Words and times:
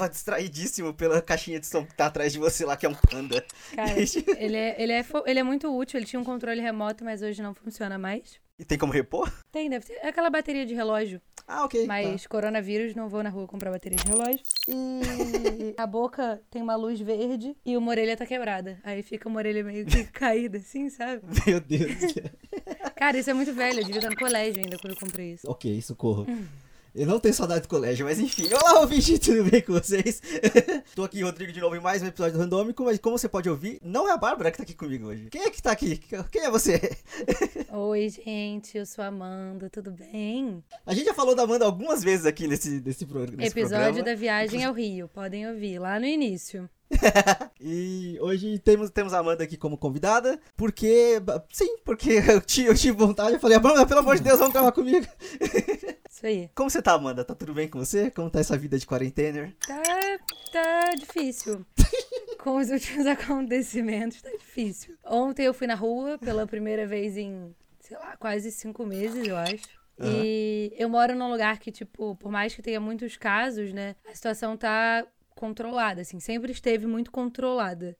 tava 0.00 0.08
distraidíssimo 0.08 0.94
pela 0.94 1.20
caixinha 1.20 1.60
de 1.60 1.66
som 1.66 1.84
que 1.84 1.94
tá 1.94 2.06
atrás 2.06 2.32
de 2.32 2.38
você 2.38 2.64
lá, 2.64 2.76
que 2.76 2.86
é 2.86 2.88
um 2.88 2.94
panda. 2.94 3.44
Cara, 3.74 3.92
ele 4.38 4.56
é, 4.56 4.82
ele, 4.82 4.92
é, 4.92 5.04
ele 5.26 5.38
é 5.38 5.42
muito 5.42 5.68
útil, 5.76 5.98
ele 5.98 6.06
tinha 6.06 6.18
um 6.18 6.24
controle 6.24 6.60
remoto, 6.60 7.04
mas 7.04 7.20
hoje 7.22 7.42
não 7.42 7.54
funciona 7.54 7.98
mais. 7.98 8.40
E 8.58 8.64
tem 8.64 8.76
como 8.76 8.92
repor? 8.92 9.32
Tem, 9.50 9.70
deve 9.70 9.86
ter. 9.86 9.94
É 10.02 10.08
aquela 10.08 10.28
bateria 10.28 10.66
de 10.66 10.74
relógio. 10.74 11.20
Ah, 11.48 11.64
ok. 11.64 11.86
Mas 11.86 12.22
tá. 12.22 12.28
coronavírus, 12.28 12.94
não 12.94 13.08
vou 13.08 13.22
na 13.22 13.30
rua 13.30 13.46
comprar 13.46 13.70
bateria 13.70 13.96
de 13.96 14.06
relógio. 14.06 14.42
E 14.68 15.74
a 15.78 15.86
boca 15.86 16.42
tem 16.50 16.60
uma 16.60 16.76
luz 16.76 17.00
verde 17.00 17.56
e 17.64 17.74
uma 17.74 17.90
orelha 17.90 18.18
tá 18.18 18.26
quebrada. 18.26 18.78
Aí 18.84 19.02
fica 19.02 19.30
uma 19.30 19.38
orelha 19.38 19.64
meio 19.64 19.86
que 19.86 20.04
caída, 20.12 20.58
assim, 20.58 20.90
sabe? 20.90 21.22
Meu 21.46 21.58
Deus. 21.58 22.14
Cara, 22.94 23.16
isso 23.16 23.30
é 23.30 23.34
muito 23.34 23.54
velho. 23.54 23.80
Eu 23.80 23.84
devia 23.84 23.98
estar 23.98 24.10
no 24.10 24.16
colégio 24.16 24.62
ainda 24.62 24.78
quando 24.78 24.92
eu 24.92 25.00
comprei 25.00 25.32
isso. 25.32 25.50
ok, 25.50 25.80
socorro. 25.80 26.26
Eu 26.92 27.06
não 27.06 27.20
tenho 27.20 27.32
saudade 27.32 27.62
do 27.62 27.68
colégio, 27.68 28.04
mas 28.04 28.18
enfim. 28.18 28.48
Olá, 28.52 28.80
ouvinte, 28.80 29.16
tudo 29.16 29.48
bem 29.48 29.62
com 29.62 29.74
vocês? 29.74 30.20
Tô 30.92 31.04
aqui, 31.04 31.22
Rodrigo, 31.22 31.52
de 31.52 31.60
novo 31.60 31.76
em 31.76 31.80
mais 31.80 32.02
um 32.02 32.06
episódio 32.06 32.32
do 32.32 32.40
Randômico, 32.40 32.82
mas 32.84 32.98
como 32.98 33.16
você 33.16 33.28
pode 33.28 33.48
ouvir, 33.48 33.78
não 33.80 34.08
é 34.08 34.12
a 34.12 34.16
Bárbara 34.16 34.50
que 34.50 34.56
tá 34.56 34.64
aqui 34.64 34.74
comigo 34.74 35.06
hoje. 35.06 35.28
Quem 35.30 35.42
é 35.42 35.50
que 35.50 35.62
tá 35.62 35.70
aqui? 35.70 35.98
Quem 36.32 36.42
é 36.42 36.50
você? 36.50 36.80
Oi, 37.70 38.08
gente, 38.08 38.76
eu 38.76 38.84
sou 38.84 39.04
a 39.04 39.06
Amanda, 39.06 39.70
tudo 39.70 39.92
bem? 39.92 40.64
A 40.84 40.92
gente 40.92 41.04
já 41.04 41.14
falou 41.14 41.36
da 41.36 41.44
Amanda 41.44 41.64
algumas 41.64 42.02
vezes 42.02 42.26
aqui 42.26 42.48
nesse, 42.48 42.80
nesse, 42.80 43.06
pro, 43.06 43.20
nesse 43.20 43.52
Episódio 43.52 43.78
programa. 43.78 44.02
da 44.02 44.14
viagem 44.16 44.64
ao 44.64 44.74
Rio, 44.74 45.06
podem 45.06 45.48
ouvir 45.48 45.78
lá 45.78 46.00
no 46.00 46.06
início. 46.06 46.68
e 47.60 48.18
hoje 48.20 48.58
temos, 48.58 48.90
temos 48.90 49.14
a 49.14 49.18
Amanda 49.18 49.44
aqui 49.44 49.56
como 49.56 49.78
convidada, 49.78 50.40
porque. 50.56 51.22
Sim, 51.52 51.76
porque 51.84 52.20
eu 52.28 52.40
tive, 52.40 52.68
eu 52.68 52.74
tive 52.74 52.96
vontade. 52.96 53.34
Eu 53.34 53.40
falei, 53.40 53.56
Amanda, 53.56 53.86
pelo 53.86 54.00
amor 54.00 54.16
de 54.16 54.22
Deus, 54.22 54.38
vamos 54.38 54.52
gravar 54.52 54.72
comigo. 54.72 55.06
Isso 56.20 56.26
aí. 56.26 56.50
Como 56.54 56.68
você 56.68 56.82
tá, 56.82 56.92
Amanda? 56.92 57.24
Tá 57.24 57.34
tudo 57.34 57.54
bem 57.54 57.66
com 57.66 57.78
você? 57.78 58.10
Como 58.10 58.28
tá 58.28 58.40
essa 58.40 58.54
vida 58.58 58.78
de 58.78 58.86
quarentena? 58.86 59.54
Tá, 59.66 59.82
tá 60.52 60.94
difícil. 60.94 61.64
com 62.38 62.58
os 62.58 62.68
últimos 62.68 63.06
acontecimentos, 63.08 64.20
tá 64.20 64.28
difícil. 64.28 64.98
Ontem 65.02 65.46
eu 65.46 65.54
fui 65.54 65.66
na 65.66 65.74
rua 65.74 66.18
pela 66.18 66.46
primeira 66.46 66.86
vez 66.86 67.16
em, 67.16 67.56
sei 67.80 67.96
lá, 67.96 68.18
quase 68.18 68.52
cinco 68.52 68.84
meses, 68.84 69.26
eu 69.26 69.34
acho. 69.34 69.64
Aham. 69.98 70.22
E 70.22 70.74
eu 70.76 70.90
moro 70.90 71.14
num 71.14 71.30
lugar 71.30 71.58
que, 71.58 71.72
tipo, 71.72 72.14
por 72.16 72.30
mais 72.30 72.54
que 72.54 72.60
tenha 72.60 72.80
muitos 72.80 73.16
casos, 73.16 73.72
né, 73.72 73.96
a 74.06 74.14
situação 74.14 74.58
tá 74.58 75.06
controlada, 75.34 76.02
assim, 76.02 76.20
sempre 76.20 76.52
esteve 76.52 76.86
muito 76.86 77.10
controlada. 77.10 77.96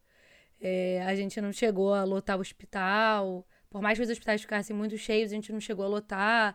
É, 0.61 1.03
a 1.07 1.15
gente 1.15 1.41
não 1.41 1.55
chegou 1.55 1.95
a 1.95 2.05
lotar 2.05 2.37
o 2.37 2.43
hospital, 2.43 3.47
por 3.71 3.81
mais 3.81 3.97
que 3.99 4.05
os 4.05 4.11
hospitais 4.11 4.43
ficassem 4.43 4.77
muito 4.77 4.99
cheios, 4.99 5.33
a 5.33 5.35
gente 5.35 5.51
não 5.51 5.61
chegou 5.61 5.87
a 5.87 5.89
lotar. 5.89 6.55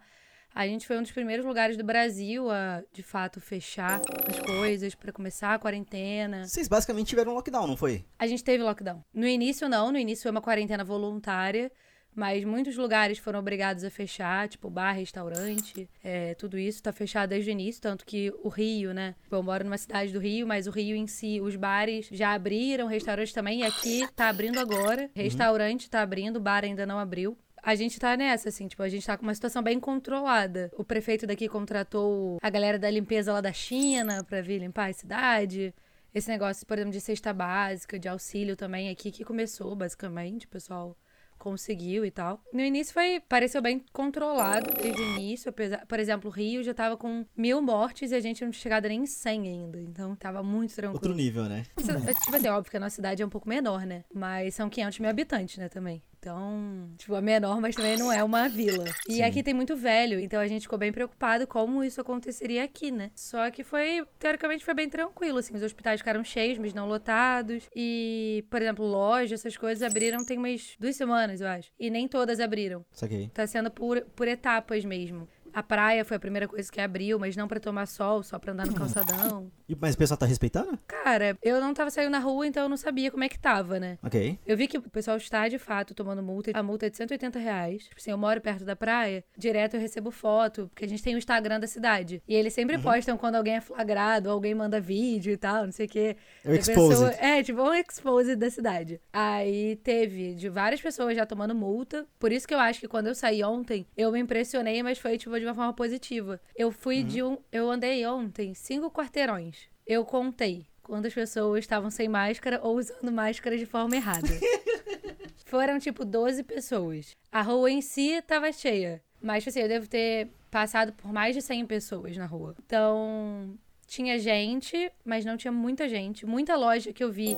A 0.55 0.65
gente 0.65 0.87
foi 0.87 0.97
um 0.97 1.01
dos 1.01 1.11
primeiros 1.11 1.45
lugares 1.45 1.75
do 1.75 1.83
Brasil 1.83 2.49
a, 2.49 2.81
de 2.93 3.03
fato, 3.03 3.41
fechar 3.41 3.99
as 4.25 4.39
coisas 4.39 4.95
para 4.95 5.11
começar 5.11 5.53
a 5.53 5.59
quarentena. 5.59 6.47
Vocês 6.47 6.69
basicamente 6.69 7.07
tiveram 7.07 7.33
um 7.33 7.35
lockdown, 7.35 7.67
não 7.67 7.75
foi? 7.75 8.05
A 8.17 8.25
gente 8.25 8.41
teve 8.41 8.63
lockdown. 8.63 9.03
No 9.13 9.27
início, 9.27 9.67
não. 9.67 9.91
No 9.91 9.97
início 9.97 10.23
foi 10.23 10.31
uma 10.31 10.41
quarentena 10.41 10.81
voluntária. 10.81 11.69
Mas 12.15 12.45
muitos 12.45 12.77
lugares 12.77 13.17
foram 13.17 13.39
obrigados 13.39 13.83
a 13.83 13.89
fechar, 13.89 14.47
tipo 14.47 14.69
bar, 14.69 14.93
restaurante, 14.93 15.89
é, 16.01 16.33
tudo 16.35 16.57
isso 16.57 16.81
tá 16.81 16.93
fechado 16.93 17.31
desde 17.31 17.49
o 17.49 17.51
início, 17.51 17.81
tanto 17.81 18.05
que 18.05 18.31
o 18.41 18.47
Rio, 18.47 18.93
né? 18.93 19.15
Eu 19.29 19.43
moro 19.43 19.65
numa 19.65 19.77
cidade 19.77 20.13
do 20.13 20.19
Rio, 20.19 20.47
mas 20.47 20.65
o 20.65 20.71
Rio 20.71 20.95
em 20.95 21.07
si, 21.07 21.41
os 21.41 21.57
bares 21.57 22.07
já 22.09 22.33
abriram, 22.33 22.87
restaurantes 22.87 23.33
também, 23.33 23.59
e 23.59 23.63
aqui 23.63 24.07
tá 24.15 24.29
abrindo 24.29 24.61
agora. 24.61 25.11
Restaurante 25.13 25.89
tá 25.89 26.01
abrindo, 26.01 26.39
bar 26.39 26.63
ainda 26.63 26.85
não 26.85 26.97
abriu. 26.97 27.37
A 27.65 27.73
gente 27.73 27.99
tá 27.99 28.15
nessa, 28.15 28.49
assim, 28.49 28.67
tipo, 28.67 28.83
a 28.83 28.87
gente 28.87 29.03
tá 29.03 29.17
com 29.17 29.23
uma 29.23 29.33
situação 29.33 29.63
bem 29.63 29.79
controlada. 29.79 30.71
O 30.77 30.83
prefeito 30.83 31.25
daqui 31.25 31.49
contratou 31.49 32.37
a 32.39 32.49
galera 32.51 32.77
da 32.77 32.91
limpeza 32.91 33.33
lá 33.33 33.41
da 33.41 33.51
China 33.51 34.23
pra 34.23 34.39
vir 34.39 34.59
limpar 34.59 34.91
a 34.91 34.93
cidade. 34.93 35.73
Esse 36.13 36.29
negócio, 36.29 36.63
por 36.67 36.77
exemplo, 36.77 36.93
de 36.93 37.01
cesta 37.01 37.33
básica, 37.33 37.97
de 37.97 38.07
auxílio 38.07 38.55
também 38.55 38.91
aqui 38.91 39.09
que 39.09 39.25
começou, 39.25 39.75
basicamente, 39.75 40.45
o 40.45 40.49
pessoal 40.49 40.95
conseguiu 41.39 42.05
e 42.05 42.11
tal. 42.11 42.39
No 42.53 42.61
início 42.61 42.93
foi, 42.93 43.19
pareceu 43.19 43.61
bem 43.63 43.83
controlado 43.91 44.71
desde 44.81 45.01
o 45.01 45.05
início, 45.15 45.49
apesar, 45.49 45.85
por 45.87 45.99
exemplo, 45.99 46.29
o 46.29 46.33
Rio 46.33 46.63
já 46.63 46.73
tava 46.73 46.95
com 46.95 47.25
mil 47.35 47.61
mortes 47.63 48.11
e 48.11 48.15
a 48.15 48.19
gente 48.19 48.43
não 48.43 48.51
tinha 48.51 48.61
chegado 48.61 48.87
nem 48.87 49.01
em 49.01 49.05
100 49.05 49.47
ainda, 49.47 49.81
então 49.81 50.15
tava 50.15 50.41
muito 50.41 50.73
tranquilo. 50.73 50.95
Outro 50.95 51.13
nível, 51.13 51.45
né? 51.45 51.65
É, 51.77 52.13
tipo 52.13 52.35
assim, 52.35 52.47
óbvio 52.47 52.71
que 52.71 52.77
a 52.77 52.79
nossa 52.79 52.95
cidade 52.95 53.21
é 53.21 53.25
um 53.25 53.29
pouco 53.29 53.49
menor, 53.49 53.85
né? 53.85 54.03
Mas 54.13 54.55
são 54.55 54.69
500 54.69 54.99
mil 54.99 55.09
habitantes, 55.09 55.57
né, 55.57 55.67
também. 55.67 56.01
Então, 56.25 56.89
tipo, 56.97 57.15
é 57.15 57.21
menor, 57.21 57.61
mas 57.61 57.75
também 57.75 57.99
não 57.99 58.11
é 58.11 58.23
uma 58.23 58.49
vila. 58.49 58.83
E 59.07 59.17
Sim. 59.17 59.21
aqui 59.21 59.43
tem 59.43 59.53
muito 59.53 59.75
velho, 59.77 60.19
então 60.19 60.41
a 60.41 60.47
gente 60.47 60.63
ficou 60.63 60.79
bem 60.79 60.91
preocupado 60.91 61.45
como 61.45 61.83
isso 61.83 62.01
aconteceria 62.01 62.63
aqui, 62.63 62.89
né? 62.89 63.11
Só 63.13 63.51
que 63.51 63.63
foi, 63.63 64.03
teoricamente, 64.17 64.65
foi 64.65 64.73
bem 64.73 64.89
tranquilo, 64.89 65.37
assim. 65.37 65.53
Os 65.55 65.61
hospitais 65.61 65.99
ficaram 65.99 66.23
cheios, 66.23 66.57
mas 66.57 66.73
não 66.73 66.87
lotados. 66.87 67.69
E, 67.75 68.43
por 68.49 68.59
exemplo, 68.59 68.83
lojas, 68.83 69.33
essas 69.33 69.55
coisas 69.55 69.83
abriram 69.83 70.25
tem 70.25 70.39
umas 70.39 70.75
duas 70.79 70.95
semanas, 70.95 71.41
eu 71.41 71.47
acho. 71.47 71.69
E 71.79 71.91
nem 71.91 72.07
todas 72.07 72.39
abriram. 72.39 72.83
Saquei. 72.91 73.29
Tá 73.31 73.45
sendo 73.45 73.69
por, 73.69 74.01
por 74.15 74.27
etapas 74.27 74.83
mesmo. 74.83 75.27
A 75.55 75.63
praia 75.63 76.03
foi 76.03 76.17
a 76.17 76.19
primeira 76.19 76.49
coisa 76.49 76.69
que 76.69 76.81
abriu, 76.81 77.17
mas 77.17 77.33
não 77.37 77.47
pra 77.47 77.61
tomar 77.61 77.85
sol, 77.85 78.21
só 78.21 78.37
pra 78.37 78.51
andar 78.51 78.67
no 78.67 78.73
calçadão. 78.73 79.49
E, 79.69 79.73
mas 79.73 79.95
o 79.95 79.97
pessoal 79.97 80.17
tá 80.17 80.25
respeitando? 80.25 80.77
Cara, 80.85 81.37
eu 81.41 81.61
não 81.61 81.73
tava 81.73 81.89
saindo 81.89 82.11
na 82.11 82.19
rua, 82.19 82.45
então 82.45 82.63
eu 82.63 82.69
não 82.69 82.75
sabia 82.75 83.09
como 83.09 83.23
é 83.23 83.29
que 83.29 83.39
tava, 83.39 83.79
né? 83.79 83.97
Ok. 84.03 84.37
Eu 84.45 84.57
vi 84.57 84.67
que 84.67 84.77
o 84.77 84.81
pessoal 84.81 85.15
está, 85.15 85.47
de 85.47 85.57
fato, 85.57 85.93
tomando 85.93 86.21
multa. 86.21 86.51
A 86.53 86.61
multa 86.61 86.87
é 86.87 86.89
de 86.89 86.97
180 86.97 87.39
reais. 87.39 87.83
Tipo 87.85 87.95
assim, 87.97 88.11
eu 88.11 88.17
moro 88.17 88.41
perto 88.41 88.65
da 88.65 88.75
praia, 88.75 89.23
direto 89.37 89.75
eu 89.75 89.79
recebo 89.79 90.11
foto, 90.11 90.67
porque 90.67 90.83
a 90.83 90.87
gente 90.89 91.01
tem 91.01 91.15
o 91.15 91.17
Instagram 91.17 91.57
da 91.57 91.67
cidade. 91.67 92.21
E 92.27 92.35
eles 92.35 92.53
sempre 92.53 92.77
postam 92.77 93.17
quando 93.17 93.35
alguém 93.35 93.55
é 93.55 93.61
flagrado, 93.61 94.29
alguém 94.29 94.53
manda 94.53 94.81
vídeo 94.81 95.31
e 95.31 95.37
tal, 95.37 95.63
não 95.63 95.71
sei 95.71 95.85
o 95.85 95.89
quê. 95.89 96.17
É 96.43 96.51
o 96.51 96.53
exposed. 96.53 97.15
É, 97.19 97.41
tipo, 97.41 97.61
um 97.61 97.73
expose 97.73 98.35
da 98.35 98.49
cidade. 98.49 98.99
Aí 99.13 99.77
teve 99.77 100.35
de 100.35 100.49
várias 100.49 100.81
pessoas 100.81 101.15
já 101.15 101.25
tomando 101.25 101.55
multa. 101.55 102.05
Por 102.19 102.33
isso 102.33 102.45
que 102.45 102.53
eu 102.53 102.59
acho 102.59 102.81
que 102.81 102.89
quando 102.89 103.07
eu 103.07 103.15
saí 103.15 103.41
ontem, 103.41 103.87
eu 103.95 104.11
me 104.11 104.19
impressionei, 104.19 104.83
mas 104.83 104.99
foi, 104.99 105.17
tipo, 105.17 105.39
de 105.39 105.44
uma 105.47 105.55
forma 105.55 105.73
positiva. 105.73 106.39
Eu 106.55 106.71
fui 106.71 107.03
de 107.03 107.21
um. 107.23 107.37
Eu 107.51 107.69
andei 107.69 108.05
ontem 108.05 108.53
cinco 108.53 108.89
quarteirões. 108.89 109.67
Eu 109.85 110.03
contei 110.03 110.65
quantas 110.81 111.13
pessoas 111.13 111.59
estavam 111.59 111.89
sem 111.89 112.07
máscara 112.07 112.59
ou 112.61 112.77
usando 112.77 113.11
máscara 113.11 113.57
de 113.57 113.65
forma 113.65 113.95
errada. 113.95 114.27
Foram, 115.45 115.79
tipo, 115.79 116.03
12 116.03 116.43
pessoas. 116.43 117.11
A 117.31 117.41
rua 117.41 117.69
em 117.69 117.81
si 117.81 118.21
tava 118.23 118.51
cheia. 118.51 119.01
Mas, 119.21 119.43
tipo 119.43 119.49
assim, 119.49 119.61
eu 119.61 119.67
devo 119.67 119.87
ter 119.87 120.29
passado 120.51 120.93
por 120.93 121.11
mais 121.11 121.35
de 121.35 121.41
100 121.41 121.65
pessoas 121.65 122.17
na 122.17 122.25
rua. 122.25 122.55
Então, 122.65 123.57
tinha 123.87 124.17
gente, 124.19 124.91
mas 125.03 125.25
não 125.25 125.37
tinha 125.37 125.51
muita 125.51 125.87
gente. 125.87 126.25
Muita 126.25 126.55
loja 126.55 126.91
que 126.91 127.03
eu 127.03 127.11
vi 127.11 127.37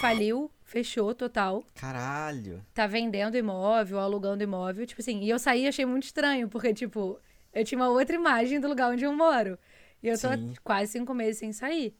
faliu, 0.00 0.50
fechou 0.62 1.14
total. 1.14 1.64
Caralho. 1.74 2.64
Tá 2.74 2.86
vendendo 2.86 3.36
imóvel, 3.36 3.98
alugando 3.98 4.42
imóvel. 4.42 4.86
Tipo 4.86 5.00
assim, 5.00 5.20
e 5.20 5.30
eu 5.30 5.38
saí 5.38 5.64
e 5.64 5.68
achei 5.68 5.84
muito 5.84 6.04
estranho, 6.04 6.48
porque, 6.48 6.72
tipo, 6.72 7.18
eu 7.58 7.64
tinha 7.64 7.78
uma 7.78 7.88
outra 7.88 8.14
imagem 8.14 8.60
do 8.60 8.68
lugar 8.68 8.90
onde 8.90 9.04
eu 9.04 9.12
moro. 9.12 9.58
E 10.02 10.08
eu 10.08 10.18
tô 10.18 10.32
Sim. 10.32 10.54
quase 10.62 10.92
cinco 10.92 11.12
meses 11.12 11.38
sem 11.38 11.52
sair. 11.52 11.96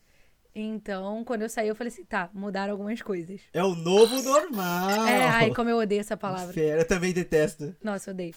Então, 0.54 1.22
quando 1.24 1.42
eu 1.42 1.48
saí, 1.48 1.68
eu 1.68 1.74
falei 1.74 1.92
assim, 1.92 2.04
tá, 2.04 2.30
mudaram 2.32 2.72
algumas 2.72 3.00
coisas. 3.00 3.40
É 3.52 3.62
o 3.62 3.74
novo 3.74 4.20
normal. 4.22 5.06
É, 5.06 5.24
ai, 5.28 5.54
como 5.54 5.70
eu 5.70 5.78
odeio 5.78 6.00
essa 6.00 6.16
palavra. 6.16 6.52
Fera, 6.52 6.80
eu 6.80 6.86
também 6.86 7.12
detesto. 7.12 7.76
Nossa, 7.82 8.10
odeio. 8.10 8.34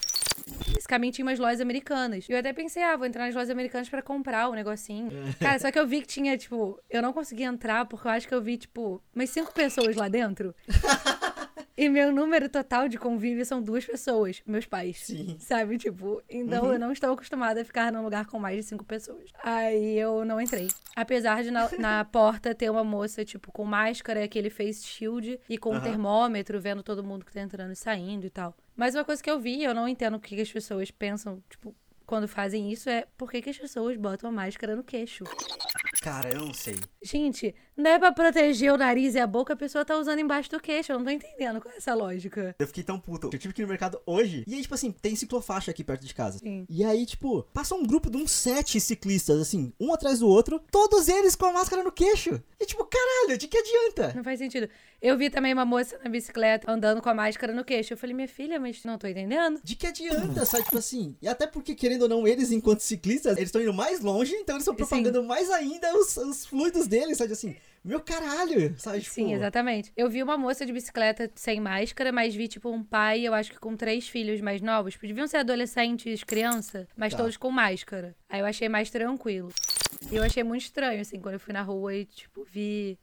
Esse 0.78 0.88
caminho 0.88 1.14
tinha 1.14 1.26
umas 1.26 1.40
lojas 1.40 1.62
americanas. 1.62 2.28
E 2.28 2.32
eu 2.32 2.38
até 2.38 2.54
pensei, 2.54 2.84
ah, 2.84 2.96
vou 2.96 3.08
entrar 3.08 3.26
nas 3.26 3.34
lojas 3.34 3.50
americanas 3.50 3.90
pra 3.90 4.02
comprar 4.02 4.50
o 4.50 4.54
negocinho. 4.54 5.10
Cara, 5.40 5.58
só 5.60 5.72
que 5.72 5.80
eu 5.80 5.88
vi 5.88 6.02
que 6.02 6.08
tinha, 6.08 6.38
tipo, 6.38 6.80
eu 6.90 7.02
não 7.02 7.14
consegui 7.14 7.44
entrar 7.44 7.86
porque 7.86 8.08
eu 8.08 8.12
acho 8.12 8.28
que 8.28 8.34
eu 8.34 8.42
vi, 8.42 8.58
tipo, 8.58 9.02
umas 9.16 9.30
cinco 9.30 9.54
pessoas 9.54 9.96
lá 9.96 10.08
dentro. 10.08 10.54
E 11.78 11.90
meu 11.90 12.12
número 12.12 12.50
total 12.50 12.88
de 12.88 12.98
convívio 12.98 13.46
são 13.46 13.62
duas 13.62 13.86
pessoas, 13.86 14.42
meus 14.46 14.66
pais. 14.66 14.98
Sim. 15.06 15.38
Sabe? 15.40 15.78
Tipo, 15.78 16.22
então 16.30 16.72
eu 16.72 16.80
não 16.80 16.92
estou 16.92 17.14
acostumada 17.14 17.62
a 17.62 17.66
ficar 17.66 17.92
num 17.92 18.04
lugar 18.04 18.26
com 18.26 18.40
mais 18.40 18.58
de 18.58 18.64
cinco 18.64 18.86
pessoas. 18.86 19.30
Aí 19.44 19.98
eu 19.98 20.26
não 20.26 20.40
entrei. 20.40 20.68
Apesar 20.96 21.44
de 21.44 21.52
na, 21.52 21.70
na 21.78 22.06
porta 22.12 22.54
ter 22.54 22.70
uma 22.70 22.84
moça, 22.84 23.24
tipo, 23.24 23.52
com 23.52 23.66
máscara 23.66 24.24
aquele 24.24 24.50
face 24.50 24.86
shield 24.86 25.40
e 25.50 25.58
com 25.58 25.72
um 25.72 25.76
Aham. 25.76 25.84
termômetro, 25.84 26.60
vendo 26.60 26.84
todo 26.84 27.04
mundo 27.04 27.26
que 27.26 27.34
tá 27.34 27.42
entrando 27.42 27.72
e 27.72 27.76
saindo 27.76 28.26
e 28.26 28.30
tal. 28.30 28.56
Mas 28.76 28.96
uma 28.96 29.06
coisa 29.06 29.22
que 29.22 29.30
eu 29.30 29.40
vi, 29.40 29.64
eu 29.64 29.74
não 29.74 29.88
entendo 29.88 30.18
o 30.18 30.20
que 30.20 30.36
que 30.36 30.42
as 30.42 30.52
pessoas 30.52 30.92
pensam, 30.92 31.42
tipo, 31.50 31.76
quando 32.12 32.28
fazem 32.28 32.70
isso, 32.70 32.90
é 32.90 33.08
por 33.18 33.32
que, 33.32 33.42
que 33.42 33.50
as 33.50 33.58
pessoas 33.58 33.96
botam 33.96 34.30
a 34.30 34.34
máscara 34.34 34.76
no 34.76 34.84
queixo. 34.84 35.24
Cara, 36.02 36.30
eu 36.30 36.42
não 36.42 36.54
sei. 36.54 36.78
Gente, 37.04 37.56
Não 37.76 37.90
é 37.90 37.98
pra 37.98 38.12
proteger 38.12 38.72
o 38.72 38.78
nariz 38.78 39.16
e 39.16 39.20
a 39.20 39.26
boca, 39.26 39.54
a 39.54 39.56
pessoa 39.56 39.84
tá 39.84 39.98
usando 39.98 40.20
embaixo 40.20 40.52
do 40.52 40.60
queixo. 40.60 40.92
Eu 40.92 41.00
não 41.00 41.06
tô 41.06 41.10
entendendo 41.10 41.60
qual 41.60 41.74
é 41.74 41.78
essa 41.78 41.96
lógica. 41.96 42.56
Eu 42.60 42.68
fiquei 42.68 42.84
tão 42.84 43.00
puto. 43.00 43.30
Eu 43.34 43.40
tive 43.40 43.54
que 43.54 43.62
ir 43.62 43.64
no 43.64 43.70
mercado 43.70 44.00
hoje. 44.06 44.44
E 44.46 44.54
aí, 44.54 44.62
tipo 44.62 44.76
assim, 44.76 44.92
tem 44.92 45.16
ciclofaixa 45.16 45.72
aqui 45.72 45.84
perto 45.84 46.06
de 46.06 46.14
casa. 46.14 46.38
Sim. 46.38 46.66
E 46.70 46.84
aí, 46.84 47.06
tipo, 47.08 47.42
passa 47.54 47.74
um 47.74 47.84
grupo 47.84 48.10
de 48.10 48.18
uns 48.18 48.30
sete 48.32 48.80
ciclistas, 48.80 49.40
assim, 49.42 49.74
um 49.80 49.92
atrás 49.94 50.20
do 50.20 50.28
outro, 50.28 50.62
todos 50.72 51.08
eles 51.08 51.36
com 51.36 51.46
a 51.48 51.54
máscara 51.54 51.84
no 51.84 51.92
queixo. 51.92 52.40
E 52.60 52.66
tipo, 52.68 52.86
caralho, 52.86 53.36
de 53.36 53.48
que 53.48 53.58
adianta? 53.58 54.14
Não 54.16 54.24
faz 54.24 54.38
sentido. 54.38 54.70
Eu 55.02 55.18
vi 55.18 55.32
também 55.32 55.52
uma 55.54 55.66
moça 55.66 55.98
na 56.04 56.10
bicicleta 56.10 56.72
andando 56.72 57.02
com 57.02 57.10
a 57.10 57.14
máscara 57.16 57.52
no 57.52 57.66
queixo. 57.66 57.94
Eu 57.94 57.98
falei, 57.98 58.16
minha 58.16 58.28
filha, 58.28 58.60
mas 58.60 58.84
não 58.84 59.00
tô 59.00 59.08
entendendo. 59.08 59.60
De 59.64 59.76
que 59.76 59.88
adianta, 59.88 60.46
sabe? 60.46 60.66
Tipo 60.66 60.78
assim. 60.78 61.16
E 61.20 61.28
até 61.28 61.48
porque, 61.48 61.74
querendo 61.74 62.04
ou 62.04 62.10
não, 62.10 62.28
eles, 62.28 62.52
enquanto 62.52 62.82
ciclistas, 62.82 63.38
eles 63.38 63.48
estão 63.48 63.62
indo 63.62 63.74
mais 63.74 64.02
longe, 64.02 64.36
então 64.36 64.56
eles 64.56 64.64
estão 64.64 64.76
propagando 64.76 65.24
mais 65.24 65.50
ainda 65.50 65.98
os, 65.98 66.16
os 66.18 66.46
fluidos 66.46 66.91
deles, 66.92 67.18
sabe? 67.18 67.32
Assim, 67.32 67.56
meu 67.84 68.02
caralho, 68.02 68.76
sabe? 68.78 69.00
Tipo, 69.02 69.14
Sim, 69.16 69.34
exatamente. 69.34 69.92
Eu 69.96 70.10
vi 70.10 70.22
uma 70.22 70.38
moça 70.38 70.66
de 70.66 70.74
bicicleta 70.74 71.32
sem 71.34 71.60
máscara, 71.60 72.12
mas 72.12 72.36
vi, 72.36 72.48
tipo, 72.48 72.70
um 72.70 72.84
pai, 72.84 73.22
eu 73.22 73.34
acho 73.34 73.52
que 73.52 73.60
com 73.60 73.76
três 73.76 74.08
filhos 74.08 74.42
mais 74.42 74.62
novos. 74.62 74.94
Tipo, 74.94 75.08
Deviam 75.08 75.26
ser 75.28 75.38
adolescentes, 75.38 76.24
criança, 76.24 76.88
mas 76.96 77.14
Tá. 77.14 77.20
todos 77.20 77.38
com 77.38 77.50
máscara. 77.50 78.16
Aí 78.30 78.42
eu 78.42 78.46
achei 78.46 78.68
mais 78.70 78.90
tranquilo. 78.92 79.50
E 80.12 80.16
eu 80.16 80.24
achei 80.24 80.44
muito 80.44 80.64
estranho, 80.64 81.00
assim, 81.02 81.20
quando 81.20 81.36
eu 81.36 81.40
fui 81.40 81.54
na 81.54 81.62
rua 81.62 81.96
e, 81.96 82.06
tipo, 82.06 82.44
vi. 82.44 83.00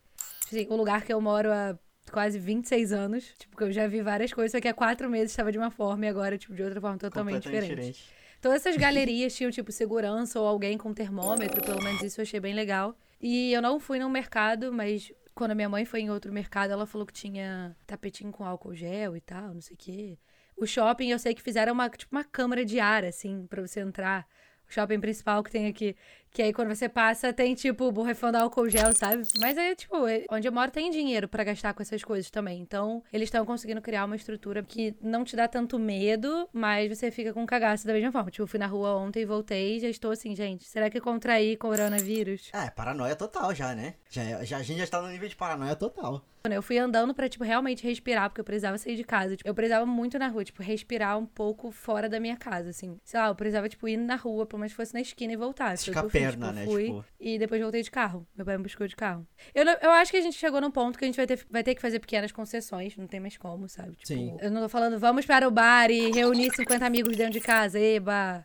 Assim, 0.47 0.67
o 0.69 0.77
lugar 0.77 1.03
que 1.05 1.13
eu 1.13 1.21
moro 1.21 1.51
há 1.51 1.77
quase 2.13 2.39
26 2.39 2.93
anos. 2.93 3.35
Tipo, 3.39 3.57
que 3.57 3.65
eu 3.65 3.73
já 3.73 3.87
vi 3.87 4.03
várias 4.03 4.33
coisas, 4.33 4.53
só 4.53 4.61
que 4.61 4.69
há 4.69 4.75
quatro 4.75 5.09
meses 5.11 5.33
estava 5.33 5.51
de 5.51 5.59
uma 5.59 5.71
forma 5.71 6.05
e 6.05 6.09
agora, 6.09 6.37
tipo, 6.37 6.55
de 6.55 6.63
outra 6.63 6.81
forma 6.81 6.99
totalmente 6.99 7.43
diferente. 7.43 7.69
diferente. 7.71 8.05
Todas 8.41 8.65
essas 8.65 8.77
galerias 8.77 9.35
tinham, 9.37 9.51
tipo, 9.51 9.73
segurança 9.73 10.39
ou 10.39 10.47
alguém 10.47 10.77
com 10.79 10.93
termômetro, 10.95 11.61
pelo 11.63 11.83
menos 11.83 12.03
isso 12.03 12.21
eu 12.21 12.23
achei 12.23 12.39
bem 12.39 12.55
legal. 12.55 12.97
E 13.21 13.53
eu 13.53 13.61
não 13.61 13.81
fui 13.81 13.99
num 13.99 14.09
mercado, 14.09 14.73
mas 14.73 15.13
quando 15.35 15.53
a 15.53 15.55
minha 15.55 15.69
mãe 15.69 15.85
foi 15.85 16.01
em 16.01 16.11
outro 16.11 16.33
mercado, 16.33 16.73
ela 16.73 16.87
falou 16.87 17.07
que 17.07 17.13
tinha 17.13 17.77
tapetinho 17.87 18.33
com 18.33 18.45
álcool 18.45 18.75
gel 18.75 19.17
e 19.17 19.21
tal, 19.21 19.55
não 19.55 19.61
sei 19.61 19.75
o 19.75 19.79
quê. 19.79 20.19
O 20.57 20.67
shopping, 20.67 21.11
eu 21.11 21.19
sei 21.19 21.35
que 21.35 21.43
fizeram 21.43 21.73
uma, 21.73 21.89
tipo, 21.89 22.15
uma 22.15 22.25
câmara 22.25 22.65
de 22.65 22.81
ar, 22.81 23.05
assim, 23.05 23.47
pra 23.47 23.63
você 23.63 23.81
entrar. 23.81 24.27
O 24.69 24.73
shopping 24.73 25.01
principal 25.01 25.43
que 25.43 25.51
tem 25.51 25.67
aqui. 25.67 25.97
Que 26.33 26.43
aí 26.43 26.53
quando 26.53 26.69
você 26.75 26.89
passa, 26.89 27.33
tem, 27.33 27.55
tipo, 27.55 27.91
borrifando 27.91 28.39
álcool 28.39 28.69
gel, 28.69 28.93
sabe? 28.95 29.23
Mas 29.41 29.57
é, 29.57 29.75
tipo, 29.75 30.07
é- 30.07 30.25
onde 30.31 30.47
eu 30.47 30.53
moro 30.53 30.71
tem 30.71 30.91
dinheiro 30.91 31.27
pra 31.29 31.43
gastar 31.45 31.73
com 31.75 31.83
essas 31.83 32.03
coisas 32.05 32.31
também. 32.31 32.61
Então, 32.61 33.03
eles 33.13 33.27
estão 33.29 33.45
conseguindo 33.45 33.81
criar 33.81 34.05
uma 34.05 34.17
estrutura 34.17 34.63
que 34.63 34.95
não 35.01 35.25
te 35.25 35.35
dá 35.37 35.49
tanto 35.49 35.79
medo, 35.79 36.49
mas 36.53 36.97
você 36.97 37.11
fica 37.11 37.33
com 37.33 37.45
cagaço 37.47 37.87
da 37.87 37.93
mesma 37.93 38.13
forma. 38.13 38.31
Tipo, 38.31 38.43
eu 38.45 38.47
fui 38.47 38.59
na 38.59 38.67
rua 38.67 38.97
ontem 38.97 39.21
e 39.23 39.27
voltei 39.27 39.77
e 39.77 39.81
já 39.81 39.89
estou 39.89 40.11
assim, 40.11 40.35
gente, 40.35 40.65
será 40.65 40.89
que 40.91 41.01
contraí 41.01 41.57
coronavírus? 41.57 42.51
É, 42.53 42.71
paranoia 42.71 43.17
total 43.17 43.55
já, 43.55 43.75
né? 43.75 43.95
Já, 44.11 44.45
já, 44.45 44.59
a 44.59 44.63
gente 44.63 44.79
já 44.79 44.87
tá 44.87 45.01
no 45.03 45.09
nível 45.09 45.29
de 45.29 45.37
paranoia 45.37 45.75
total. 45.77 46.25
Eu 46.51 46.63
fui 46.63 46.79
andando 46.79 47.13
pra, 47.13 47.29
tipo, 47.29 47.45
realmente 47.45 47.83
respirar, 47.87 48.31
porque 48.31 48.41
eu 48.41 48.45
precisava 48.45 48.79
sair 48.79 48.97
de 48.97 49.05
casa. 49.05 49.37
Tipo, 49.37 49.47
eu 49.51 49.55
precisava 49.55 49.85
muito 49.85 50.19
na 50.19 50.29
rua, 50.29 50.45
tipo, 50.45 50.63
respirar 50.63 51.19
um 51.19 51.27
pouco 51.27 51.71
fora 51.71 52.09
da 52.09 52.19
minha 52.19 52.37
casa, 52.37 52.71
assim. 52.71 52.97
Sei 53.05 53.21
lá, 53.21 53.29
eu 53.29 53.35
precisava, 53.35 53.69
tipo, 53.69 53.87
ir 53.87 53.99
na 53.99 54.17
rua, 54.17 54.47
pelo 54.47 54.61
menos 54.61 54.73
fosse 54.73 54.95
na 54.95 55.01
esquina 55.01 55.33
e 55.33 55.37
voltar. 55.37 55.77
Foi 56.09 56.18
perna, 56.21 56.47
tipo, 56.49 56.55
né? 56.61 56.65
Fui 56.67 56.85
Tipo- 56.87 57.05
e 57.21 57.39
depois 57.39 57.61
voltei 57.61 57.83
de 57.83 57.91
carro. 57.91 58.27
Meu 58.37 58.45
pai 58.45 58.57
me 58.57 58.63
buscou 58.63 58.87
de 58.87 58.97
carro. 58.97 59.27
Eu, 59.55 59.65
eu 59.65 59.91
acho 59.93 60.11
que 60.11 60.17
a 60.17 60.21
gente 60.21 60.37
chegou 60.37 60.61
num 60.61 60.71
ponto 60.71 60.99
que 60.99 61.05
a 61.05 61.09
gente 61.09 61.17
vai 61.17 61.27
ter, 61.27 61.45
vai 61.51 61.63
ter 61.63 61.75
que 61.75 61.81
fazer 61.81 61.99
pequenas 62.01 62.33
concessões, 62.33 62.97
não 62.97 63.07
tem 63.07 63.21
mais 63.21 63.37
como, 63.37 63.69
sabe? 63.69 63.93
Tipo, 63.97 64.07
Sim. 64.07 64.37
eu 64.41 64.51
não 64.51 64.63
tô 64.63 64.69
falando, 64.69 64.99
vamos 64.99 65.25
para 65.27 65.47
o 65.47 65.51
bar 65.51 65.91
e 65.91 66.11
reunir 66.11 66.51
50 66.55 66.85
amigos 66.87 67.17
dentro 67.17 67.33
de 67.33 67.41
casa, 67.41 67.79
eba. 67.79 68.45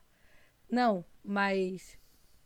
Não, 0.70 1.06
mas 1.24 1.98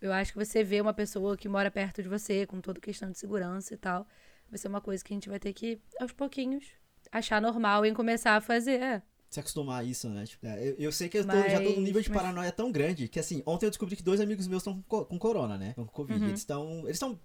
eu 0.01 0.11
acho 0.13 0.33
que 0.33 0.37
você 0.45 0.63
vê 0.63 0.79
uma 0.81 0.93
pessoa 0.93 1.35
que 1.37 1.47
mora 1.49 1.71
perto 1.71 2.03
de 2.03 2.09
você, 2.09 2.45
com 2.45 2.59
toda 2.61 2.79
questão 2.79 3.09
de 3.11 3.17
segurança 3.17 3.73
e 3.73 3.77
tal, 3.77 4.07
vai 4.49 4.57
ser 4.57 4.67
uma 4.67 4.81
coisa 4.81 5.03
que 5.03 5.13
a 5.13 5.15
gente 5.15 5.29
vai 5.29 5.39
ter 5.39 5.53
que, 5.53 5.79
aos 5.99 6.11
pouquinhos, 6.11 6.65
achar 7.11 7.41
normal 7.41 7.85
e 7.85 7.93
começar 7.93 8.35
a 8.35 8.41
fazer. 8.41 8.81
É. 8.81 9.01
Se 9.29 9.39
acostumar 9.39 9.81
a 9.81 9.83
isso, 9.83 10.07
né? 10.09 10.25
Tipo, 10.25 10.45
é, 10.47 10.69
eu, 10.69 10.75
eu 10.79 10.91
sei 10.91 11.09
que 11.09 11.17
eu 11.17 11.25
tô- 11.25 11.33
já 11.33 11.57
tô 11.61 11.69
num 11.69 11.75
Mas- 11.75 11.83
nível 11.83 12.01
de 12.01 12.09
mas- 12.09 12.17
paranoia 12.17 12.51
tão 12.51 12.71
grande 12.71 13.07
que, 13.09 13.19
assim, 13.19 13.43
ontem 13.45 13.65
eu 13.65 13.69
descobri 13.69 13.95
que 13.95 14.03
dois 14.03 14.21
amigos 14.21 14.47
meus 14.47 14.61
estão 14.61 14.81
com, 14.87 15.03
com 15.03 15.19
corona, 15.19 15.57
né? 15.57 15.69
Estão 15.71 15.85
com 15.85 15.91
Covid. 15.91 16.19
Uhum. 16.21 16.27
Eles 16.29 16.39
estão. 16.39 16.79
Eles 16.85 16.95
estão 16.95 17.19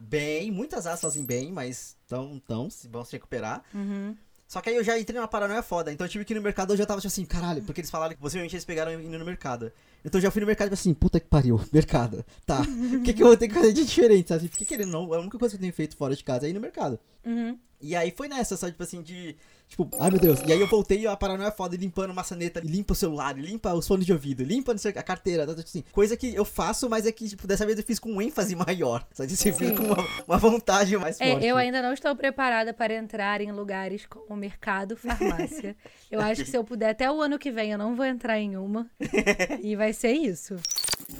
bem, 0.00 0.50
muitas 0.50 0.86
aspas 0.86 1.16
em 1.16 1.24
bem, 1.24 1.52
mas 1.52 1.96
estão, 2.02 2.40
tão, 2.46 2.70
se- 2.70 2.88
vão 2.88 3.04
se 3.04 3.12
recuperar. 3.12 3.62
Uhum. 3.74 4.16
Só 4.48 4.60
que 4.60 4.70
aí 4.70 4.76
eu 4.76 4.84
já 4.84 4.96
entrei 4.96 5.18
numa 5.18 5.26
paranoia 5.26 5.60
foda. 5.62 5.92
Então 5.92 6.06
eu 6.06 6.08
tive 6.10 6.24
que 6.24 6.32
ir 6.32 6.36
no 6.36 6.42
mercado, 6.42 6.72
eu 6.72 6.76
já 6.76 6.86
tava 6.86 7.00
tipo 7.00 7.08
assim, 7.08 7.24
caralho, 7.24 7.62
porque 7.64 7.80
eles 7.80 7.90
falaram 7.90 8.14
que 8.14 8.20
possivelmente 8.20 8.54
eles 8.54 8.64
pegaram 8.64 8.92
indo 9.00 9.18
no 9.18 9.24
mercado. 9.24 9.72
Então 10.04 10.18
eu 10.20 10.22
já 10.22 10.30
fui 10.30 10.40
no 10.40 10.46
mercado 10.46 10.68
e 10.68 10.70
falei 10.70 10.80
assim, 10.80 10.94
puta 10.94 11.18
que 11.18 11.26
pariu, 11.26 11.60
mercado. 11.72 12.24
Tá. 12.44 12.60
O 12.60 13.02
que, 13.02 13.12
que 13.12 13.22
eu 13.22 13.26
vou 13.26 13.36
ter 13.36 13.48
que 13.48 13.54
fazer 13.54 13.72
de 13.72 13.84
diferente? 13.84 14.28
Sabe? 14.28 14.48
Porque 14.48 14.64
querendo 14.64 14.92
não, 14.92 15.12
a 15.12 15.18
única 15.18 15.36
coisa 15.36 15.52
que 15.54 15.56
eu 15.56 15.60
tenho 15.62 15.72
feito 15.72 15.96
fora 15.96 16.14
de 16.14 16.22
casa 16.22 16.46
é 16.46 16.50
ir 16.50 16.52
no 16.52 16.60
mercado. 16.60 16.98
Uhum. 17.24 17.58
E 17.80 17.94
aí 17.94 18.10
foi 18.10 18.28
nessa, 18.28 18.56
sabe, 18.56 18.72
tipo 18.72 18.82
assim, 18.82 19.02
de. 19.02 19.36
Tipo, 19.68 19.90
ai 19.98 20.10
meu 20.10 20.20
Deus. 20.20 20.40
E 20.46 20.52
aí 20.52 20.60
eu 20.60 20.66
voltei 20.68 21.00
e 21.00 21.06
a 21.08 21.16
paranoia 21.16 21.50
foda, 21.50 21.74
e 21.74 21.78
limpando 21.78 22.14
maçaneta, 22.14 22.60
e 22.62 22.68
limpa 22.68 22.92
o 22.92 22.96
celular, 22.96 23.36
limpa 23.36 23.74
os 23.74 23.86
fones 23.86 24.06
de 24.06 24.12
ouvido, 24.12 24.44
limpa 24.44 24.72
a 24.72 25.02
carteira, 25.02 25.44
tá, 25.46 25.54
tá, 25.54 25.60
assim. 25.60 25.82
Coisa 25.90 26.16
que 26.16 26.32
eu 26.34 26.44
faço, 26.44 26.88
mas 26.88 27.04
é 27.04 27.10
que, 27.10 27.28
tipo, 27.28 27.46
dessa 27.48 27.66
vez 27.66 27.76
eu 27.76 27.84
fiz 27.84 27.98
com 27.98 28.12
um 28.12 28.22
ênfase 28.22 28.54
maior. 28.54 29.04
Sabe? 29.12 29.36
Você 29.36 29.52
fiz 29.52 29.72
com 29.76 29.84
uma, 29.84 29.96
uma 30.26 30.38
vontade 30.38 30.96
mais 30.96 31.20
É, 31.20 31.32
forte. 31.32 31.46
eu 31.46 31.56
ainda 31.56 31.82
não 31.82 31.92
estou 31.92 32.14
preparada 32.14 32.72
para 32.72 32.94
entrar 32.94 33.40
em 33.40 33.50
lugares 33.50 34.06
como 34.06 34.36
mercado, 34.36 34.96
farmácia. 34.96 35.76
Eu 36.10 36.20
acho 36.20 36.44
que 36.44 36.50
se 36.50 36.56
eu 36.56 36.62
puder 36.62 36.90
até 36.90 37.10
o 37.10 37.20
ano 37.20 37.38
que 37.38 37.50
vem, 37.50 37.72
eu 37.72 37.78
não 37.78 37.96
vou 37.96 38.04
entrar 38.04 38.38
em 38.38 38.56
uma. 38.56 38.88
e 39.60 39.74
vai 39.74 39.92
ser 39.92 40.12
isso. 40.12 40.54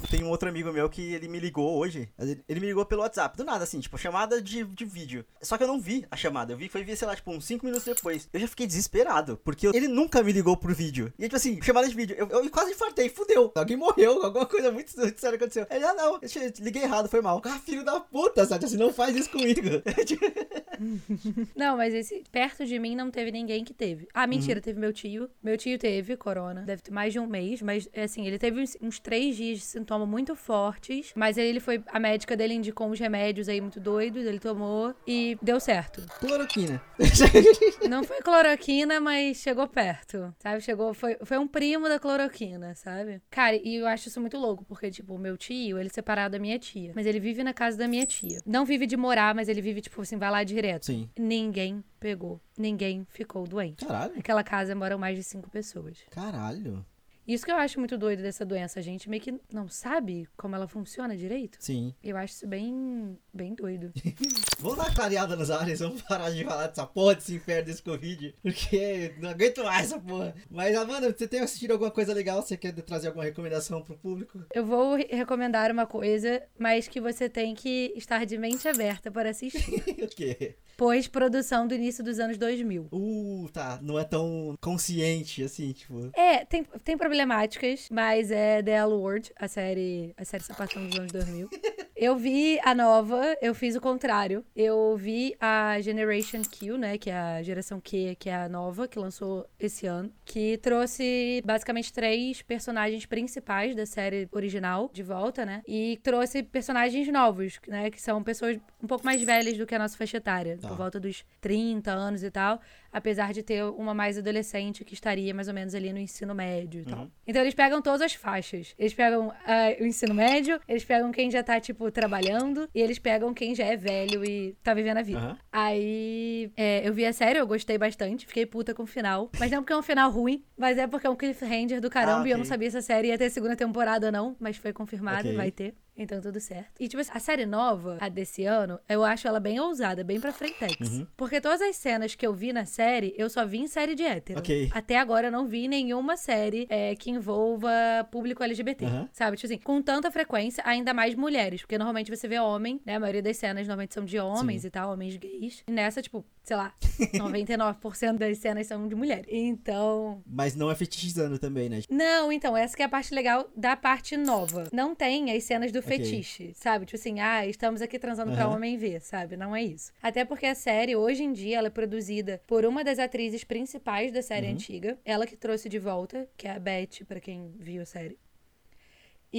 Tem 0.09 0.23
um 0.23 0.29
outro 0.29 0.47
amigo 0.47 0.71
meu 0.71 0.89
que 0.89 1.13
ele 1.13 1.27
me 1.27 1.39
ligou 1.39 1.77
hoje. 1.77 2.07
Ele 2.47 2.59
me 2.59 2.67
ligou 2.67 2.85
pelo 2.85 3.01
WhatsApp, 3.01 3.35
do 3.37 3.43
nada, 3.43 3.63
assim, 3.65 3.79
tipo, 3.79 3.97
chamada 3.97 4.41
de, 4.41 4.63
de 4.63 4.85
vídeo. 4.85 5.25
Só 5.41 5.57
que 5.57 5.63
eu 5.63 5.67
não 5.67 5.79
vi 5.81 6.05
a 6.09 6.15
chamada. 6.15 6.53
Eu 6.53 6.57
vi 6.57 6.65
que 6.67 6.71
foi, 6.71 6.95
sei 6.95 7.07
lá, 7.07 7.15
tipo, 7.15 7.29
uns 7.31 7.43
5 7.45 7.65
minutos 7.65 7.85
depois. 7.85 8.29
Eu 8.31 8.39
já 8.39 8.47
fiquei 8.47 8.65
desesperado, 8.65 9.37
porque 9.43 9.67
eu- 9.67 9.73
ele 9.73 9.87
nunca 9.87 10.23
me 10.23 10.31
ligou 10.31 10.55
por 10.55 10.73
vídeo. 10.73 11.11
E, 11.19 11.23
tipo 11.23 11.35
assim, 11.35 11.61
chamada 11.61 11.89
de 11.89 11.95
vídeo. 11.95 12.15
Eu, 12.17 12.27
eu 12.29 12.49
quase 12.49 12.71
infartei, 12.71 13.09
fudeu. 13.09 13.51
Alguém 13.55 13.75
morreu, 13.75 14.23
alguma 14.23 14.45
coisa 14.45 14.71
muito 14.71 14.91
séria 15.19 15.35
aconteceu. 15.35 15.67
Ele, 15.69 15.83
ah, 15.83 15.93
não, 15.93 16.13
eu 16.15 16.19
liguei 16.61 16.83
errado, 16.83 17.09
foi 17.09 17.21
mal. 17.21 17.41
Ah, 17.43 17.59
filho 17.59 17.83
da 17.83 17.99
puta, 17.99 18.45
sabe? 18.45 18.65
Assim, 18.65 18.77
não 18.77 18.93
faz 18.93 19.15
isso 19.15 19.29
comigo. 19.29 19.61
Não, 21.55 21.75
mas 21.75 21.91
esse 21.91 22.23
perto 22.31 22.63
de 22.63 22.77
mim 22.77 22.95
não 22.95 23.09
teve 23.09 23.31
ninguém 23.31 23.63
que 23.63 23.73
teve. 23.73 24.07
Ah, 24.13 24.21
Uhum. 24.23 24.27
mentira, 24.29 24.61
teve 24.61 24.79
meu 24.79 24.93
tio. 24.93 25.27
Meu 25.41 25.57
tio 25.57 25.77
teve 25.79 26.15
corona. 26.15 26.61
Deve 26.61 26.83
ter 26.83 26.91
mais 26.91 27.11
de 27.11 27.19
um 27.19 27.25
mês, 27.25 27.63
mas 27.63 27.89
assim, 27.95 28.27
ele 28.27 28.37
teve 28.37 28.61
uns, 28.61 28.77
uns 28.79 28.99
três 28.99 29.35
dias 29.35 29.57
de 29.57 29.63
sintomas 29.65 29.96
muito 30.05 30.35
fortes. 30.35 31.11
Mas 31.15 31.37
aí 31.37 31.47
ele 31.47 31.59
foi. 31.59 31.83
A 31.87 31.99
médica 31.99 32.35
dele 32.35 32.53
indicou 32.53 32.87
uns 32.87 32.99
remédios 32.99 33.49
aí 33.49 33.61
muito 33.61 33.79
doidos, 33.79 34.25
ele 34.25 34.39
tomou 34.39 34.93
e 35.05 35.37
deu 35.41 35.59
certo. 35.59 36.01
Cloroquina. 36.19 36.81
Não 37.89 38.03
foi 38.03 38.21
cloroquina, 38.21 38.99
mas 38.99 39.37
chegou 39.37 39.67
perto, 39.67 40.33
sabe? 40.39 40.61
Chegou, 40.61 40.93
foi, 40.93 41.17
foi 41.23 41.37
um 41.37 41.47
primo 41.47 41.87
da 41.87 41.99
cloroquina, 41.99 42.75
sabe? 42.75 43.21
Cara, 43.29 43.55
e 43.55 43.75
eu 43.75 43.87
acho 43.87 44.09
isso 44.09 44.19
muito 44.19 44.37
louco, 44.37 44.65
porque, 44.65 44.91
tipo, 44.91 45.15
o 45.15 45.19
meu 45.19 45.37
tio, 45.37 45.77
ele 45.77 45.87
é 45.87 45.91
separado 45.91 46.33
da 46.33 46.39
minha 46.39 46.59
tia. 46.59 46.91
Mas 46.95 47.05
ele 47.05 47.19
vive 47.19 47.43
na 47.43 47.53
casa 47.53 47.77
da 47.77 47.87
minha 47.87 48.05
tia. 48.05 48.41
Não 48.45 48.65
vive 48.65 48.85
de 48.85 48.97
morar, 48.97 49.33
mas 49.33 49.47
ele 49.47 49.61
vive, 49.61 49.81
tipo 49.81 50.01
assim, 50.01 50.17
vai 50.17 50.29
lá 50.29 50.43
direto. 50.43 50.87
Sim. 50.87 51.09
Ninguém 51.17 51.83
pegou. 51.99 52.41
Ninguém 52.57 53.05
ficou 53.09 53.45
doente. 53.45 53.85
Caralho. 53.85 54.15
Naquela 54.15 54.43
casa 54.43 54.75
moram 54.75 54.97
mais 54.97 55.17
de 55.17 55.23
cinco 55.23 55.49
pessoas. 55.49 55.99
Caralho. 56.09 56.85
Isso 57.27 57.45
que 57.45 57.51
eu 57.51 57.57
acho 57.57 57.77
muito 57.77 57.97
doido 57.97 58.21
dessa 58.21 58.45
doença. 58.45 58.79
A 58.79 58.81
gente 58.81 59.09
meio 59.09 59.21
que 59.21 59.37
não 59.51 59.67
sabe 59.67 60.27
como 60.37 60.55
ela 60.55 60.67
funciona 60.67 61.17
direito. 61.17 61.57
Sim. 61.59 61.93
Eu 62.01 62.15
acho 62.15 62.33
isso 62.33 62.47
bem, 62.47 63.17
bem 63.33 63.53
doido. 63.53 63.91
Vamos 64.59 64.77
dar 64.77 64.93
clareada 64.93 65.35
nos 65.35 65.51
ares, 65.51 65.79
vamos 65.79 66.01
parar 66.01 66.31
de 66.31 66.43
falar 66.43 66.67
dessa 66.67 66.85
porra 66.85 67.15
desse 67.15 67.35
inferno 67.35 67.65
desse 67.65 67.81
Covid, 67.83 68.33
porque 68.41 69.13
não 69.19 69.29
aguento 69.29 69.63
mais 69.63 69.85
essa 69.85 69.99
porra. 69.99 70.33
Mas, 70.49 70.75
Amanda, 70.75 71.13
você 71.15 71.27
tem 71.27 71.41
assistido 71.41 71.71
alguma 71.71 71.91
coisa 71.91 72.13
legal? 72.13 72.41
Você 72.41 72.57
quer 72.57 72.73
trazer 72.73 73.07
alguma 73.07 73.25
recomendação 73.25 73.81
pro 73.83 73.95
público? 73.97 74.43
Eu 74.53 74.65
vou 74.65 74.95
re- 74.95 75.07
recomendar 75.11 75.71
uma 75.71 75.85
coisa, 75.85 76.41
mas 76.57 76.87
que 76.87 76.99
você 76.99 77.29
tem 77.29 77.53
que 77.53 77.93
estar 77.95 78.25
de 78.25 78.37
mente 78.37 78.67
aberta 78.67 79.11
para 79.11 79.29
assistir. 79.29 79.81
o 80.03 80.07
quê? 80.07 80.55
Pós-produção 80.75 81.67
do 81.67 81.73
início 81.75 82.03
dos 82.03 82.19
anos 82.19 82.37
2000. 82.37 82.87
Uh, 82.91 83.49
tá. 83.53 83.79
Não 83.81 83.99
é 83.99 84.03
tão 84.03 84.55
consciente 84.61 85.43
assim, 85.43 85.71
tipo. 85.71 86.09
É, 86.13 86.45
tem, 86.45 86.63
tem 86.83 86.97
problemáticas, 86.97 87.87
mas 87.91 88.31
é 88.31 88.61
The 88.63 88.71
L 88.71 88.93
Word, 88.93 89.31
a 89.35 89.47
série, 89.47 90.13
a 90.17 90.25
série 90.25 90.43
Sapatão 90.43 90.85
dos 90.87 90.97
anos 90.97 91.11
2000. 91.11 91.49
Eu 91.99 92.15
vi 92.15 92.59
a 92.63 92.75
nova, 92.75 93.35
eu 93.41 93.55
fiz 93.55 93.75
o 93.75 93.81
contrário. 93.81 94.45
Eu 94.55 94.95
vi 94.95 95.35
a 95.41 95.81
Generation 95.81 96.43
Q, 96.43 96.77
né, 96.77 96.95
que 96.95 97.09
é 97.09 97.17
a 97.17 97.41
geração 97.41 97.81
Q, 97.81 98.15
que 98.19 98.29
é 98.29 98.35
a 98.35 98.47
nova, 98.47 98.87
que 98.87 98.99
lançou 98.99 99.47
esse 99.59 99.87
ano, 99.87 100.11
que 100.23 100.59
trouxe 100.59 101.41
basicamente 101.43 101.91
três 101.91 102.43
personagens 102.43 103.07
principais 103.07 103.75
da 103.75 103.83
série 103.87 104.29
original 104.31 104.91
de 104.93 105.01
volta, 105.01 105.43
né? 105.43 105.63
E 105.67 105.99
trouxe 106.03 106.43
personagens 106.43 107.07
novos, 107.11 107.59
né, 107.67 107.89
que 107.89 107.99
são 107.99 108.21
pessoas 108.21 108.59
um 108.83 108.85
pouco 108.85 109.03
mais 109.03 109.19
velhas 109.23 109.57
do 109.57 109.65
que 109.65 109.73
a 109.73 109.79
nossa 109.79 109.97
faixa 109.97 110.17
etária, 110.17 110.55
Tá. 110.61 110.67
por 110.67 110.77
volta 110.77 110.99
dos 110.99 111.25
30 111.41 111.91
anos 111.91 112.21
e 112.23 112.29
tal. 112.29 112.61
Apesar 112.97 113.31
de 113.31 113.43
ter 113.43 113.63
uma 113.63 113.93
mais 113.93 114.17
adolescente 114.17 114.83
que 114.83 114.93
estaria 114.95 115.33
mais 115.33 115.47
ou 115.47 115.53
menos 115.53 115.75
ali 115.75 115.93
no 115.93 115.99
ensino 115.99 116.33
médio 116.33 116.81
e 116.81 116.85
tal. 116.85 117.01
Uhum. 117.01 117.11
Então 117.27 117.41
eles 117.43 117.53
pegam 117.53 117.79
todas 117.79 118.01
as 118.01 118.13
faixas. 118.13 118.73
Eles 118.77 118.93
pegam 118.93 119.31
ah, 119.45 119.75
o 119.79 119.85
ensino 119.85 120.15
médio, 120.15 120.59
eles 120.67 120.83
pegam 120.83 121.11
quem 121.11 121.29
já 121.29 121.43
tá, 121.43 121.59
tipo, 121.59 121.91
trabalhando, 121.91 122.67
e 122.73 122.81
eles 122.81 122.97
pegam 122.97 123.33
quem 123.33 123.53
já 123.53 123.65
é 123.65 123.77
velho 123.77 124.25
e 124.25 124.55
tá 124.63 124.73
vivendo 124.73 124.97
a 124.97 125.01
vida. 125.03 125.19
Aham. 125.19 125.37
Aí 125.51 126.51
é, 126.57 126.87
eu 126.87 126.93
vi 126.93 127.05
a 127.05 127.13
série, 127.13 127.37
eu 127.39 127.45
gostei 127.45 127.77
bastante, 127.77 128.25
fiquei 128.25 128.45
puta 128.45 128.73
com 128.73 128.83
o 128.83 128.87
final. 128.87 129.31
Mas 129.37 129.51
não 129.51 129.59
porque 129.59 129.73
é 129.73 129.77
um 129.77 129.83
final 129.83 130.09
ruim, 130.09 130.43
mas 130.57 130.77
é 130.77 130.87
porque 130.87 131.05
é 131.05 131.09
um 131.09 131.15
cliffhanger 131.15 131.79
do 131.79 131.89
caramba 131.89 132.23
Ah, 132.23 132.27
e 132.27 132.31
eu 132.31 132.37
não 132.37 132.45
sabia 132.45 132.71
se 132.71 132.77
a 132.77 132.81
série 132.81 133.09
ia 133.09 133.17
ter 133.17 133.29
segunda 133.29 133.55
temporada 133.55 134.07
ou 134.07 134.11
não, 134.11 134.35
mas 134.39 134.57
foi 134.57 134.73
confirmado, 134.73 135.27
Ok. 135.27 135.35
vai 135.35 135.51
ter. 135.51 135.75
Então 135.97 136.21
tudo 136.21 136.39
certo. 136.39 136.71
E 136.79 136.87
tipo, 136.87 137.01
assim, 137.01 137.11
a 137.13 137.19
série 137.19 137.45
nova, 137.45 137.97
a 137.99 138.09
desse 138.09 138.45
ano, 138.45 138.79
eu 138.87 139.03
acho 139.03 139.27
ela 139.27 139.39
bem 139.39 139.59
ousada, 139.59 140.03
bem 140.03 140.19
pra 140.19 140.31
frentex. 140.31 140.89
Uhum. 140.89 141.07
Porque 141.17 141.41
todas 141.41 141.61
as 141.61 141.75
cenas 141.75 142.15
que 142.15 142.25
eu 142.25 142.33
vi 142.33 142.53
na 142.53 142.65
série, 142.65 143.13
eu 143.17 143.29
só 143.29 143.45
vi 143.45 143.57
em 143.59 143.67
série 143.67 143.95
de 143.95 144.03
hétero. 144.03 144.39
Ok. 144.39 144.69
Até 144.73 144.97
agora 144.97 145.27
eu 145.27 145.31
não 145.31 145.47
vi 145.47 145.67
nenhuma 145.67 146.15
série 146.15 146.67
é, 146.69 146.95
que 146.95 147.09
envolva 147.09 147.69
público 148.11 148.43
LGBT. 148.43 148.85
Aham. 148.85 149.09
Sabe? 149.11 149.37
Tipo 149.37 149.47
assim, 149.47 149.57
com 149.57 149.81
tanta 149.81 150.11
frequência, 150.11 150.63
ainda 150.65 150.93
mais 150.93 151.15
mulheres. 151.15 151.61
Porque 151.61 151.77
normalmente 151.77 152.09
você 152.15 152.27
vê 152.27 152.39
homem, 152.39 152.79
né? 152.85 152.95
A 152.95 152.99
maioria 152.99 153.21
das 153.21 153.37
cenas 153.37 153.67
normalmente 153.67 153.93
são 153.93 154.05
de 154.05 154.19
homens 154.19 154.61
Sim. 154.61 154.67
e 154.67 154.71
tal, 154.71 154.93
homens 154.93 155.17
gays. 155.17 155.63
E 155.67 155.71
nessa, 155.71 156.01
tipo, 156.01 156.25
sei 156.43 156.55
lá, 156.55 156.73
99% 157.15 158.17
das 158.17 158.37
cenas 158.37 158.67
são 158.67 158.87
de 158.87 158.95
mulheres. 158.95 159.25
Então, 159.29 160.21
Mas 160.25 160.55
não 160.55 160.69
é 160.69 160.75
fetichizando 160.75 161.37
também, 161.39 161.69
né? 161.69 161.81
não, 161.89 162.31
então, 162.31 162.55
essa 162.55 162.75
que 162.75 162.81
é 162.81 162.85
a 162.85 162.89
parte 162.89 163.13
legal 163.13 163.49
da 163.55 163.75
parte 163.75 164.15
nova. 164.15 164.65
Não 164.71 164.93
tem 164.95 165.31
as 165.35 165.43
cenas 165.43 165.71
do 165.71 165.81
Fetiche, 165.87 166.53
sabe? 166.53 166.85
Tipo 166.85 166.97
assim, 166.97 167.19
ah, 167.19 167.45
estamos 167.45 167.81
aqui 167.81 167.97
transando 167.99 168.31
pra 168.31 168.45
Aham. 168.45 168.55
homem 168.55 168.77
ver, 168.77 169.01
sabe? 169.01 169.37
Não 169.37 169.55
é 169.55 169.63
isso. 169.63 169.91
Até 170.01 170.23
porque 170.25 170.45
a 170.45 170.55
série, 170.55 170.95
hoje 170.95 171.23
em 171.23 171.31
dia, 171.31 171.57
ela 171.57 171.67
é 171.67 171.71
produzida 171.71 172.41
por 172.47 172.65
uma 172.65 172.83
das 172.83 172.99
atrizes 172.99 173.43
principais 173.43 174.11
da 174.11 174.21
série 174.21 174.47
Uhum. 174.47 174.53
antiga. 174.53 174.97
Ela 175.05 175.25
que 175.27 175.35
trouxe 175.35 175.67
de 175.69 175.79
volta, 175.79 176.27
que 176.37 176.47
é 176.47 176.51
a 176.51 176.59
Beth, 176.59 177.05
pra 177.07 177.19
quem 177.19 177.51
viu 177.57 177.81
a 177.81 177.85
série. 177.85 178.17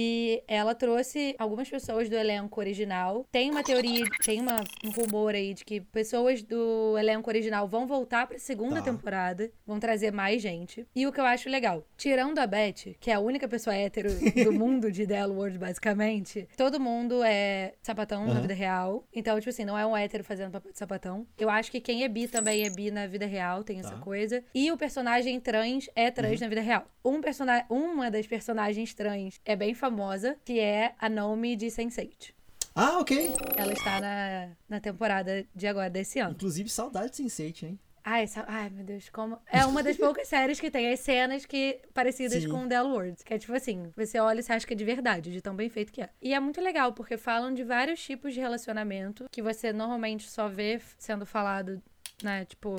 E 0.01 0.41
ela 0.47 0.73
trouxe 0.73 1.35
algumas 1.37 1.69
pessoas 1.69 2.07
do 2.07 2.15
elenco 2.15 2.57
original. 2.57 3.25
Tem 3.29 3.51
uma 3.51 3.61
teoria, 3.61 4.09
tem 4.23 4.39
uma, 4.39 4.69
um 4.81 4.89
rumor 4.91 5.35
aí 5.35 5.53
de 5.53 5.65
que 5.65 5.81
pessoas 5.81 6.41
do 6.41 6.97
elenco 6.97 7.29
original 7.29 7.67
vão 7.67 7.85
voltar 7.85 8.25
pra 8.25 8.39
segunda 8.39 8.77
Tá. 8.77 8.83
temporada, 8.83 9.51
vão 9.67 9.77
trazer 9.77 10.11
mais 10.13 10.41
gente. 10.41 10.87
E 10.95 11.05
o 11.05 11.11
que 11.11 11.19
eu 11.19 11.25
acho 11.25 11.49
legal, 11.49 11.83
tirando 11.97 12.39
a 12.39 12.47
Beth, 12.47 12.95
que 12.97 13.11
é 13.11 13.15
a 13.15 13.19
única 13.19 13.45
pessoa 13.45 13.75
hétero 13.75 14.09
do 14.41 14.53
mundo 14.53 14.89
de 14.89 15.05
The 15.05 15.15
L 15.15 15.33
Word, 15.33 15.57
basicamente, 15.57 16.47
todo 16.55 16.79
mundo 16.79 17.21
é 17.21 17.73
sapatão 17.81 18.25
na 18.25 18.31
Aham. 18.33 18.41
vida 18.43 18.53
real. 18.53 19.03
Então, 19.13 19.37
tipo 19.37 19.49
assim, 19.49 19.65
não 19.65 19.77
é 19.77 19.85
um 19.85 19.97
hétero 19.97 20.23
fazendo 20.23 20.51
papel 20.51 20.71
de 20.71 20.77
sapatão. 20.77 21.27
Eu 21.37 21.49
acho 21.49 21.69
que 21.69 21.81
quem 21.81 22.05
é 22.05 22.07
bi 22.07 22.25
também 22.29 22.63
é 22.63 22.69
bi 22.69 22.89
na 22.89 23.05
vida 23.05 23.25
real, 23.25 23.65
tem 23.65 23.79
essa 23.79 23.95
Tá. 23.95 24.01
coisa. 24.01 24.41
E 24.55 24.71
o 24.71 24.77
personagem 24.77 25.37
trans 25.41 25.89
é 25.93 26.09
trans 26.09 26.39
na 26.39 26.47
vida 26.47 26.61
real. 26.61 26.85
Um 27.03 27.19
persona 27.19 27.65
uma 27.69 28.09
das 28.09 28.25
personagens 28.27 28.93
trans 28.93 29.41
é 29.43 29.55
bem 29.57 29.73
famosa, 29.73 29.88
que 30.45 30.59
é 30.59 30.93
a 30.99 31.09
Naomi 31.09 31.55
de 31.55 31.67
Sense8. 31.67 32.33
Ah, 32.75 32.99
ok. 32.99 33.33
Ela 33.57 33.73
está 33.73 33.99
na, 33.99 34.49
na 34.69 34.79
temporada 34.79 35.45
de 35.53 35.67
agora, 35.67 35.89
desse 35.89 36.19
ano. 36.19 36.31
Inclusive, 36.33 36.69
saudade 36.69 37.11
de 37.17 37.23
Sense8, 37.23 37.63
hein? 37.63 37.79
Ai, 38.01 38.23
essa- 38.23 38.45
ai, 38.47 38.69
meu 38.69 38.85
Deus, 38.85 39.09
como. 39.09 39.37
É 39.51 39.65
uma 39.65 39.83
das 39.83 39.97
poucas 39.97 40.25
séries 40.29 40.59
que 40.59 40.71
tem 40.71 40.91
as 40.91 40.99
cenas 41.01 41.45
que 41.45 41.81
parecidas 41.93 42.41
Sim. 42.41 42.49
com 42.49 42.67
The 42.67 42.75
L 42.75 42.87
Word. 42.87 43.23
Que 43.25 43.33
é 43.33 43.37
tipo 43.37 43.53
assim, 43.53 43.91
você 43.95 44.17
olha 44.19 44.39
e 44.39 44.43
você 44.43 44.53
acha 44.53 44.65
que 44.65 44.73
é 44.73 44.77
de 44.77 44.85
verdade, 44.85 45.31
de 45.31 45.41
tão 45.41 45.53
bem 45.55 45.69
feito 45.69 45.91
que 45.91 46.01
é. 46.01 46.09
E 46.21 46.33
é 46.33 46.39
muito 46.39 46.61
legal, 46.61 46.93
porque 46.93 47.17
falam 47.17 47.53
de 47.53 47.63
vários 47.63 48.01
tipos 48.01 48.33
de 48.33 48.39
relacionamento 48.39 49.25
que 49.31 49.41
você 49.41 49.73
normalmente 49.73 50.29
só 50.29 50.47
vê 50.47 50.79
sendo 50.97 51.25
falado, 51.25 51.81
né, 52.23 52.45
tipo, 52.45 52.75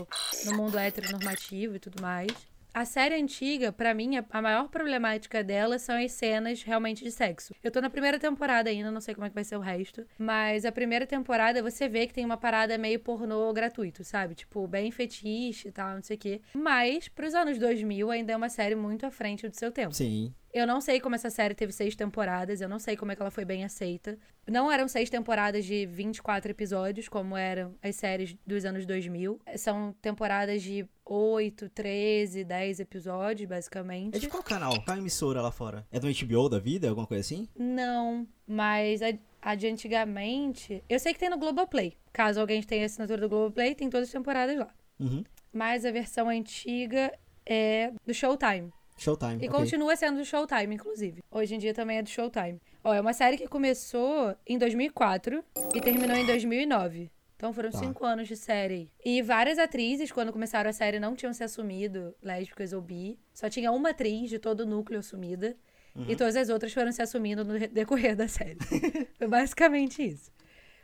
no 0.46 0.56
mundo 0.56 0.78
heteronormativo 0.78 1.76
e 1.76 1.78
tudo 1.78 2.00
mais. 2.02 2.32
A 2.72 2.84
série 2.84 3.14
antiga, 3.16 3.72
pra 3.72 3.92
mim, 3.92 4.16
a- 4.16 4.24
a 4.30 4.40
maior 4.40 4.68
problemática 4.68 5.42
dela 5.42 5.78
são 5.78 5.96
as 5.96 6.12
cenas 6.12 6.62
realmente 6.62 7.02
de 7.02 7.10
sexo. 7.10 7.54
Eu 7.62 7.70
tô 7.70 7.80
na 7.80 7.90
primeira 7.90 8.18
temporada 8.18 8.70
ainda, 8.70 8.90
não 8.90 9.00
sei 9.00 9.14
como 9.14 9.26
é 9.26 9.28
que 9.28 9.34
vai 9.34 9.44
ser 9.44 9.56
o 9.56 9.60
resto. 9.60 10.06
Mas 10.18 10.64
a 10.64 10.70
primeira 10.72 11.06
temporada 11.06 11.62
você 11.62 11.88
vê 11.88 12.06
que 12.06 12.14
tem 12.14 12.24
uma 12.24 12.36
parada 12.36 12.78
meio 12.78 13.00
pornô 13.00 13.52
gratuito, 13.52 14.04
sabe? 14.04 14.34
Tipo, 14.34 14.66
bem 14.68 14.90
fetiche 14.90 15.68
e 15.68 15.72
tal, 15.72 15.94
não 15.96 16.02
sei 16.02 16.16
o 16.16 16.20
quê. 16.20 16.40
Mas, 16.54 17.08
pros 17.08 17.34
anos 17.34 17.58
2000, 17.58 18.10
ainda 18.10 18.32
é 18.32 18.36
uma 18.36 18.48
série 18.48 18.74
muito 18.76 19.04
à 19.04 19.10
frente 19.10 19.48
do 19.48 19.56
seu 19.56 19.72
tempo. 19.72 19.94
Sim. 19.94 20.32
Eu 20.52 20.66
não 20.66 20.80
sei 20.80 20.98
como 21.00 21.14
essa 21.14 21.30
série 21.30 21.54
teve 21.54 21.72
seis 21.72 21.94
temporadas, 21.94 22.60
eu 22.60 22.68
não 22.68 22.80
sei 22.80 22.96
como 22.96 23.12
é 23.12 23.16
que 23.16 23.22
ela 23.22 23.30
foi 23.30 23.44
bem 23.44 23.64
aceita. 23.64 24.18
Não 24.48 24.70
eram 24.70 24.88
seis 24.88 25.08
temporadas 25.08 25.64
de 25.64 25.86
24 25.86 26.50
episódios, 26.50 27.08
como 27.08 27.36
eram 27.36 27.76
as 27.80 27.94
séries 27.94 28.36
dos 28.44 28.64
anos 28.64 28.84
2000. 28.84 29.38
São 29.56 29.94
temporadas 30.02 30.60
de 30.60 30.84
8, 31.12 31.68
13, 31.70 32.44
10 32.44 32.78
episódios, 32.78 33.48
basicamente. 33.48 34.14
É 34.14 34.18
de 34.20 34.28
qual 34.28 34.44
canal? 34.44 34.80
Qual 34.84 34.96
emissora 34.96 35.42
lá 35.42 35.50
fora? 35.50 35.84
É 35.90 35.98
do 35.98 36.06
HBO 36.06 36.48
da 36.48 36.60
vida? 36.60 36.88
Alguma 36.88 37.04
coisa 37.06 37.20
assim? 37.20 37.48
Não, 37.58 38.24
mas 38.46 39.02
a, 39.02 39.08
a 39.42 39.56
de 39.56 39.66
antigamente. 39.66 40.84
Eu 40.88 41.00
sei 41.00 41.12
que 41.12 41.18
tem 41.18 41.28
no 41.28 41.36
Globoplay. 41.36 41.94
Caso 42.12 42.40
alguém 42.40 42.62
tenha 42.62 42.86
assinatura 42.86 43.22
do 43.22 43.28
Globoplay, 43.28 43.74
tem 43.74 43.90
todas 43.90 44.06
as 44.06 44.12
temporadas 44.12 44.56
lá. 44.56 44.68
Uhum. 45.00 45.24
Mas 45.52 45.84
a 45.84 45.90
versão 45.90 46.28
antiga 46.28 47.12
é 47.44 47.92
do 48.06 48.14
Showtime. 48.14 48.72
Showtime. 48.96 49.44
E 49.44 49.48
ok. 49.48 49.50
continua 49.50 49.96
sendo 49.96 50.18
do 50.18 50.24
Showtime, 50.24 50.76
inclusive. 50.76 51.22
Hoje 51.28 51.56
em 51.56 51.58
dia 51.58 51.74
também 51.74 51.98
é 51.98 52.02
do 52.02 52.08
Showtime. 52.08 52.60
Ó, 52.84 52.94
é 52.94 53.00
uma 53.00 53.12
série 53.12 53.36
que 53.36 53.48
começou 53.48 54.36
em 54.46 54.56
2004 54.56 55.42
e 55.74 55.80
terminou 55.80 56.16
em 56.16 56.24
2009. 56.24 57.10
Então 57.40 57.54
foram 57.54 57.70
Tá. 57.70 57.78
cinco 57.78 58.04
anos 58.04 58.28
de 58.28 58.36
série. 58.36 58.92
E 59.02 59.22
várias 59.22 59.58
atrizes, 59.58 60.12
quando 60.12 60.30
começaram 60.30 60.68
a 60.68 60.74
série, 60.74 61.00
não 61.00 61.16
tinham 61.16 61.32
se 61.32 61.42
assumido 61.42 62.14
lésbicas 62.22 62.74
ou 62.74 62.82
bi. 62.82 63.18
Só 63.32 63.48
tinha 63.48 63.72
uma 63.72 63.90
atriz 63.90 64.28
de 64.28 64.38
todo 64.38 64.60
o 64.60 64.66
núcleo 64.66 64.98
assumida. 65.00 65.56
Uhum. 65.96 66.04
E 66.06 66.14
todas 66.14 66.36
as 66.36 66.50
outras 66.50 66.70
foram 66.70 66.92
se 66.92 67.00
assumindo 67.00 67.42
no 67.42 67.58
decorrer 67.58 68.14
da 68.14 68.28
série. 68.28 68.58
Foi 69.16 69.26
basicamente 69.26 70.06
isso. 70.06 70.30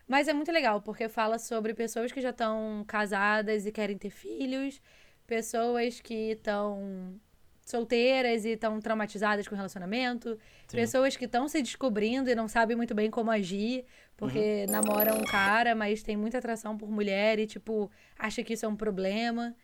Mas 0.09 0.29
é 0.29 0.33
muito 0.33 0.51
legal, 0.51 0.81
porque 0.81 1.11
fala 1.11 1.39
sobre 1.39 1.75
pessoas 1.75 2.11
que 2.11 2.23
já 2.23 2.31
estão 2.31 2.83
casadas 2.89 3.67
e 3.67 3.71
querem 3.71 3.99
ter 3.99 4.09
filhos, 4.09 4.81
pessoas 5.27 6.01
que 6.01 6.31
estão 6.31 7.21
solteiras 7.67 8.45
e 8.45 8.51
estão 8.51 8.81
traumatizadas 8.81 9.47
com 9.49 9.57
relacionamento, 9.57 10.39
Sim. 10.69 10.77
pessoas 10.77 11.17
que 11.17 11.25
estão 11.25 11.49
se 11.49 11.61
descobrindo 11.61 12.31
e 12.31 12.35
não 12.35 12.47
sabem 12.47 12.77
muito 12.77 12.95
bem 12.95 13.11
como 13.11 13.31
agir, 13.31 13.85
porque 14.17 14.65
Uhum. 14.67 14.73
namoram 14.73 15.19
um 15.19 15.25
cara, 15.25 15.75
mas 15.75 16.03
tem 16.03 16.17
muita 16.17 16.39
atração 16.39 16.77
por 16.77 16.91
mulher 16.91 17.39
e, 17.39 17.47
tipo, 17.47 17.91
acha 18.19 18.43
que 18.43 18.55
isso 18.55 18.65
é 18.65 18.69
um 18.69 18.77
problema. 18.77 19.55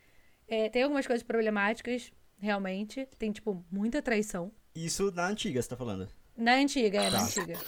É, 0.49 0.69
tem 0.69 0.83
algumas 0.83 1.07
coisas 1.07 1.23
problemáticas, 1.23 2.13
realmente. 2.39 3.07
Tem, 3.19 3.33
tipo, 3.33 3.65
muita 3.71 4.03
traição. 4.03 4.53
Isso 4.75 5.11
na 5.13 5.27
antiga, 5.29 5.61
você 5.63 5.69
tá 5.69 5.77
falando. 5.77 6.09
Na 6.37 6.55
antiga, 6.55 6.99
é, 7.03 7.11
na 7.11 7.19
Tá. 7.19 7.25
antiga. 7.25 7.59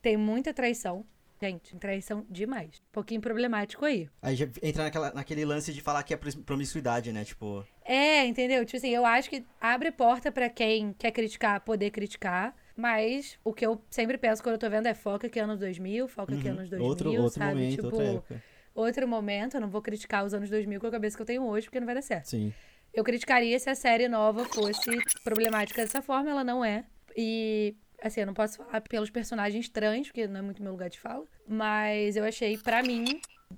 Tem 0.00 0.16
muita 0.16 0.52
traição. 0.52 1.04
Gente, 1.40 1.74
traição 1.76 2.24
demais. 2.30 2.76
Um 2.78 2.92
pouquinho 2.92 3.20
problemático 3.20 3.84
aí. 3.84 4.08
Aí 4.22 4.36
já 4.36 4.46
entra 4.62 4.84
naquela, 4.84 5.12
naquele 5.12 5.44
lance 5.44 5.72
de 5.72 5.80
falar 5.80 6.02
que 6.04 6.14
é 6.14 6.16
promiscuidade, 6.16 7.12
né? 7.12 7.24
Tipo, 7.24 7.66
É, 7.84 8.24
entendeu? 8.24 8.64
Tipo 8.64 8.76
assim, 8.76 8.90
eu 8.90 9.04
acho 9.04 9.28
que 9.28 9.44
abre 9.60 9.90
porta 9.90 10.30
pra 10.30 10.48
quem 10.48 10.92
quer 10.92 11.10
criticar, 11.10 11.60
poder 11.62 11.90
criticar. 11.90 12.54
Mas 12.76 13.38
o 13.44 13.52
que 13.52 13.64
eu 13.64 13.82
sempre 13.90 14.16
penso 14.16 14.42
quando 14.42 14.54
eu 14.54 14.58
tô 14.58 14.70
vendo 14.70 14.86
é 14.86 14.94
foca 14.94 15.28
que 15.28 15.38
é 15.38 15.42
anos 15.42 15.58
2000, 15.58 16.08
foca 16.08 16.36
que 16.36 16.48
é 16.48 16.50
uhum. 16.50 16.58
anos 16.58 16.70
2000, 16.70 16.88
outro, 16.88 17.12
outro 17.12 17.38
sabe? 17.38 17.54
momento, 17.54 17.74
tipo, 17.74 17.86
outra 17.86 18.04
época. 18.04 18.42
outro 18.74 19.08
momento, 19.08 19.54
eu 19.56 19.60
não 19.60 19.68
vou 19.68 19.82
criticar 19.82 20.24
os 20.24 20.34
anos 20.34 20.48
2000 20.48 20.80
com 20.80 20.86
a 20.86 20.90
cabeça 20.90 21.16
que 21.16 21.22
eu 21.22 21.26
tenho 21.26 21.44
hoje, 21.44 21.66
porque 21.66 21.80
não 21.80 21.86
vai 21.86 21.94
dar 21.94 22.02
certo. 22.02 22.26
Sim. 22.26 22.52
Eu 22.92 23.04
criticaria 23.04 23.58
se 23.58 23.70
a 23.70 23.74
série 23.74 24.06
nova 24.08 24.44
fosse 24.44 24.90
problemática 25.24 25.82
dessa 25.82 26.02
forma, 26.02 26.30
ela 26.30 26.44
não 26.44 26.64
é. 26.64 26.84
E, 27.16 27.74
assim, 28.02 28.20
eu 28.20 28.26
não 28.26 28.34
posso 28.34 28.58
falar 28.58 28.80
pelos 28.82 29.10
personagens 29.10 29.68
trans, 29.68 30.08
porque 30.08 30.26
não 30.26 30.40
é 30.40 30.42
muito 30.42 30.62
meu 30.62 30.72
lugar 30.72 30.90
de 30.90 31.00
fala. 31.00 31.24
Mas 31.46 32.16
eu 32.16 32.24
achei, 32.24 32.58
pra 32.58 32.82
mim, 32.82 33.04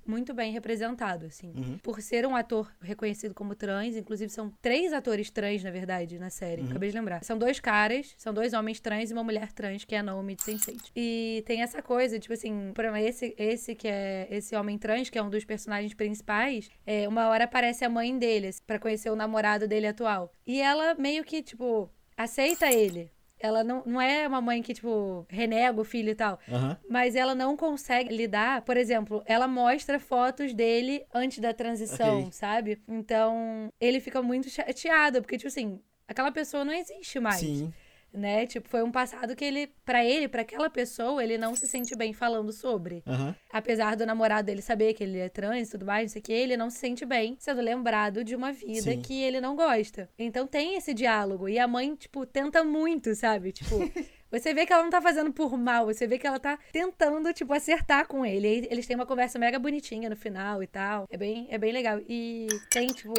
muito 0.05 0.33
bem 0.33 0.51
representado, 0.51 1.25
assim. 1.25 1.53
Uhum. 1.55 1.77
Por 1.79 2.01
ser 2.01 2.25
um 2.25 2.35
ator 2.35 2.71
reconhecido 2.81 3.33
como 3.33 3.55
trans, 3.55 3.95
inclusive 3.95 4.31
são 4.31 4.51
três 4.61 4.93
atores 4.93 5.29
trans, 5.29 5.63
na 5.63 5.71
verdade, 5.71 6.17
na 6.17 6.29
série. 6.29 6.61
Uhum. 6.61 6.69
Acabei 6.69 6.89
de 6.89 6.95
lembrar. 6.95 7.23
São 7.23 7.37
dois 7.37 7.59
caras, 7.59 8.13
são 8.17 8.33
dois 8.33 8.53
homens 8.53 8.79
trans 8.79 9.11
e 9.11 9.13
uma 9.13 9.23
mulher 9.23 9.51
trans, 9.51 9.85
que 9.85 9.95
é 9.95 9.99
a 9.99 10.03
Naomi 10.03 10.35
de 10.35 10.43
Sense8. 10.43 10.91
E 10.95 11.43
tem 11.45 11.61
essa 11.61 11.81
coisa, 11.81 12.19
tipo 12.19 12.33
assim, 12.33 12.55
exemplo, 12.55 12.97
esse, 12.97 13.35
esse 13.37 13.75
que 13.75 13.87
é 13.87 14.27
esse 14.29 14.55
homem 14.55 14.77
trans, 14.77 15.09
que 15.09 15.17
é 15.17 15.21
um 15.21 15.29
dos 15.29 15.45
personagens 15.45 15.93
principais, 15.93 16.69
é, 16.85 17.07
uma 17.07 17.27
hora 17.29 17.45
aparece 17.45 17.83
a 17.85 17.89
mãe 17.89 18.17
dele, 18.17 18.47
assim, 18.47 18.61
pra 18.65 18.79
conhecer 18.79 19.09
o 19.09 19.15
namorado 19.15 19.67
dele 19.67 19.87
atual. 19.87 20.31
E 20.45 20.61
ela 20.61 20.95
meio 20.95 21.23
que, 21.23 21.41
tipo, 21.41 21.89
aceita 22.17 22.71
ele. 22.71 23.11
Ela 23.45 23.63
não, 23.63 23.83
não 23.85 24.01
é 24.01 24.27
uma 24.27 24.41
mãe 24.41 24.61
que, 24.61 24.73
tipo, 24.73 25.25
renega 25.29 25.79
o 25.79 25.83
filho 25.83 26.09
e 26.09 26.15
tal. 26.15 26.39
Aham. 26.49 26.77
Mas 26.89 27.15
ela 27.15 27.33
não 27.35 27.55
consegue 27.55 28.15
lidar. 28.15 28.61
Por 28.63 28.75
exemplo, 28.77 29.23
ela 29.25 29.47
mostra 29.47 29.99
fotos 29.99 30.53
dele 30.53 31.05
antes 31.13 31.39
da 31.39 31.53
transição, 31.53 32.19
Ok. 32.21 32.31
sabe? 32.31 32.81
Então, 32.87 33.69
ele 33.79 33.99
fica 33.99 34.21
muito 34.21 34.49
chateado, 34.49 35.21
porque, 35.21 35.37
tipo 35.37 35.47
assim, 35.47 35.79
aquela 36.07 36.31
pessoa 36.31 36.65
não 36.65 36.73
existe 36.73 37.19
mais. 37.19 37.39
Sim. 37.39 37.73
Né? 38.15 38.45
Tipo, 38.45 38.69
foi 38.69 38.83
um 38.83 38.91
passado 38.91 39.35
que 39.35 39.43
ele, 39.43 39.67
pra 39.85 40.03
ele, 40.03 40.27
pra 40.27 40.41
aquela 40.41 40.69
pessoa, 40.69 41.23
ele 41.23 41.37
não 41.37 41.55
se 41.55 41.67
sente 41.67 41.95
bem 41.95 42.13
falando 42.13 42.51
sobre. 42.51 43.03
Aham. 43.05 43.35
Apesar 43.51 43.95
do 43.95 44.05
namorado 44.05 44.45
dele 44.45 44.61
saber 44.61 44.93
que 44.93 45.03
ele 45.03 45.19
é 45.19 45.29
trans 45.29 45.67
e 45.67 45.71
tudo 45.71 45.85
mais, 45.85 46.03
não 46.03 46.13
sei 46.13 46.19
o 46.21 46.23
que, 46.23 46.33
ele 46.33 46.57
não 46.57 46.69
se 46.69 46.77
sente 46.77 47.05
bem 47.05 47.35
sendo 47.39 47.61
lembrado 47.61 48.23
de 48.23 48.35
uma 48.35 48.51
vida 48.51 48.91
Sim. 48.91 49.01
que 49.01 49.21
ele 49.21 49.39
não 49.39 49.55
gosta. 49.55 50.09
Então 50.17 50.47
tem 50.47 50.75
esse 50.75 50.93
diálogo. 50.93 51.47
E 51.49 51.59
a 51.59 51.67
mãe, 51.67 51.95
tipo, 51.95 52.25
tenta 52.25 52.63
muito, 52.63 53.13
sabe? 53.15 53.51
Tipo. 53.51 53.75
Você 54.39 54.53
vê 54.53 54.65
que 54.65 54.73
ela 54.73 54.83
não 54.83 54.89
tá 54.89 55.01
fazendo 55.01 55.31
por 55.31 55.57
mal, 55.57 55.85
você 55.85 56.05
vê 56.07 56.17
que 56.17 56.27
ela 56.27 56.39
tá 56.39 56.57
tentando, 56.71 57.31
tipo, 57.33 57.53
acertar 57.53 58.07
com 58.07 58.25
ele. 58.25 58.47
E 58.47 58.67
eles 58.71 58.85
têm 58.85 58.95
uma 58.95 59.05
conversa 59.05 59.39
mega 59.39 59.57
bonitinha 59.57 60.09
no 60.09 60.15
final 60.15 60.61
e 60.61 60.67
tal. 60.67 61.07
É 61.09 61.17
bem, 61.17 61.47
é 61.49 61.57
bem 61.57 61.71
legal. 61.71 61.99
E 62.07 62.47
tem, 62.69 62.87
tipo, 62.87 63.13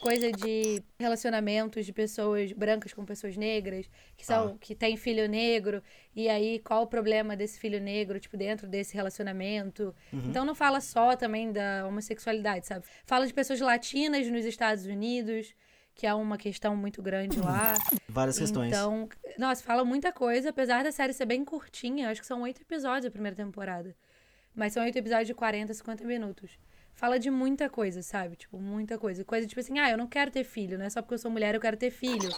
coisa 0.00 0.30
de 0.32 0.82
relacionamentos 0.98 1.84
de 1.84 1.92
pessoas 1.92 2.52
brancas 2.52 2.92
com 2.92 3.04
pessoas 3.04 3.36
negras, 3.36 3.88
que 4.16 4.24
são, 4.24 4.48
Ah. 4.48 4.56
que 4.60 4.74
tem 4.74 4.96
filho 4.96 5.28
negro, 5.28 5.82
e 6.14 6.28
aí 6.28 6.58
qual 6.60 6.82
o 6.82 6.86
problema 6.86 7.36
desse 7.36 7.58
filho 7.58 7.80
negro, 7.80 8.18
tipo, 8.18 8.36
dentro 8.36 8.66
desse 8.66 8.94
relacionamento. 8.94 9.94
Então 10.12 10.44
não 10.44 10.54
fala 10.54 10.80
só 10.80 11.14
também 11.16 11.52
da 11.52 11.86
homossexualidade, 11.86 12.66
sabe? 12.66 12.84
Fala 13.04 13.26
de 13.26 13.34
pessoas 13.34 13.60
latinas 13.60 14.26
nos 14.28 14.44
Estados 14.44 14.86
Unidos, 14.86 15.54
que 15.94 16.06
é 16.06 16.14
uma 16.14 16.38
questão 16.38 16.76
muito 16.76 17.02
grande 17.02 17.40
lá. 17.40 17.74
Várias 18.08 18.38
questões. 18.38 18.68
Então, 18.68 19.08
nossa, 19.38 19.62
fala 19.62 19.84
muita 19.84 20.12
coisa, 20.12 20.50
apesar 20.50 20.82
da 20.82 20.92
série 20.92 21.12
ser 21.12 21.26
bem 21.26 21.44
curtinha, 21.44 22.10
acho 22.10 22.20
que 22.20 22.26
são 22.26 22.42
oito 22.42 22.60
episódios 22.62 23.06
a 23.06 23.10
primeira 23.10 23.36
temporada. 23.36 23.94
Mas 24.54 24.72
são 24.72 24.82
oito 24.82 24.96
episódios 24.96 25.28
de 25.28 25.34
40, 25.34 25.72
50 25.72 26.04
minutos. 26.04 26.50
Fala 26.94 27.18
de 27.18 27.30
muita 27.30 27.70
coisa, 27.70 28.02
sabe? 28.02 28.36
Tipo, 28.36 28.58
muita 28.58 28.98
coisa. 28.98 29.24
Coisa 29.24 29.46
tipo 29.46 29.60
assim, 29.60 29.78
ah, 29.78 29.90
eu 29.90 29.96
não 29.96 30.06
quero 30.06 30.30
ter 30.30 30.44
filho, 30.44 30.78
não 30.78 30.84
é 30.84 30.90
só 30.90 31.00
porque 31.00 31.14
eu 31.14 31.18
sou 31.18 31.30
mulher 31.30 31.54
eu 31.54 31.60
quero 31.60 31.76
ter 31.76 31.90
filho. 31.90 32.30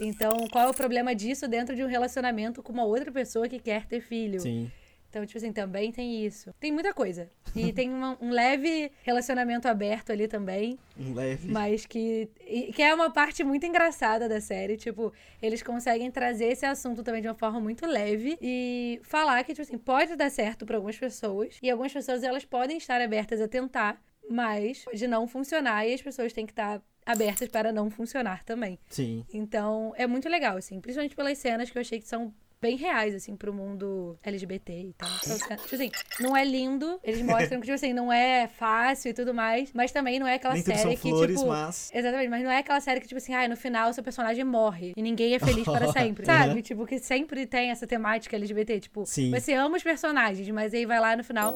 Então, 0.00 0.30
qual 0.50 0.66
é 0.66 0.68
o 0.68 0.74
problema 0.74 1.14
disso 1.14 1.46
dentro 1.46 1.76
de 1.76 1.82
um 1.84 1.86
relacionamento 1.86 2.62
com 2.62 2.72
uma 2.72 2.84
outra 2.84 3.10
pessoa 3.12 3.48
que 3.48 3.58
quer 3.58 3.86
ter 3.86 4.00
filho? 4.00 4.40
Sim. 4.40 4.70
Então, 5.10 5.26
tipo 5.26 5.36
assim, 5.38 5.52
também 5.52 5.90
tem 5.90 6.24
isso. 6.24 6.54
Tem 6.60 6.70
muita 6.72 6.94
coisa. 6.94 7.28
E 7.54 7.72
tem 7.74 7.90
uma- 7.90 8.16
um 8.20 8.30
leve 8.30 8.90
relacionamento 9.02 9.66
aberto 9.66 10.12
ali 10.12 10.28
também. 10.28 10.78
Um 10.96 11.12
leve. 11.12 11.48
Mas 11.50 11.84
que, 11.84 12.28
que 12.74 12.80
é 12.80 12.94
uma 12.94 13.10
parte 13.10 13.42
muito 13.42 13.66
engraçada 13.66 14.28
da 14.28 14.40
série. 14.40 14.76
Tipo, 14.76 15.12
eles 15.42 15.62
conseguem 15.62 16.10
trazer 16.10 16.46
esse 16.52 16.64
assunto 16.64 17.02
também 17.02 17.20
de 17.20 17.26
uma 17.28 17.34
forma 17.34 17.60
muito 17.60 17.84
leve 17.86 18.38
e 18.40 19.00
falar 19.02 19.42
que, 19.42 19.52
tipo 19.52 19.62
assim, 19.62 19.76
pode 19.78 20.14
dar 20.14 20.30
certo 20.30 20.64
para 20.64 20.76
algumas 20.76 20.96
pessoas. 20.96 21.58
E 21.60 21.68
algumas 21.68 21.92
pessoas, 21.92 22.22
elas 22.22 22.44
podem 22.44 22.76
estar 22.78 23.00
abertas 23.00 23.40
a 23.40 23.48
tentar, 23.48 24.00
mas 24.30 24.84
de 24.94 25.08
não 25.08 25.26
funcionar. 25.26 25.86
E 25.88 25.92
as 25.94 26.00
pessoas 26.00 26.32
têm 26.32 26.46
que 26.46 26.52
estar 26.52 26.80
abertas 27.04 27.48
para 27.48 27.72
não 27.72 27.90
funcionar 27.90 28.44
também. 28.44 28.78
Sim. 28.88 29.24
Então, 29.34 29.92
é 29.96 30.06
muito 30.06 30.28
legal, 30.28 30.56
assim. 30.56 30.80
Principalmente 30.80 31.16
pelas 31.16 31.36
cenas 31.38 31.68
que 31.68 31.76
eu 31.76 31.80
achei 31.80 31.98
que 31.98 32.06
são 32.06 32.32
bem 32.60 32.76
reais, 32.76 33.14
assim, 33.14 33.34
pro 33.36 33.52
mundo 33.54 34.18
LGBT 34.22 34.72
e 34.72 34.92
tal. 34.92 35.08
Então, 35.24 35.56
tipo 35.56 35.74
assim, 35.74 35.90
não 36.20 36.36
é 36.36 36.44
lindo. 36.44 37.00
Eles 37.02 37.22
mostram 37.22 37.58
que, 37.60 37.66
tipo 37.66 37.72
assim, 37.74 37.92
não 37.92 38.12
é 38.12 38.48
fácil 38.48 39.10
e 39.10 39.14
tudo 39.14 39.32
mais. 39.32 39.70
Mas 39.72 39.90
também 39.92 40.18
não 40.18 40.26
é 40.26 40.34
aquela 40.34 40.54
Nem 40.54 40.62
série 40.62 40.96
que, 40.96 41.08
flores, 41.08 41.36
tipo... 41.36 41.48
mas. 41.48 41.90
Exatamente, 41.94 42.28
mas 42.28 42.42
não 42.44 42.50
é 42.50 42.58
aquela 42.58 42.80
série 42.80 43.00
que, 43.00 43.08
tipo 43.08 43.18
assim, 43.18 43.34
ah, 43.34 43.48
no 43.48 43.56
final 43.56 43.92
seu 43.92 44.04
personagem 44.04 44.44
morre 44.44 44.92
e 44.96 45.02
ninguém 45.02 45.34
é 45.34 45.38
feliz 45.38 45.64
para 45.64 45.90
sempre. 45.92 46.26
Sabe? 46.26 46.54
Uhum. 46.56 46.62
Tipo, 46.62 46.86
que 46.86 46.98
sempre 46.98 47.46
tem 47.46 47.70
essa 47.70 47.86
temática 47.86 48.36
LGBT. 48.36 48.80
Tipo, 48.80 49.06
Sim. 49.06 49.30
você 49.30 49.54
ama 49.54 49.76
os 49.76 49.82
personagens, 49.82 50.46
mas 50.50 50.74
aí 50.74 50.84
vai 50.84 51.00
lá 51.00 51.16
no 51.16 51.24
final 51.24 51.54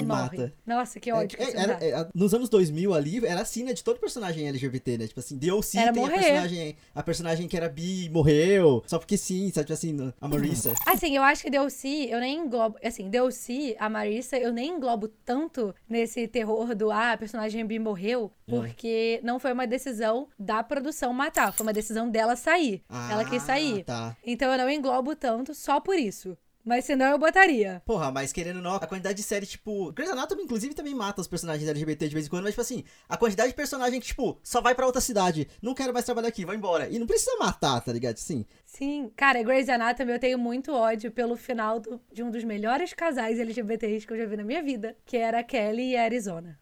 E 0.00 0.04
morre. 0.04 0.38
mata. 0.38 0.54
Nossa, 0.66 0.98
que 0.98 1.12
ódio 1.12 1.36
que 1.36 1.44
É, 1.44 1.48
isso 1.48 1.58
era- 1.58 1.74
dá. 1.74 1.84
é, 1.86 2.08
nos 2.14 2.32
anos 2.32 2.48
2000 2.48 2.94
ali, 2.94 3.24
era 3.26 3.42
assim, 3.42 3.62
né? 3.62 3.72
De 3.74 3.84
todo 3.84 3.98
personagem 4.00 4.48
LGBT, 4.48 4.96
né? 4.98 5.06
Tipo 5.06 5.20
assim, 5.20 5.36
DLC 5.36 5.78
Era 5.78 5.92
tem 5.92 6.04
a 6.04 6.08
personagem, 6.08 6.76
a 6.94 7.02
personagem 7.02 7.48
que 7.48 7.56
era 7.56 7.68
bi 7.68 8.08
morreu. 8.10 8.82
Só 8.86 8.98
porque 8.98 9.18
sim, 9.18 9.50
sabe? 9.52 9.66
Tipo 9.66 9.74
assim, 9.74 10.12
a 10.20 10.29
Marissa. 10.30 10.72
Assim, 10.86 11.16
eu 11.16 11.22
acho 11.22 11.42
que 11.42 11.50
DLC, 11.50 12.08
eu 12.10 12.20
nem 12.20 12.38
englobo. 12.38 12.78
Assim, 12.84 13.08
DLC, 13.10 13.76
a 13.78 13.88
Marissa, 13.88 14.36
eu 14.38 14.52
nem 14.52 14.70
englobo 14.70 15.08
tanto 15.08 15.74
nesse 15.88 16.26
terror 16.28 16.74
do 16.74 16.90
ah, 16.90 17.12
a 17.12 17.16
personagem 17.18 17.64
bi 17.66 17.78
morreu, 17.78 18.32
É. 18.48 18.50
porque 18.50 19.20
não 19.22 19.38
foi 19.38 19.52
uma 19.52 19.66
decisão 19.66 20.28
da 20.38 20.62
produção 20.62 21.12
matar, 21.12 21.52
foi 21.52 21.66
uma 21.66 21.72
decisão 21.72 22.08
dela 22.08 22.36
sair. 22.36 22.82
ela 23.10 23.24
quis 23.24 23.42
sair. 23.42 23.84
Tá. 23.84 24.16
Então 24.24 24.50
eu 24.52 24.58
não 24.58 24.70
englobo 24.70 25.14
tanto 25.16 25.54
só 25.54 25.80
por 25.80 25.96
isso. 25.96 26.36
Mas 26.64 26.84
senão 26.84 27.06
eu 27.12 27.18
botaria. 27.18 27.82
Porra, 27.86 28.10
mas 28.10 28.32
querendo 28.32 28.56
ou 28.56 28.62
não, 28.62 28.74
a 28.74 28.86
quantidade 28.86 29.16
de 29.16 29.22
série, 29.22 29.46
tipo. 29.46 29.90
Grey's 29.92 30.10
Anatomy, 30.10 30.42
inclusive, 30.42 30.74
também 30.74 30.94
mata 30.94 31.20
os 31.20 31.26
personagens 31.26 31.68
LGBT 31.68 32.06
de 32.08 32.14
vez 32.14 32.26
em 32.26 32.28
quando, 32.30 32.42
mas, 32.44 32.52
tipo 32.52 32.60
assim, 32.60 32.84
a 33.08 33.16
quantidade 33.16 33.48
de 33.50 33.54
personagem 33.54 33.98
que, 34.00 34.06
tipo, 34.06 34.38
só 34.42 34.60
vai 34.60 34.74
pra 34.74 34.86
outra 34.86 35.00
cidade, 35.00 35.48
não 35.62 35.74
quero 35.74 35.92
mais 35.92 36.04
trabalhar 36.04 36.28
aqui, 36.28 36.44
vai 36.44 36.56
embora. 36.56 36.88
E 36.88 36.98
não 36.98 37.06
precisa 37.06 37.34
matar, 37.38 37.80
tá 37.80 37.92
ligado? 37.92 38.18
Sim. 38.18 38.44
Sim, 38.66 39.10
cara, 39.16 39.42
Grey's 39.42 39.68
Anatomy 39.68 40.12
eu 40.12 40.18
tenho 40.18 40.38
muito 40.38 40.72
ódio 40.72 41.10
pelo 41.10 41.36
final 41.36 41.80
do- 41.80 42.00
de 42.12 42.22
um 42.22 42.30
dos 42.30 42.44
melhores 42.44 42.92
casais 42.92 43.38
LGBTs 43.40 44.06
que 44.06 44.12
eu 44.12 44.18
já 44.18 44.26
vi 44.26 44.36
na 44.36 44.44
minha 44.44 44.62
vida, 44.62 44.96
que 45.04 45.16
era 45.16 45.40
a 45.40 45.42
Kelly 45.44 45.90
e 45.92 45.96
a 45.96 46.04
Arizona. 46.04 46.58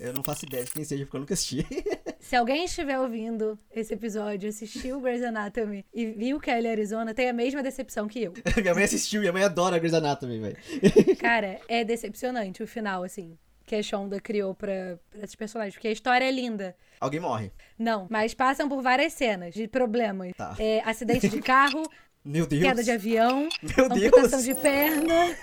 Eu 0.00 0.12
não 0.12 0.22
faço 0.24 0.44
ideia 0.44 0.64
de 0.64 0.70
quem 0.72 0.84
seja, 0.84 1.04
porque 1.04 1.16
eu 1.16 1.20
nunca 1.20 1.34
assisti. 1.34 1.64
Se 2.24 2.34
alguém 2.36 2.64
estiver 2.64 2.98
ouvindo 2.98 3.58
esse 3.70 3.92
episódio, 3.92 4.48
assistiu 4.48 4.98
Grey's 4.98 5.22
Anatomy 5.22 5.84
e 5.92 6.06
viu 6.06 6.40
Kelly 6.40 6.66
e 6.66 6.70
Arizona, 6.70 7.12
tem 7.12 7.28
a 7.28 7.34
mesma 7.34 7.62
decepção 7.62 8.08
que 8.08 8.22
eu. 8.22 8.32
minha 8.62 8.74
mãe 8.74 8.82
assistiu, 8.84 9.20
minha 9.20 9.32
mãe 9.32 9.42
adora 9.42 9.78
Grey's 9.78 9.92
Anatomy, 9.92 10.38
velho. 10.40 10.56
Cara, 11.20 11.60
é 11.68 11.84
decepcionante 11.84 12.62
o 12.62 12.66
final, 12.66 13.04
assim, 13.04 13.36
que 13.66 13.76
a 13.76 13.82
Shonda 13.82 14.18
criou 14.20 14.54
pra, 14.54 14.98
pra 15.10 15.20
esses 15.22 15.36
personagens, 15.36 15.74
porque 15.74 15.88
a 15.88 15.92
história 15.92 16.24
é 16.24 16.30
linda. 16.30 16.74
Alguém 16.98 17.20
morre. 17.20 17.52
Não, 17.78 18.06
mas 18.08 18.32
passam 18.32 18.70
por 18.70 18.80
várias 18.80 19.12
cenas 19.12 19.52
de 19.52 19.68
problemas. 19.68 20.32
Tá. 20.34 20.56
É, 20.58 20.80
acidente 20.86 21.28
de 21.28 21.42
carro, 21.42 21.82
Meu 22.24 22.46
Deus. 22.46 22.62
queda 22.62 22.82
de 22.82 22.90
avião, 22.90 23.50
Meu 23.76 23.84
amputação 23.84 24.42
Deus. 24.42 24.44
de 24.44 24.54
perna, 24.54 25.36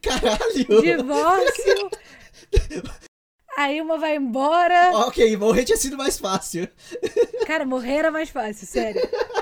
Caralho. 0.00 0.80
divórcio. 0.82 1.90
Aí 3.56 3.80
uma 3.80 3.98
vai 3.98 4.16
embora. 4.16 4.90
ok, 5.06 5.36
morrer 5.36 5.64
tinha 5.64 5.76
sido 5.76 5.96
mais 5.96 6.18
fácil. 6.18 6.68
Cara, 7.46 7.64
morrer 7.64 7.94
era 7.98 8.10
mais 8.10 8.28
fácil, 8.30 8.66
sério. 8.66 9.00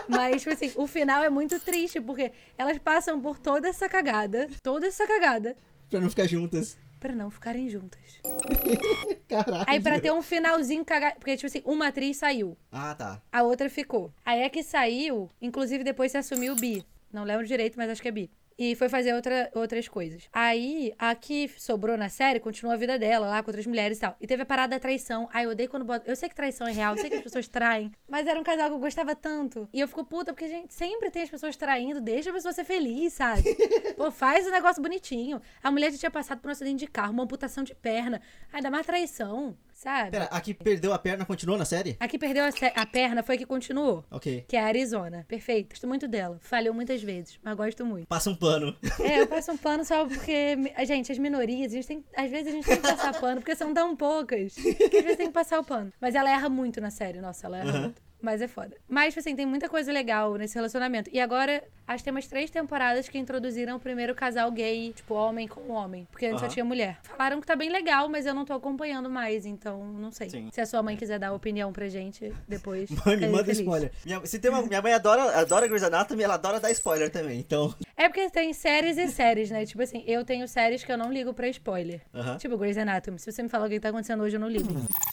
Mas, 0.09 0.43
tipo 0.43 0.53
assim, 0.53 0.71
o 0.77 0.87
final 0.87 1.23
é 1.23 1.31
muito 1.31 1.59
triste, 1.61 2.01
porque 2.01 2.33
elas 2.59 2.79
passam 2.79 3.21
por 3.21 3.39
toda 3.39 3.69
essa 3.69 3.89
cagada, 3.89 4.49
toda 4.63 4.87
essa 4.87 5.07
cagada, 5.07 5.57
Pra 5.89 6.01
não 6.01 6.09
ficar 6.11 6.27
juntas. 6.27 6.77
pra 7.01 7.13
não 7.15 7.31
ficarem 7.31 7.69
juntas. 7.69 8.01
Caralho. 9.29 9.65
Aí 9.67 9.81
pra 9.81 10.01
ter 10.01 10.13
um 10.13 10.23
finalzinho 10.23 10.85
cagado. 10.85 11.17
Porque, 11.17 11.37
tipo 11.37 11.47
assim, 11.47 11.63
uma 11.65 11.89
atriz 11.89 12.17
saiu, 12.19 12.57
Ah, 12.71 12.95
tá. 12.95 13.21
a 13.33 13.43
outra 13.43 13.69
ficou. 13.69 14.13
Aí 14.25 14.41
é 14.43 14.49
que 14.49 14.63
saiu, 14.63 15.31
inclusive 15.41 15.85
depois 15.85 16.13
se 16.13 16.19
assumiu 16.19 16.55
bi. 16.57 16.85
Não 17.13 17.25
lembro 17.25 17.47
direito, 17.47 17.77
mas 17.77 17.91
acho 17.91 18.01
que 18.03 18.09
é 18.09 18.13
bi. 18.13 18.31
E 18.65 18.77
foi 18.77 18.89
fazer 18.89 19.13
outra, 19.13 19.51
outras 19.57 19.89
coisas. 19.89 20.29
Aí, 20.33 20.95
a 20.97 21.17
que 21.17 21.51
sobrou 21.59 21.97
na 21.97 22.09
série 22.09 22.39
continuou 22.39 22.73
a 22.73 22.77
vida 22.77 22.97
dela 22.97 23.27
lá 23.27 23.43
com 23.43 23.51
outras 23.51 23.67
mulheres 23.67 23.99
e 23.99 24.01
tal. 24.03 24.17
E 24.21 24.25
teve 24.25 24.45
a 24.45 24.47
parada 24.47 24.77
da 24.77 24.79
traição. 24.79 25.29
Ai, 25.33 25.47
eu 25.47 25.51
odeio 25.51 25.69
quando 25.69 25.85
bota. 25.85 26.09
Eu 26.09 26.15
sei 26.15 26.29
que 26.29 26.35
traição 26.37 26.69
é 26.69 26.71
real, 26.71 26.95
eu 26.95 27.01
sei 27.01 27.11
que 27.11 27.17
as 27.17 27.23
pessoas 27.23 27.49
traem. 27.49 27.91
Mas 28.09 28.25
era 28.25 28.39
um 28.39 28.45
casal 28.45 28.69
que 28.69 28.77
eu 28.77 28.79
gostava 28.79 29.17
tanto. 29.17 29.69
E 29.73 29.81
eu 29.81 29.89
fico 29.89 30.05
puta, 30.05 30.33
porque, 30.33 30.47
gente, 30.47 30.73
sempre 30.73 31.11
tem 31.11 31.23
as 31.23 31.29
pessoas 31.29 31.57
traindo. 31.57 32.01
Deixa 32.01 32.31
a 32.31 32.33
pessoa 32.33 32.53
ser 32.53 32.63
feliz, 32.63 33.15
sabe? 33.15 33.43
Pô, 33.99 34.13
faz 34.13 34.47
o 34.47 34.51
negócio 34.53 34.81
bonitinho. 34.81 35.43
A 35.61 35.69
mulher 35.69 35.91
já 35.91 35.99
tinha 35.99 36.11
passado 36.13 36.39
por 36.39 36.47
um 36.47 36.53
acidente 36.53 36.79
de 36.79 36.87
carro, 36.87 37.15
uma 37.15 37.25
amputação 37.25 37.65
de 37.65 37.75
perna. 37.75 38.23
Ainda 38.53 38.71
mais 38.71 38.87
traição, 38.87 39.57
sabe? 39.83 40.13
Pera, 40.13 40.25
a 40.27 40.41
que 40.41 40.55
perdeu 40.55 40.93
a 40.93 40.99
perna 40.99 41.25
continuou 41.25 41.59
na 41.59 41.65
série? 41.65 41.97
A 41.99 42.07
que 42.07 42.19
perdeu 42.19 42.45
a, 42.45 42.49
a 42.81 42.87
perna 42.87 43.23
foi 43.23 43.35
a 43.35 43.39
que 43.39 43.47
continuou. 43.47 44.05
Ok. 44.11 44.45
Que 44.47 44.57
é 44.57 44.61
a 44.61 44.67
Arizona. 44.67 45.25
Perfeito. 45.29 45.71
Gosto 45.71 45.89
muito 45.89 46.07
dela. 46.07 46.39
Falhou 46.41 46.73
muitas 46.73 47.03
vezes, 47.03 47.39
mas 47.43 47.57
gosto 47.57 47.85
muito. 47.85 48.07
Passa 48.07 48.31
um 48.31 48.35
pano. 48.35 48.77
É, 49.01 49.21
eu 49.21 49.27
passo 49.27 49.51
um 49.53 49.57
pano 49.57 49.85
só 49.85 50.07
porque, 50.07 50.57
gente, 50.87 51.11
as 51.11 51.19
minorias, 51.19 51.73
a 51.73 51.77
gente 51.77 51.87
tem, 51.87 52.05
às 52.17 52.31
vezes 52.31 52.49
a 52.49 52.51
gente 52.51 52.67
tem 52.67 52.77
que 52.77 52.83
passar 52.83 53.19
pano, 53.21 53.41
porque 53.41 53.57
são 53.57 53.75
tão 53.75 53.97
poucas, 53.97 54.55
que 54.55 54.97
às 54.97 55.03
vezes 55.03 55.17
tem 55.17 55.27
que 55.27 55.33
passar 55.33 55.59
o 55.59 55.65
pano. 55.65 55.93
Mas 56.01 56.15
ela 56.15 56.31
erra 56.31 56.49
muito 56.49 56.81
na 56.81 56.91
série, 56.91 57.21
nossa, 57.21 57.47
ela 57.47 57.59
erra 57.59 57.71
Aham. 57.71 57.81
muito. 57.81 58.03
Mas 58.23 58.41
é 58.41 58.47
foda. 58.49 58.77
Mas, 58.89 59.19
assim, 59.19 59.35
tem 59.35 59.45
muita 59.45 59.69
coisa 59.69 59.91
legal 59.93 60.37
nesse 60.37 60.55
relacionamento. 60.55 61.11
E 61.13 61.19
agora, 61.21 61.63
acho 61.87 61.99
que 61.99 62.05
tem 62.05 62.13
umas 62.13 62.27
três 62.29 62.51
temporadas 62.51 63.09
que 63.09 63.19
introduziram 63.19 63.77
o 63.77 63.81
primeiro 63.81 64.15
casal 64.15 64.51
gay, 64.53 64.93
tipo, 64.93 65.13
homem 65.15 65.49
com 65.49 65.73
homem. 65.73 66.07
Porque 66.11 66.27
antes 66.27 66.39
só 66.39 66.47
Aham. 66.47 66.53
tinha 66.55 66.65
mulher. 66.65 67.01
Falaram 67.03 67.41
que 67.41 67.47
tá 67.47 67.57
bem 67.57 67.69
legal, 67.71 68.09
mas 68.09 68.25
eu 68.25 68.33
não 68.33 68.45
tô 68.45 68.53
acompanhando 68.53 69.11
mais, 69.11 69.45
então 69.45 69.85
não 69.85 70.13
sei. 70.13 70.31
Sim. 70.31 70.49
Se 70.53 70.61
a 70.61 70.67
sua 70.67 70.83
mãe 70.83 70.97
quiser 70.97 71.19
dar 71.19 71.33
opinião 71.33 71.73
pra 71.73 71.89
gente 71.89 72.33
depois. 72.49 72.89
Mãe, 73.05 73.17
me 73.17 73.27
manda 73.27 73.45
feliz. 73.45 73.59
spoiler. 73.59 73.91
Minha, 74.07 74.25
se 74.25 74.39
tem 74.39 74.51
uma, 74.51 74.63
minha 74.63 74.81
mãe 74.81 74.93
adora, 74.93 75.41
adora 75.41 75.67
Grey's 75.67 75.83
Anatomy, 75.83 76.23
ela 76.23 76.35
adora 76.35 76.61
dar 76.61 76.71
spoiler 76.71 77.11
também, 77.11 77.41
então... 77.41 77.75
É 77.97 78.09
porque 78.09 78.31
tem 78.31 78.53
séries 78.53 78.97
e 78.99 79.09
séries, 79.09 79.51
né? 79.51 79.67
Tipo 79.67 79.83
assim, 79.83 80.05
eu 80.07 80.25
tenho 80.25 80.47
séries 80.47 80.85
que 80.85 80.91
eu 80.93 80.97
não 80.99 81.13
ligo 81.13 81.33
pra 81.35 81.49
spoiler. 81.49 82.01
Aham. 82.15 82.37
Tipo, 82.37 82.57
Grey's 82.57 82.77
Anatomy. 82.79 83.19
Se 83.19 83.31
você 83.31 83.43
me 83.43 83.49
falar 83.49 83.67
o 83.67 83.69
que 83.69 83.81
tá 83.81 83.89
acontecendo 83.91 84.23
hoje, 84.23 84.37
eu 84.37 84.41
não 84.41 84.49
ligo. 84.49 84.69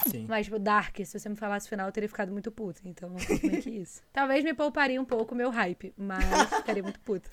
Sim. 0.09 0.25
Mas, 0.27 0.45
tipo, 0.45 0.57
Dark, 0.59 0.97
se 0.97 1.19
você 1.19 1.29
me 1.29 1.35
falasse 1.35 1.67
o 1.67 1.69
final, 1.69 1.87
eu 1.87 1.91
teria 1.91 2.09
ficado 2.09 2.31
muito 2.31 2.51
puta. 2.51 2.81
Então, 2.85 2.98
não 3.07 3.19
sei 3.19 3.39
como 3.39 3.55
é 3.55 3.61
que 3.61 3.69
é 3.69 3.73
isso. 3.73 4.01
Talvez 4.11 4.43
me 4.43 4.53
pouparia 4.53 5.01
um 5.01 5.05
pouco 5.05 5.33
o 5.33 5.37
meu 5.37 5.49
hype, 5.49 5.93
mas 5.97 6.23
ficaria 6.57 6.83
muito 6.83 6.99
puta. 6.99 7.29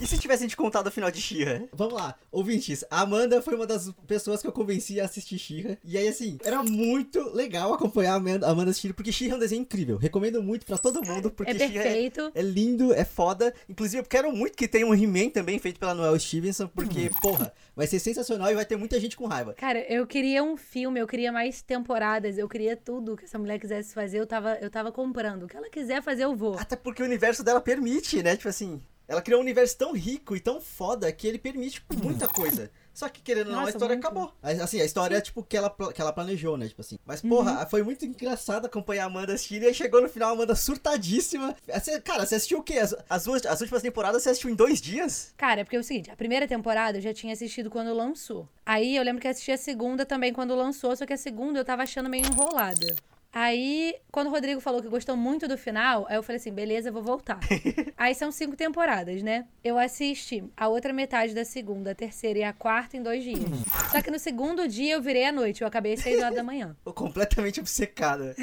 E 0.00 0.06
se 0.06 0.18
tivessem 0.18 0.48
te 0.48 0.56
contado 0.56 0.88
o 0.88 0.90
final 0.90 1.10
de 1.10 1.20
Shira? 1.20 1.68
Vamos 1.72 1.94
lá, 1.94 2.16
ouvintes. 2.32 2.84
A 2.90 3.02
Amanda 3.02 3.40
foi 3.40 3.54
uma 3.54 3.66
das 3.66 3.90
pessoas 4.06 4.42
que 4.42 4.48
eu 4.48 4.52
convenci 4.52 5.00
a 5.00 5.04
assistir 5.04 5.38
Shira. 5.38 5.78
E 5.84 5.96
aí, 5.96 6.08
assim, 6.08 6.38
era 6.44 6.62
muito 6.62 7.20
legal 7.34 7.72
acompanhar 7.72 8.12
a 8.12 8.16
Amanda, 8.16 8.46
a 8.46 8.50
Amanda 8.50 8.70
assistindo, 8.70 8.94
porque 8.94 9.12
Shira 9.12 9.34
é 9.34 9.36
um 9.36 9.40
desenho 9.40 9.62
incrível. 9.62 9.96
Recomendo 9.96 10.42
muito 10.42 10.66
pra 10.66 10.76
todo 10.76 11.04
mundo, 11.06 11.30
porque 11.30 11.52
É 11.52 11.58
She-Ra 11.58 11.82
perfeito. 11.82 12.32
É, 12.34 12.40
é 12.40 12.42
lindo, 12.42 12.92
é 12.92 13.04
foda. 13.04 13.54
Inclusive, 13.68 14.02
eu 14.02 14.04
quero 14.04 14.32
muito 14.32 14.56
que 14.56 14.66
tenha 14.66 14.86
um 14.86 14.94
He-Man 14.94 15.30
também 15.30 15.58
feito 15.58 15.78
pela 15.78 15.94
Noel 15.94 16.18
Stevenson, 16.18 16.66
porque, 16.68 17.10
porra, 17.22 17.52
vai 17.74 17.86
ser 17.86 17.98
sensacional 17.98 18.50
e 18.50 18.54
vai 18.54 18.64
ter 18.64 18.76
muita 18.76 18.98
gente 18.98 19.16
com 19.16 19.26
raiva. 19.26 19.54
Cara, 19.54 19.80
eu 19.90 20.06
queria 20.06 20.42
um 20.42 20.56
filme, 20.56 21.00
eu 21.00 21.06
queria 21.06 21.30
mais 21.30 21.62
temporadas, 21.62 22.38
eu 22.38 22.48
queria 22.48 22.76
tudo 22.76 23.16
que 23.16 23.24
essa 23.24 23.38
mulher 23.38 23.58
quisesse 23.58 23.94
fazer, 23.94 24.18
eu 24.18 24.26
tava, 24.26 24.54
eu 24.60 24.70
tava 24.70 24.90
comprando. 24.96 25.42
O 25.42 25.46
que 25.46 25.56
ela 25.56 25.68
quiser 25.68 26.02
fazer, 26.02 26.24
eu 26.24 26.34
vou. 26.34 26.58
Até 26.58 26.74
porque 26.74 27.02
o 27.02 27.06
universo 27.06 27.44
dela 27.44 27.60
permite, 27.60 28.22
né? 28.22 28.34
Tipo 28.36 28.48
assim, 28.48 28.80
ela 29.06 29.20
criou 29.20 29.38
um 29.40 29.44
universo 29.44 29.76
tão 29.76 29.92
rico 29.92 30.34
e 30.34 30.40
tão 30.40 30.58
foda 30.60 31.12
que 31.12 31.26
ele 31.28 31.38
permite 31.38 31.84
muita 32.02 32.26
coisa. 32.26 32.70
Só 32.94 33.10
que, 33.10 33.20
querendo 33.20 33.48
ou 33.48 33.52
não, 33.52 33.66
a 33.66 33.68
história 33.68 33.88
muito. 33.94 34.06
acabou. 34.06 34.32
Assim, 34.42 34.80
a 34.80 34.84
história 34.86 35.16
é 35.18 35.20
tipo 35.20 35.42
que 35.42 35.54
ela, 35.54 35.68
que 35.92 36.00
ela 36.00 36.14
planejou, 36.14 36.56
né? 36.56 36.66
Tipo 36.66 36.80
assim. 36.80 36.96
Mas, 37.04 37.20
porra, 37.20 37.60
Uhum. 37.60 37.66
foi 37.68 37.82
muito 37.82 38.06
engraçado 38.06 38.64
acompanhar 38.64 39.02
a 39.04 39.06
Amanda 39.08 39.34
assistindo 39.34 39.64
e 39.64 39.66
aí 39.66 39.74
chegou 39.74 40.00
no 40.00 40.08
final 40.08 40.30
a 40.30 40.32
Amanda 40.32 40.54
surtadíssima. 40.56 41.54
Você- 41.68 42.00
cara, 42.00 42.24
você 42.24 42.36
assistiu 42.36 42.58
o 42.58 42.62
quê? 42.62 42.78
As, 42.78 42.94
as, 43.06 43.26
as 43.28 43.60
últimas 43.60 43.82
temporadas 43.82 44.22
você 44.22 44.30
assistiu 44.30 44.48
em 44.48 44.54
dois 44.54 44.80
dias? 44.80 45.34
Cara, 45.36 45.60
é 45.60 45.64
porque 45.64 45.76
é 45.76 45.78
o 45.78 45.84
seguinte, 45.84 46.10
a 46.10 46.16
primeira 46.16 46.48
temporada 46.48 46.96
eu 46.96 47.02
já 47.02 47.12
tinha 47.12 47.34
assistido 47.34 47.68
quando 47.68 47.92
lançou. 47.92 48.48
Aí 48.64 48.96
eu 48.96 49.02
lembro 49.04 49.20
que 49.20 49.28
assisti 49.28 49.52
a 49.52 49.58
segunda 49.58 50.06
também 50.06 50.32
quando 50.32 50.54
lançou, 50.54 50.96
só 50.96 51.04
que 51.04 51.12
a 51.12 51.18
segunda 51.18 51.58
eu 51.60 51.64
tava 51.66 51.82
achando 51.82 52.08
meio 52.08 52.24
enrolada. 52.24 52.96
Aí, 53.38 53.94
quando 54.10 54.28
o 54.28 54.30
Rodrigo 54.30 54.62
falou 54.62 54.80
que 54.80 54.88
gostou 54.88 55.14
muito 55.14 55.46
do 55.46 55.58
final, 55.58 56.06
aí 56.08 56.16
eu 56.16 56.22
falei 56.22 56.38
assim, 56.38 56.50
beleza, 56.50 56.88
eu 56.88 56.92
vou 56.94 57.02
voltar. 57.02 57.38
aí 57.94 58.14
são 58.14 58.32
cinco 58.32 58.56
temporadas, 58.56 59.22
né? 59.22 59.44
Eu 59.62 59.78
assisti 59.78 60.42
a 60.56 60.68
outra 60.68 60.90
metade 60.90 61.34
da 61.34 61.44
segunda, 61.44 61.90
a 61.90 61.94
terceira 61.94 62.38
e 62.38 62.42
a 62.42 62.54
quarta 62.54 62.96
em 62.96 63.02
dois 63.02 63.22
dias. 63.22 63.40
Só 63.92 64.00
que 64.00 64.10
no 64.10 64.18
segundo 64.18 64.66
dia 64.66 64.94
eu 64.94 65.02
virei 65.02 65.26
à 65.26 65.32
noite, 65.32 65.60
eu 65.60 65.68
acabei 65.68 65.92
às 65.92 66.00
seis 66.00 66.18
horas 66.22 66.34
da 66.34 66.42
manhã. 66.42 66.74
Tô 66.82 66.94
completamente 66.96 67.60
obcecada. 67.60 68.34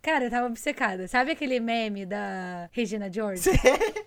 Cara, 0.00 0.24
eu 0.24 0.30
tava 0.30 0.46
obcecada. 0.46 1.06
Sabe 1.06 1.32
aquele 1.32 1.60
meme 1.60 2.06
da 2.06 2.70
Regina 2.72 3.12
George? 3.12 3.42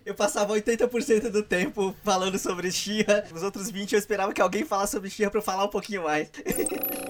eu 0.04 0.16
passava 0.16 0.56
80% 0.56 1.30
do 1.30 1.44
tempo 1.44 1.96
falando 2.04 2.40
sobre 2.40 2.72
Xirra. 2.72 3.26
Os 3.32 3.44
outros 3.44 3.70
20 3.70 3.94
eu 3.94 4.00
esperava 4.00 4.34
que 4.34 4.42
alguém 4.42 4.66
falasse 4.66 4.94
sobre 4.94 5.08
Xirra 5.08 5.30
pra 5.30 5.38
eu 5.38 5.44
falar 5.44 5.66
um 5.66 5.70
pouquinho 5.70 6.02
mais. 6.02 6.32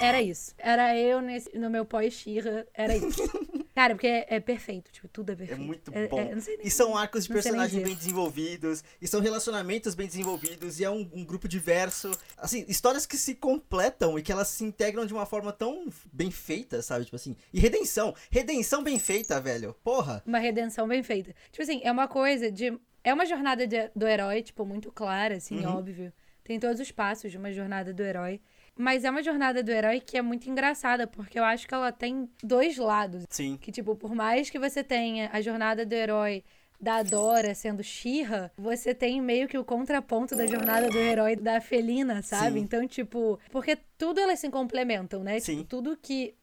Era 0.01 0.21
isso. 0.21 0.53
Era 0.57 0.97
eu 0.97 1.21
nesse- 1.21 1.57
no 1.57 1.69
meu 1.69 1.85
pós-Xirra. 1.85 2.65
Era 2.73 2.95
isso. 2.95 3.21
Cara, 3.73 3.95
porque 3.95 4.07
é, 4.07 4.25
é 4.35 4.39
perfeito. 4.39 4.91
Tipo, 4.91 5.07
tudo 5.07 5.29
é 5.29 5.33
É 5.33 5.37
perfeito. 5.37 5.61
muito 5.61 5.91
É- 5.93 6.07
bom. 6.07 6.19
é- 6.19 6.35
não 6.35 6.41
sei 6.41 6.57
nem- 6.57 6.67
e 6.67 6.69
são 6.69 6.95
arcos 6.97 7.25
de 7.25 7.33
dizer. 7.33 7.83
bem 7.83 7.95
desenvolvidos, 7.95 8.83
e 9.01 9.07
são 9.07 9.21
relacionamentos 9.21 9.95
bem 9.95 10.07
desenvolvidos, 10.07 10.79
e 10.79 10.83
é 10.83 10.89
um, 10.89 11.09
um 11.13 11.23
grupo 11.23 11.47
diverso. 11.47 12.11
Assim, 12.37 12.65
histórias 12.67 13.05
que 13.05 13.17
se 13.17 13.33
completam 13.33 14.19
e 14.19 14.21
que 14.21 14.31
elas 14.31 14.49
se 14.49 14.63
integram 14.65 15.05
de 15.05 15.13
uma 15.13 15.25
forma 15.25 15.53
tão 15.53 15.87
bem 16.11 16.29
feita, 16.29 16.81
sabe? 16.81 17.05
Tipo 17.05 17.15
assim. 17.15 17.35
E 17.53 17.59
redenção. 17.59 18.13
Redenção 18.29 18.83
bem 18.83 18.99
feita, 18.99 19.39
velho. 19.39 19.73
Porra. 19.83 20.21
Uma 20.27 20.39
redenção 20.39 20.87
bem 20.87 21.01
feita. 21.01 21.33
Tipo 21.51 21.63
assim, 21.63 21.79
é 21.83 21.91
uma 21.91 22.07
coisa 22.07 22.51
de. 22.51 22.77
É 23.03 23.13
uma 23.13 23.25
jornada 23.25 23.65
de- 23.65 23.89
do 23.95 24.05
herói, 24.07 24.43
tipo, 24.43 24.63
muito 24.65 24.91
clara, 24.91 25.37
assim, 25.37 25.65
Uhum. 25.65 25.77
óbvio. 25.77 26.13
Tem 26.43 26.59
todos 26.59 26.79
os 26.79 26.91
passos 26.91 27.31
de 27.31 27.37
uma 27.37 27.51
jornada 27.51 27.93
do 27.93 28.03
herói. 28.03 28.41
Mas 28.81 29.03
é 29.03 29.11
uma 29.11 29.21
jornada 29.21 29.61
do 29.61 29.69
herói 29.69 29.99
que 29.99 30.17
é 30.17 30.23
muito 30.23 30.49
engraçada, 30.49 31.05
porque 31.05 31.37
eu 31.37 31.43
acho 31.43 31.67
que 31.67 31.73
ela 31.73 31.91
tem 31.91 32.27
dois 32.43 32.77
lados. 32.77 33.25
Sim. 33.29 33.55
Que, 33.61 33.71
tipo, 33.71 33.95
por 33.95 34.15
mais 34.15 34.49
que 34.49 34.57
você 34.57 34.83
tenha 34.83 35.29
a 35.31 35.39
jornada 35.39 35.85
do 35.85 35.93
herói 35.93 36.43
da 36.79 37.03
Dora 37.03 37.53
sendo 37.53 37.83
Xirra, 37.83 38.51
você 38.57 38.95
tem 38.95 39.21
meio 39.21 39.47
que 39.47 39.55
o 39.55 39.63
contraponto 39.63 40.35
da 40.35 40.47
jornada 40.47 40.89
do 40.89 40.97
herói 40.97 41.35
da 41.35 41.61
Felina, 41.61 42.23
sabe? 42.23 42.57
Sim. 42.57 42.65
Então, 42.65 42.87
tipo, 42.87 43.39
porque 43.51 43.77
tudo 43.99 44.19
elas 44.19 44.39
se 44.39 44.49
complementam, 44.49 45.23
né? 45.23 45.39
Sim. 45.39 45.57
Tipo, 45.57 45.69
tudo 45.69 45.95
que 46.01 46.33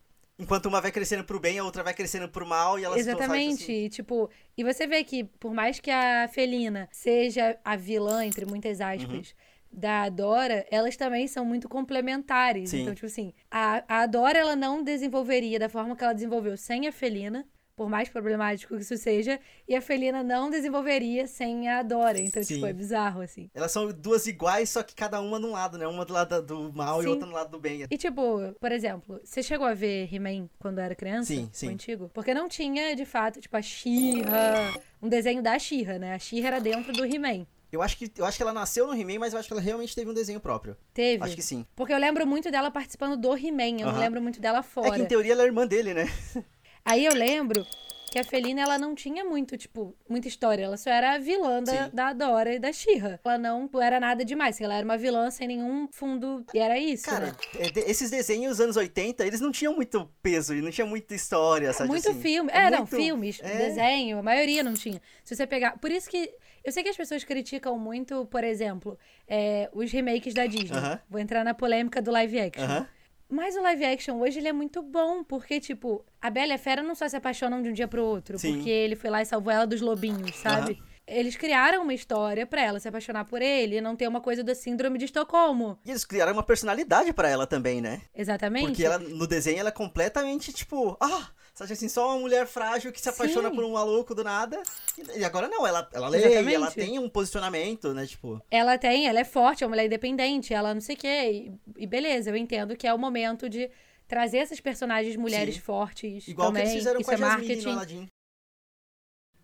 Enquanto 0.40 0.66
uma 0.66 0.80
vai 0.80 0.92
crescendo 0.92 1.24
pro 1.24 1.40
bem, 1.40 1.58
a 1.58 1.64
outra 1.64 1.82
vai 1.82 1.92
crescendo 1.92 2.28
pro 2.28 2.46
mal, 2.46 2.78
e 2.78 2.84
elas 2.84 3.00
Exatamente, 3.00 3.64
assim, 3.64 3.84
e, 3.86 3.88
tipo, 3.88 4.30
e 4.56 4.62
você 4.62 4.86
vê 4.86 5.02
que 5.02 5.24
por 5.24 5.52
mais 5.52 5.80
que 5.80 5.90
a 5.90 6.28
Felina 6.28 6.88
seja 6.92 7.58
a 7.64 7.74
vilã, 7.74 8.24
entre 8.24 8.46
muitas 8.46 8.80
aspas, 8.80 9.30
Uhum. 9.30 9.47
Da 9.72 10.08
Dora, 10.08 10.66
elas 10.70 10.96
também 10.96 11.26
são 11.26 11.44
muito 11.44 11.68
complementares. 11.68 12.70
Sim. 12.70 12.82
Então, 12.82 12.94
tipo 12.94 13.06
assim, 13.06 13.32
a, 13.50 14.02
a 14.02 14.06
Dora 14.06 14.38
ela 14.38 14.56
não 14.56 14.82
desenvolveria 14.82 15.58
da 15.58 15.68
forma 15.68 15.94
que 15.94 16.02
ela 16.02 16.12
desenvolveu 16.12 16.56
sem 16.56 16.86
a 16.86 16.92
Felina, 16.92 17.46
por 17.78 17.88
mais 17.88 18.08
problemático 18.08 18.74
que 18.74 18.82
isso 18.82 18.96
seja, 18.96 19.38
e 19.68 19.76
a 19.76 19.80
Felina 19.80 20.20
não 20.24 20.50
desenvolveria 20.50 21.28
sem 21.28 21.68
a 21.68 21.80
Dora. 21.80 22.20
Então, 22.20 22.42
Sim. 22.42 22.54
tipo, 22.54 22.66
é 22.66 22.72
bizarro, 22.72 23.20
assim. 23.20 23.48
Elas 23.54 23.70
são 23.70 23.92
duas 23.92 24.26
iguais, 24.26 24.68
só 24.68 24.82
que 24.82 24.96
cada 24.96 25.20
uma 25.20 25.38
num 25.38 25.52
lado, 25.52 25.78
né? 25.78 25.86
Uma 25.86 26.04
do 26.04 26.12
lado 26.12 26.42
do 26.42 26.72
mal 26.72 26.98
e 26.98 27.04
Sim. 27.04 27.10
outra 27.10 27.26
no 27.26 27.32
lado 27.32 27.50
do 27.52 27.60
bem. 27.60 27.86
E, 27.88 27.96
tipo, 27.96 28.52
por 28.60 28.72
exemplo, 28.72 29.20
você 29.22 29.44
chegou 29.44 29.64
a 29.64 29.74
ver 29.74 30.12
He-Man 30.12 30.50
quando 30.58 30.80
era 30.80 30.96
criança? 30.96 31.32
Sim, 31.32 31.48
sim. 31.52 31.68
antigo? 31.68 32.10
Porque 32.12 32.34
não 32.34 32.48
tinha, 32.48 32.96
de 32.96 33.04
fato, 33.04 33.40
tipo, 33.40 33.56
a 33.56 33.62
She-Ra, 33.62 34.74
um 35.00 35.08
desenho 35.08 35.40
da 35.40 35.56
She-Ra, 35.56 36.00
né? 36.00 36.14
A 36.14 36.18
She-Ra 36.18 36.48
era 36.48 36.60
dentro 36.60 36.92
do 36.92 37.04
He-Man. 37.04 37.46
Eu 37.70 37.82
acho, 37.82 37.96
que, 37.98 38.10
eu 38.16 38.24
acho 38.24 38.36
que 38.36 38.42
ela 38.42 38.52
nasceu 38.52 38.86
no 38.86 38.94
He-Man, 38.94 39.18
mas 39.18 39.32
eu 39.32 39.38
acho 39.38 39.46
que 39.48 39.52
ela 39.52 39.60
realmente 39.60 39.94
teve 39.94 40.10
um 40.10 40.14
desenho 40.14 40.40
próprio. 40.40 40.76
Teve? 40.94 41.22
Acho 41.22 41.36
que 41.36 41.42
sim. 41.42 41.66
Porque 41.76 41.92
eu 41.92 41.98
lembro 41.98 42.26
muito 42.26 42.50
dela 42.50 42.70
participando 42.70 43.16
do 43.16 43.36
He-Man, 43.36 43.80
eu 43.80 43.86
não 43.86 43.88
Aham. 43.90 43.98
lembro 44.00 44.22
muito 44.22 44.40
dela 44.40 44.60
É 44.60 44.62
fora. 44.62 44.90
que 44.94 45.02
em 45.02 45.06
teoria 45.06 45.32
ela 45.32 45.42
é 45.42 45.46
irmã 45.46 45.66
dele, 45.66 45.92
né? 45.92 46.04
Aí 46.84 47.04
eu 47.04 47.12
lembro 47.14 47.66
que 48.10 48.18
a 48.18 48.24
Felina, 48.24 48.62
ela 48.62 48.78
não 48.78 48.94
tinha 48.94 49.22
muito, 49.22 49.54
tipo, 49.58 49.94
muita 50.08 50.26
história. 50.28 50.64
Ela 50.64 50.78
só 50.78 50.88
era 50.88 51.12
a 51.16 51.18
vilã 51.18 51.62
da, 51.62 51.84
Sim. 51.84 51.90
da 51.92 52.12
Dora 52.14 52.54
e 52.54 52.58
da 52.58 52.72
She-Ra. 52.72 53.20
Ela 53.22 53.36
não 53.36 53.68
era 53.82 54.00
nada 54.00 54.24
demais. 54.24 54.58
Ela 54.58 54.76
era 54.76 54.84
uma 54.86 54.96
vilã 54.96 55.30
sem 55.30 55.46
nenhum 55.46 55.86
fundo. 55.92 56.42
E 56.54 56.58
era 56.58 56.78
isso, 56.78 57.04
Cara, 57.04 57.26
né? 57.26 57.32
é, 57.58 57.90
esses 57.90 58.08
desenhos 58.10 58.52
dos 58.56 58.60
anos 58.64 58.76
80, 58.78 59.26
eles 59.26 59.42
não 59.42 59.52
tinham 59.52 59.74
muito 59.76 60.10
peso 60.22 60.54
e 60.54 60.62
não 60.62 60.70
tinha 60.70 60.86
muita 60.86 61.14
história, 61.14 61.70
sabe? 61.74 61.90
Muito 61.90 62.08
assim? 62.08 62.18
filme. 62.22 62.50
É 62.50 62.60
É, 62.60 62.70
não, 62.70 62.78
muito- 62.78 62.96
filmes, 62.96 63.40
é. 63.42 63.56
desenho, 63.58 64.18
a 64.20 64.22
maioria 64.22 64.62
não 64.62 64.72
tinha. 64.72 65.02
Se 65.22 65.36
você 65.36 65.46
pegar. 65.46 65.76
Por 65.78 65.90
isso 65.90 66.08
que. 66.08 66.32
Eu 66.64 66.72
sei 66.72 66.82
que 66.82 66.88
as 66.88 66.96
pessoas 66.96 67.24
criticam 67.24 67.78
muito, 67.78 68.26
por 68.26 68.44
exemplo, 68.44 68.98
é, 69.26 69.68
os 69.72 69.90
remakes 69.90 70.34
da 70.34 70.46
Disney. 70.46 70.76
Aham. 70.76 71.00
Vou 71.08 71.20
entrar 71.20 71.44
na 71.44 71.54
polêmica 71.54 72.02
do 72.02 72.10
live 72.10 72.38
action. 72.40 72.64
Aham. 72.64 72.86
Mas 73.30 73.56
o 73.56 73.60
live 73.62 73.84
action 73.84 74.18
hoje 74.20 74.38
ele 74.38 74.48
é 74.48 74.52
muito 74.52 74.80
bom, 74.80 75.22
porque, 75.22 75.60
tipo, 75.60 76.02
a 76.20 76.30
Bela 76.30 76.52
e 76.52 76.54
a 76.54 76.58
Fera 76.58 76.82
não 76.82 76.94
só 76.94 77.06
se 77.06 77.14
apaixonam 77.14 77.60
de 77.60 77.68
um 77.68 77.72
dia 77.74 77.86
pro 77.86 78.02
outro, 78.02 78.38
Sim. 78.38 78.54
porque 78.54 78.70
ele 78.70 78.96
foi 78.96 79.10
lá 79.10 79.20
e 79.20 79.26
salvou 79.26 79.52
ela 79.52 79.66
dos 79.66 79.82
lobinhos, 79.82 80.34
sabe? 80.36 80.82
Eles 81.08 81.36
criaram 81.36 81.82
uma 81.82 81.94
história 81.94 82.46
pra 82.46 82.62
ela 82.62 82.78
se 82.78 82.86
apaixonar 82.86 83.24
por 83.24 83.40
ele 83.40 83.80
não 83.80 83.96
ter 83.96 84.06
uma 84.06 84.20
coisa 84.20 84.44
da 84.44 84.54
síndrome 84.54 84.98
de 84.98 85.06
Estocolmo. 85.06 85.78
E 85.84 85.90
eles 85.90 86.04
criaram 86.04 86.34
uma 86.34 86.42
personalidade 86.42 87.12
pra 87.12 87.28
ela 87.28 87.46
também, 87.46 87.80
né? 87.80 88.02
Exatamente. 88.14 88.66
Porque 88.66 88.84
ela, 88.84 88.98
no 88.98 89.26
desenho 89.26 89.58
ela 89.58 89.70
é 89.70 89.72
completamente, 89.72 90.52
tipo, 90.52 90.96
ah, 91.00 91.28
sabe 91.54 91.72
assim, 91.72 91.88
só 91.88 92.10
uma 92.10 92.18
mulher 92.20 92.46
frágil 92.46 92.92
que 92.92 93.00
se 93.00 93.08
apaixona 93.08 93.48
Sim. 93.48 93.54
por 93.54 93.64
um 93.64 93.72
maluco 93.72 94.14
do 94.14 94.22
nada. 94.22 94.62
E, 94.98 95.20
e 95.20 95.24
agora 95.24 95.48
não, 95.48 95.66
ela, 95.66 95.88
ela 95.92 96.08
lê, 96.08 96.18
Exatamente. 96.18 96.54
ela 96.54 96.70
tem 96.70 96.98
um 96.98 97.08
posicionamento, 97.08 97.94
né? 97.94 98.06
Tipo, 98.06 98.40
Ela 98.50 98.76
tem, 98.76 99.08
ela 99.08 99.20
é 99.20 99.24
forte, 99.24 99.64
é 99.64 99.66
uma 99.66 99.70
mulher 99.70 99.86
independente, 99.86 100.52
ela 100.52 100.74
não 100.74 100.80
sei 100.80 100.94
o 100.94 100.98
quê. 100.98 101.50
E, 101.76 101.82
e 101.84 101.86
beleza, 101.86 102.30
eu 102.30 102.36
entendo 102.36 102.76
que 102.76 102.86
é 102.86 102.92
o 102.92 102.98
momento 102.98 103.48
de 103.48 103.70
trazer 104.06 104.38
essas 104.38 104.60
personagens 104.60 105.16
mulheres 105.16 105.56
Sim. 105.56 105.60
fortes 105.60 106.28
igual 106.28 106.48
também. 106.48 106.62
que 106.62 106.68
eles 106.68 106.78
fizeram 106.78 107.00
Isso 107.00 107.08
com 107.08 107.14
a 107.14 107.14
é 107.14 107.18
Jasmine 107.18 107.64
marketing. 107.64 108.08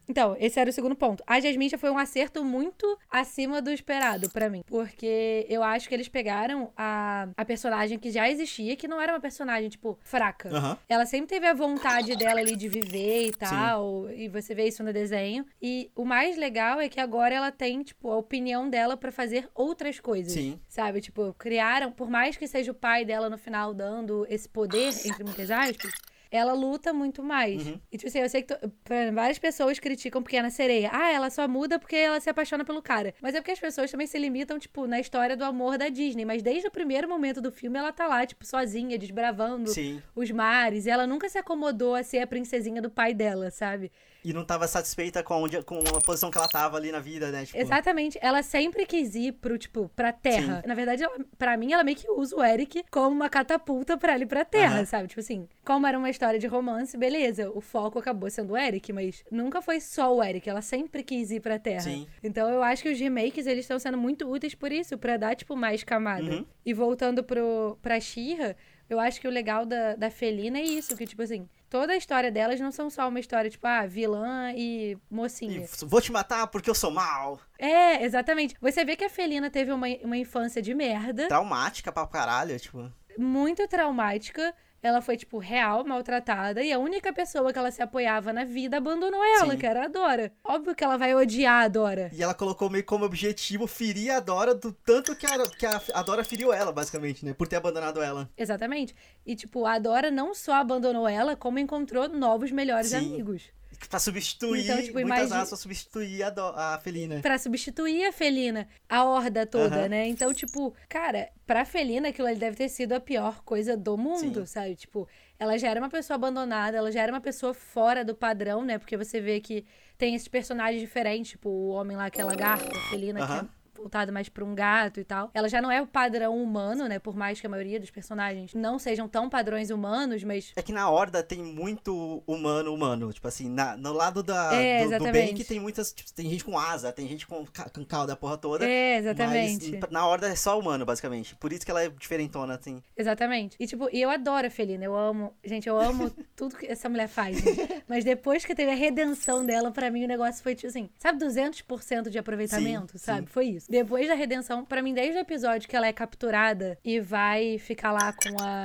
Então, 0.09 0.37
esse 0.39 0.59
era 0.59 0.71
o 0.71 0.73
segundo 0.73 0.95
ponto. 0.95 1.23
A 1.27 1.41
Jasmine 1.41 1.71
já 1.71 1.79
foi 1.79 1.91
um 1.91 1.99
acerto 1.99 2.45
muito 2.45 2.99
acima 3.11 3.61
do 3.61 3.71
esperado 3.71 4.31
pra 4.31 4.49
mim. 4.49 4.63
Porque 4.67 5.47
eu 5.49 5.63
acho 5.63 5.89
que 5.89 5.95
eles 5.95 6.09
pegaram 6.09 6.73
a, 6.77 7.29
a 7.37 7.45
personagem 7.45 7.99
que 7.99 8.11
já 8.11 8.29
existia, 8.29 8.77
que 8.77 8.89
não 8.89 9.01
era 9.01 9.13
uma 9.13 9.21
personagem, 9.21 9.69
tipo, 9.69 9.99
fraca. 10.03 10.49
Aham. 10.49 10.79
Ela 10.89 11.07
sempre 11.07 11.29
teve 11.29 11.47
a 11.47 11.55
vontade 11.55 12.17
dela 12.17 12.41
ali 12.41 12.57
de 12.57 12.69
viver 12.69 13.29
e 13.29 13.33
tal, 13.33 14.11
e 14.11 14.29
você 14.29 14.55
vê 14.55 14.67
isso 14.69 14.83
no 14.83 14.93
desenho. 14.93 15.45
E 15.61 15.91
o 15.95 16.05
mais 16.05 16.37
legal 16.37 16.81
é 16.81 16.89
que 16.89 17.01
agora 17.01 17.35
ela 17.35 17.51
tem, 17.51 17.83
tipo, 17.83 18.11
a 18.11 18.17
opinião 18.17 18.69
dela 18.69 18.97
pra 18.97 19.11
fazer 19.11 19.49
outras 19.55 20.01
coisas. 20.01 20.33
Sim. 20.33 20.61
Sabe? 20.69 21.01
Tipo, 21.01 21.35
criaram, 21.39 21.91
por 21.91 22.11
mais 22.11 22.37
que 22.37 22.47
seja 22.47 22.73
o 22.73 22.75
pai 22.75 23.05
dela 23.05 23.31
no 23.31 23.39
final 23.39 23.73
dando 23.73 24.27
esse 24.29 24.49
poder, 24.49 24.89
entre 25.05 25.25
muitas 25.25 25.51
aspas, 25.51 25.93
ela 26.37 26.53
luta 26.53 26.93
muito 26.93 27.23
mais. 27.23 27.67
Uhum. 27.67 27.81
E 27.93 27.97
tipo 27.97 28.09
assim, 28.09 28.19
eu 28.19 28.29
sei 28.29 28.43
que 28.43 28.55
to- 28.55 28.73
várias 29.15 29.39
pessoas 29.39 29.79
criticam 29.79 30.23
Pequena 30.23 30.51
Sereia. 30.51 30.91
Ah, 30.93 31.11
ela 31.13 31.31
só 31.31 31.47
muda 31.47 31.79
porque 31.79 31.95
ela 31.97 32.19
se 32.21 32.29
apaixona 32.29 32.65
pelo 32.65 32.83
cara. 32.83 33.15
Mas 33.23 33.35
é 33.35 33.41
porque 33.41 33.53
as 33.53 33.61
pessoas 33.61 33.91
também 33.91 34.07
se 34.07 34.19
limitam, 34.19 34.59
tipo, 34.59 34.87
na 34.87 34.99
história 34.99 35.37
do 35.37 35.45
amor 35.45 35.79
da 35.79 35.89
Disney. 35.89 36.25
Mas 36.25 36.43
desde 36.43 36.67
o 36.67 36.71
primeiro 36.71 37.09
momento 37.09 37.41
do 37.41 37.53
filme, 37.53 37.79
ela 37.79 37.93
tá 37.93 38.07
lá, 38.07 38.27
tipo, 38.27 38.45
sozinha, 38.45 38.99
desbravando 38.99 39.69
Sim. 39.71 40.03
os 40.15 40.31
mares. 40.31 40.87
E 40.87 40.91
ela 40.91 41.07
nunca 41.07 41.29
se 41.29 41.39
acomodou 41.39 41.95
a 41.95 42.03
ser 42.03 42.19
a 42.19 42.27
princesinha 42.27 42.83
do 42.83 42.91
pai 42.91 43.15
dela, 43.15 43.51
sabe? 43.51 43.93
E 44.25 44.33
não 44.33 44.43
tava 44.45 44.67
satisfeita 44.67 45.23
com, 45.23 45.43
onde, 45.43 45.63
com 45.63 45.79
a 45.81 46.01
posição 46.01 46.31
que 46.31 46.39
ela 46.39 46.49
tava 46.49 46.79
ali 46.79 46.91
na 46.91 46.99
vida, 46.99 47.31
né? 47.31 47.45
Tipo, 47.45 47.59
Exatamente. 47.59 48.19
Ela 48.23 48.43
sempre 48.43 48.87
quis 48.87 49.15
ir 49.15 49.33
pro, 49.33 49.59
tipo, 49.59 49.91
pra 49.95 50.13
terra. 50.13 50.63
Na 50.67 50.75
verdade, 50.75 51.03
ela, 51.03 51.15
pra 51.37 51.57
mim, 51.59 51.73
ela 51.73 51.85
meio 51.85 51.97
que 51.97 52.11
usa 52.11 52.35
o 52.35 52.43
Eric 52.43 52.83
como 52.91 53.15
uma 53.15 53.29
catapulta 53.29 53.99
pra 53.99 54.15
ele 54.15 54.25
pra 54.25 54.45
terra, 54.45 54.77
Aham. 54.77 54.85
sabe? 54.87 55.09
Tipo 55.09 55.21
assim, 55.21 55.47
como 55.63 55.87
era 55.87 55.99
uma 55.99 56.09
história 56.09 56.39
de 56.39 56.47
romance, 56.47 56.97
beleza, 56.97 57.51
o 57.51 57.61
foco 57.61 57.99
acabou 57.99 58.31
sendo 58.31 58.55
o 58.55 58.57
Eric, 58.57 58.93
mas 58.95 59.23
nunca 59.31 59.61
foi 59.61 59.79
só 59.79 60.15
o 60.17 60.23
Eric. 60.25 60.49
Ela 60.49 60.63
sempre 60.63 61.03
quis 61.03 61.31
ir 61.31 61.41
pra 61.41 61.59
terra. 61.59 61.81
Sim. 61.81 62.07
Então 62.23 62.49
eu 62.49 62.63
acho 62.63 62.83
que 62.83 62.89
os 62.89 62.99
remakes, 62.99 63.47
eles 63.47 63.65
estão 63.65 63.79
sendo 63.79 63.99
muito 63.99 64.27
úteis 64.27 64.55
por 64.55 64.73
isso, 64.73 64.97
pra 64.97 65.19
dar, 65.19 65.37
tipo, 65.37 65.55
mais 65.55 65.85
camada. 65.85 66.25
Uhum. 66.31 66.47
E 66.65 66.73
voltando 66.73 67.23
pro, 67.23 67.79
pra 67.83 68.01
Shira, 68.01 68.57
eu 68.89 68.99
acho 68.99 69.21
que 69.21 69.29
o 69.29 69.31
legal 69.31 69.67
da, 69.67 69.97
da 69.97 70.11
Felina 70.11 70.59
é 70.59 70.63
isso, 70.63 70.97
que, 70.97 71.07
tipo 71.07 71.21
assim, 71.23 71.47
toda 71.75 71.93
a 71.93 71.97
história 71.97 72.31
delas 72.31 72.61
não 72.61 72.71
são 72.71 72.89
só 72.89 73.09
uma 73.09 73.19
história, 73.19 73.51
tipo, 73.51 73.67
ah, 73.67 73.85
vilã 73.85 74.53
e 74.55 74.97
mocinha. 75.11 75.67
E 75.67 75.85
vou 75.85 76.01
te 76.01 76.13
matar 76.13 76.47
porque 76.47 76.71
eu 76.71 76.75
sou 76.75 76.93
mal. 76.93 77.41
É, 77.59 78.05
exatamente. 78.05 78.55
Você 78.61 78.85
vê 78.85 78.95
que 78.95 79.03
a 79.03 79.11
Felina 79.11 79.51
teve 79.51 79.73
uma, 79.73 79.89
uma 80.05 80.17
infância 80.17 80.63
de 80.63 80.73
merda, 80.73 81.27
Traumática 81.27 81.91
pra 81.91 82.07
caralho, 82.07 82.57
tipo. 82.61 82.93
muito 83.19 83.67
traumática. 83.67 84.55
Ela 84.85 85.01
foi, 85.01 85.17
tipo, 85.17 85.39
real, 85.39 85.83
maltratada. 85.83 86.63
E 86.63 86.71
a 86.71 86.79
única 86.79 87.11
pessoa 87.11 87.51
que 87.51 87.59
ela 87.59 87.71
se 87.71 87.81
apoiava 87.81 88.35
na 88.35 88.45
vida 88.45 88.77
abandonou 88.77 89.25
ela, 89.25 89.53
Sim. 89.53 89.57
que 89.57 89.65
era 89.65 89.87
a 89.87 89.89
Dora. 89.89 90.31
Óbvio 90.45 90.75
que 90.75 90.85
ela 90.85 90.99
vai 90.99 91.15
odiar 91.15 91.65
a 91.65 91.69
Dora. 91.69 92.11
E 92.13 92.23
ela 92.23 92.35
colocou 92.35 92.69
meio 92.69 92.85
como 92.85 93.07
objetivo 93.07 93.67
ferir 93.67 94.11
a 94.11 94.21
Dora 94.21 94.55
do 94.55 94.73
tanto 94.73 95.17
que 95.17 95.25
a, 95.25 95.49
que 95.49 95.65
a, 95.65 95.81
a 95.95 96.03
Dora 96.03 96.23
feriu 96.23 96.53
ela, 96.53 96.71
basicamente, 96.71 97.25
né? 97.25 97.33
Por 97.33 97.49
ter 97.49 97.57
abandonado 97.57 98.03
ela. 98.03 98.29
Exatamente. 98.37 98.95
E, 99.25 99.35
tipo, 99.35 99.65
a 99.65 99.79
Dora 99.79 100.11
não 100.11 100.35
só 100.35 100.53
abandonou 100.53 101.09
ela, 101.09 101.35
como 101.35 101.59
encontrou 101.59 102.07
novos 102.07 102.53
melhores 102.53 102.89
Sim. 102.89 102.97
amigos. 102.97 103.51
Pra 103.89 103.99
substituir, 103.99 104.65
Então, 104.65 104.77
tipo, 104.83 104.93
muitas 104.95 105.17
imagina- 105.19 105.43
aspas, 105.43 105.59
substituir 105.61 106.23
a, 106.23 106.31
Do- 106.31 106.41
a 106.57 106.79
Felina. 106.83 107.21
Pra 107.21 107.39
substituir 107.39 108.05
a 108.07 108.13
Felina, 108.13 108.69
a 108.89 109.05
horda 109.05 109.47
toda, 109.47 109.77
Aham. 109.81 109.89
né? 109.89 110.07
Então, 110.09 110.33
tipo, 110.35 110.75
cara, 110.89 111.29
pra 111.47 111.65
Felina 111.65 112.09
aquilo 112.09 112.29
ali 112.29 112.39
deve 112.39 112.57
ter 112.57 112.69
sido 112.69 112.93
a 112.93 113.01
pior 113.01 113.43
coisa 113.45 113.77
do 113.77 113.97
mundo, 113.97 114.41
Sim. 114.41 114.47
sabe? 114.47 114.77
Tipo, 114.77 115.09
ela 115.39 115.59
já 115.59 115.69
era 115.69 115.81
uma 115.81 115.91
pessoa 115.91 116.15
abandonada, 116.17 116.77
ela 116.77 116.91
já 116.93 117.03
era 117.03 117.13
uma 117.13 117.21
pessoa 117.21 117.53
fora 117.55 118.05
do 118.05 118.15
padrão, 118.15 118.65
né? 118.65 118.79
Porque 118.79 118.97
você 118.97 119.21
vê 119.21 119.41
que 119.41 119.65
tem 119.99 120.15
esses 120.15 120.29
personagens 120.29 120.81
diferentes, 120.81 121.33
tipo, 121.33 121.49
o 121.49 121.69
homem 121.69 121.97
lá 121.97 122.11
que 122.11 122.21
é 122.21 122.25
lagarto, 122.25 122.69
a 122.77 122.81
Felina 122.91 123.21
que 123.27 123.33
Aham. 123.33 123.49
é 123.51 123.64
voltada 123.75 124.11
mais 124.13 124.29
pra 124.29 124.45
um 124.45 124.55
gato 124.55 125.01
e 125.01 125.05
tal. 125.05 125.31
Ela 125.35 125.49
já 125.49 125.61
não 125.61 125.71
é 125.71 125.81
o 125.83 125.87
padrão 125.87 126.37
humano, 126.43 126.87
né? 126.89 126.99
Por 126.99 127.15
mais 127.17 127.41
que 127.41 127.47
a 127.47 127.51
maioria 127.51 127.79
dos 127.81 127.91
personagens 127.91 128.55
não 128.55 128.79
sejam 128.79 129.09
tão 129.09 129.29
padrões 129.29 129.71
humanos, 129.71 130.23
mas 130.25 130.53
É 130.57 130.63
que 130.63 130.73
na 130.73 130.89
Horda 130.91 131.23
tem 131.23 131.43
muito 131.43 132.23
humano, 132.27 132.73
humano. 132.75 133.13
Tipo 133.13 133.29
assim, 133.29 133.49
na, 133.49 133.77
no 133.77 133.93
lado 133.93 134.23
da, 134.23 134.55
É, 134.55 134.87
do, 134.87 135.05
do 135.05 135.13
bem 135.13 135.35
que 135.35 135.45
tem 135.45 135.61
muitas. 135.61 135.93
tipo, 135.93 136.13
tem 136.13 136.29
gente 136.31 136.45
com 136.45 136.59
asa, 136.59 136.93
tem 136.93 137.07
gente 137.09 137.27
com, 137.27 137.45
com 137.73 137.85
cauda 137.85 138.13
a 138.13 138.17
porra 138.17 138.37
toda. 138.39 138.65
É, 138.69 138.97
exatamente. 138.99 139.79
Mas 139.81 139.91
na 139.91 140.07
Horda 140.07 140.29
é 140.29 140.37
só 140.37 140.59
humano, 140.59 140.85
basicamente. 140.85 141.35
Por 141.37 141.53
isso 141.53 141.65
que 141.65 141.71
ela 141.71 141.83
é 141.83 141.89
diferentona, 141.89 142.55
assim. 142.55 142.83
Exatamente. 142.97 143.57
E, 143.59 143.67
tipo, 143.67 143.89
e 143.93 144.01
eu 144.01 144.11
adoro 144.11 144.47
a 144.47 144.51
Felina. 144.51 144.85
Eu 144.85 144.97
amo. 144.97 145.33
Gente, 145.45 145.69
eu 145.69 145.79
amo 145.79 146.11
tudo 146.37 146.57
que 146.57 146.67
essa 146.67 146.89
mulher 146.89 147.09
faz. 147.09 147.43
Mas 147.89 148.05
depois 148.05 148.45
que 148.45 148.55
teve 148.55 148.71
a 148.71 148.75
redenção 148.75 149.45
dela, 149.45 149.71
pra 149.71 149.91
mim 149.91 150.05
o 150.05 150.09
negócio 150.09 150.43
foi, 150.43 150.55
tipo 150.55 150.69
assim, 150.69 150.89
sabe, 150.99 151.25
200% 151.25 152.09
de 152.09 152.19
aproveitamento, 152.19 152.93
Sim, 152.93 153.05
sabe? 153.05 153.21
sim. 153.21 153.27
Foi 153.27 153.47
isso. 153.47 153.64
Depois 153.69 154.09
da 154.09 154.15
redenção, 154.15 154.65
pra 154.65 154.83
mim, 154.83 154.95
desde 154.95 155.19
o 155.19 155.21
episódio 155.21 155.69
que 155.69 155.77
ela 155.77 155.87
é 155.87 155.93
capturada 155.93 156.79
e 156.85 157.01
vai 157.01 157.59
ficar 157.59 157.93
lá 157.93 158.13
com 158.13 158.43
a. 158.43 158.63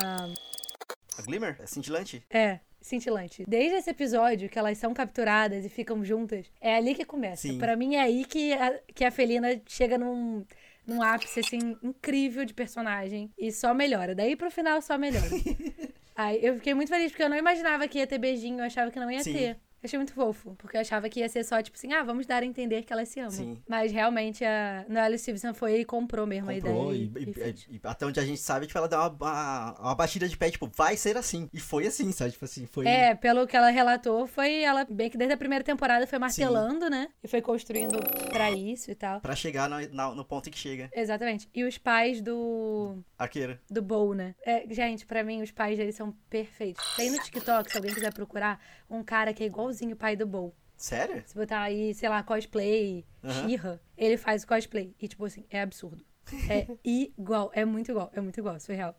A 1.17 1.21
Glimmer? 1.21 1.57
É 1.59 1.65
cintilante? 1.65 2.23
É. 2.29 2.59
Cintilante. 2.81 3.43
Desde 3.47 3.75
esse 3.75 3.89
episódio 3.89 4.49
que 4.49 4.57
elas 4.57 4.77
são 4.77 4.93
capturadas 4.93 5.65
e 5.65 5.69
ficam 5.69 6.03
juntas, 6.03 6.49
é 6.61 6.75
ali 6.75 6.95
que 6.95 7.03
começa. 7.03 7.53
Pra 7.55 7.75
mim 7.75 7.95
é 7.95 8.01
aí 8.01 8.23
que 8.23 8.53
a, 8.53 8.79
que 8.95 9.03
a 9.03 9.11
Felina 9.11 9.61
chega 9.67 9.97
num, 9.97 10.45
num 10.87 11.01
ápice, 11.01 11.41
assim, 11.41 11.77
incrível 11.83 12.45
de 12.45 12.53
personagem. 12.53 13.31
E 13.37 13.51
só 13.51 13.73
melhora. 13.73 14.15
Daí 14.15 14.35
pro 14.35 14.49
final 14.49 14.81
só 14.81 14.97
melhora. 14.97 15.29
Aí 16.15 16.37
eu 16.43 16.55
fiquei 16.55 16.73
muito 16.73 16.89
feliz, 16.89 17.13
porque 17.13 17.23
eu 17.23 17.29
não 17.29 17.37
imaginava 17.37 17.87
que 17.87 17.97
ia 17.97 18.05
ter 18.05 18.17
beijinho, 18.17 18.59
eu 18.59 18.65
achava 18.65 18.91
que 18.91 18.99
não 18.99 19.09
ia 19.09 19.23
Sim. 19.23 19.31
ter. 19.31 19.57
Achei 19.83 19.97
muito 19.97 20.13
fofo, 20.13 20.55
porque 20.57 20.75
eu 20.77 20.81
achava 20.81 21.07
que 21.09 21.19
ia 21.21 21.29
ser 21.29 21.43
só, 21.43 21.61
tipo 21.61 21.77
assim, 21.77 21.93
ah, 21.93 22.03
vamos 22.03 22.25
dar 22.25 22.43
a 22.43 22.45
entender 22.45 22.83
que 22.83 22.91
elas 22.91 23.07
se 23.09 23.19
amam. 23.19 23.31
Sim. 23.31 23.57
Mas 23.67 23.91
realmente 23.91 24.43
a 24.43 24.85
Noelle 24.89 25.17
Stevenson 25.17 25.53
foi 25.53 25.79
e 25.79 25.85
comprou 25.85 26.27
mesmo 26.27 26.49
a 26.49 26.53
Comprou 26.53 26.93
ideia. 26.93 27.11
e, 27.19 27.23
e- 27.23 27.73
e 27.73 27.75
e- 27.77 27.81
até 27.83 28.05
onde 28.05 28.19
a 28.19 28.25
gente 28.25 28.41
sabe, 28.41 28.67
tipo, 28.67 28.77
ela 28.77 28.87
dá 28.87 29.07
uma, 29.07 29.09
uma, 29.09 29.79
uma 29.79 29.95
batida 29.95 30.27
de 30.27 30.35
pé, 30.37 30.51
tipo, 30.51 30.69
vai 30.75 30.97
ser 30.97 31.15
assim. 31.17 31.49
E 31.53 31.59
foi 31.59 31.87
assim, 31.87 32.11
sabe? 32.11 32.31
Tipo 32.31 32.45
assim, 32.45 32.65
foi. 32.65 32.87
É, 32.87 33.15
pelo 33.15 33.47
que 33.47 33.55
ela 33.55 33.69
relatou, 33.69 34.27
foi 34.27 34.61
ela 34.63 34.85
bem 34.89 35.09
que 35.09 35.17
desde 35.17 35.33
a 35.33 35.37
primeira 35.37 35.63
temporada 35.63 36.05
foi 36.07 36.19
martelando, 36.19 36.89
né? 36.89 37.07
E 37.23 37.27
foi 37.27 37.41
construindo 37.41 37.97
pra 38.29 38.51
isso 38.51 38.91
e 38.91 38.95
tal. 38.95 39.21
Pra 39.21 39.35
chegar 39.35 39.69
na- 39.69 40.13
no 40.13 40.25
ponto 40.25 40.49
em 40.49 40.51
que 40.51 40.57
chega. 40.59 40.89
Exatamente. 40.93 41.47
E 41.53 41.63
os 41.63 41.77
pais 41.77 42.21
do 42.21 42.97
Arqueira. 43.17 43.61
do 43.69 43.81
Bo, 43.81 44.13
né? 44.13 44.35
É, 44.45 44.65
gente, 44.69 45.05
pra 45.05 45.23
mim 45.23 45.41
os 45.41 45.51
pais 45.51 45.77
deles 45.77 45.95
são 45.95 46.11
perfeitos. 46.29 46.83
Tem 46.95 47.09
no 47.09 47.17
TikTok, 47.21 47.71
se 47.71 47.77
alguém 47.77 47.93
quiser 47.93 48.13
procurar, 48.13 48.59
um 48.89 49.03
cara 49.03 49.33
que 49.33 49.43
é 49.43 49.49
igualzinho 49.69 49.93
o 49.93 49.97
pai 49.97 50.15
do 50.15 50.25
Bo. 50.25 50.53
Sério? 50.75 51.23
Se 51.25 51.35
botar 51.35 51.61
aí, 51.61 51.93
sei 51.93 52.09
lá, 52.09 52.23
cosplay. 52.23 53.05
She-Ra, 53.23 53.79
ele 53.97 54.17
faz 54.17 54.43
o 54.43 54.47
cosplay. 54.47 54.95
E 54.99 55.07
tipo 55.07 55.25
assim, 55.25 55.45
é 55.49 55.61
absurdo. 55.61 56.03
É 56.49 56.67
igual, 56.83 57.51
é 57.53 57.65
muito 57.65 57.91
igual, 57.91 58.11
é 58.13 58.21
muito 58.21 58.39
igual, 58.39 58.59
surreal. 58.59 58.95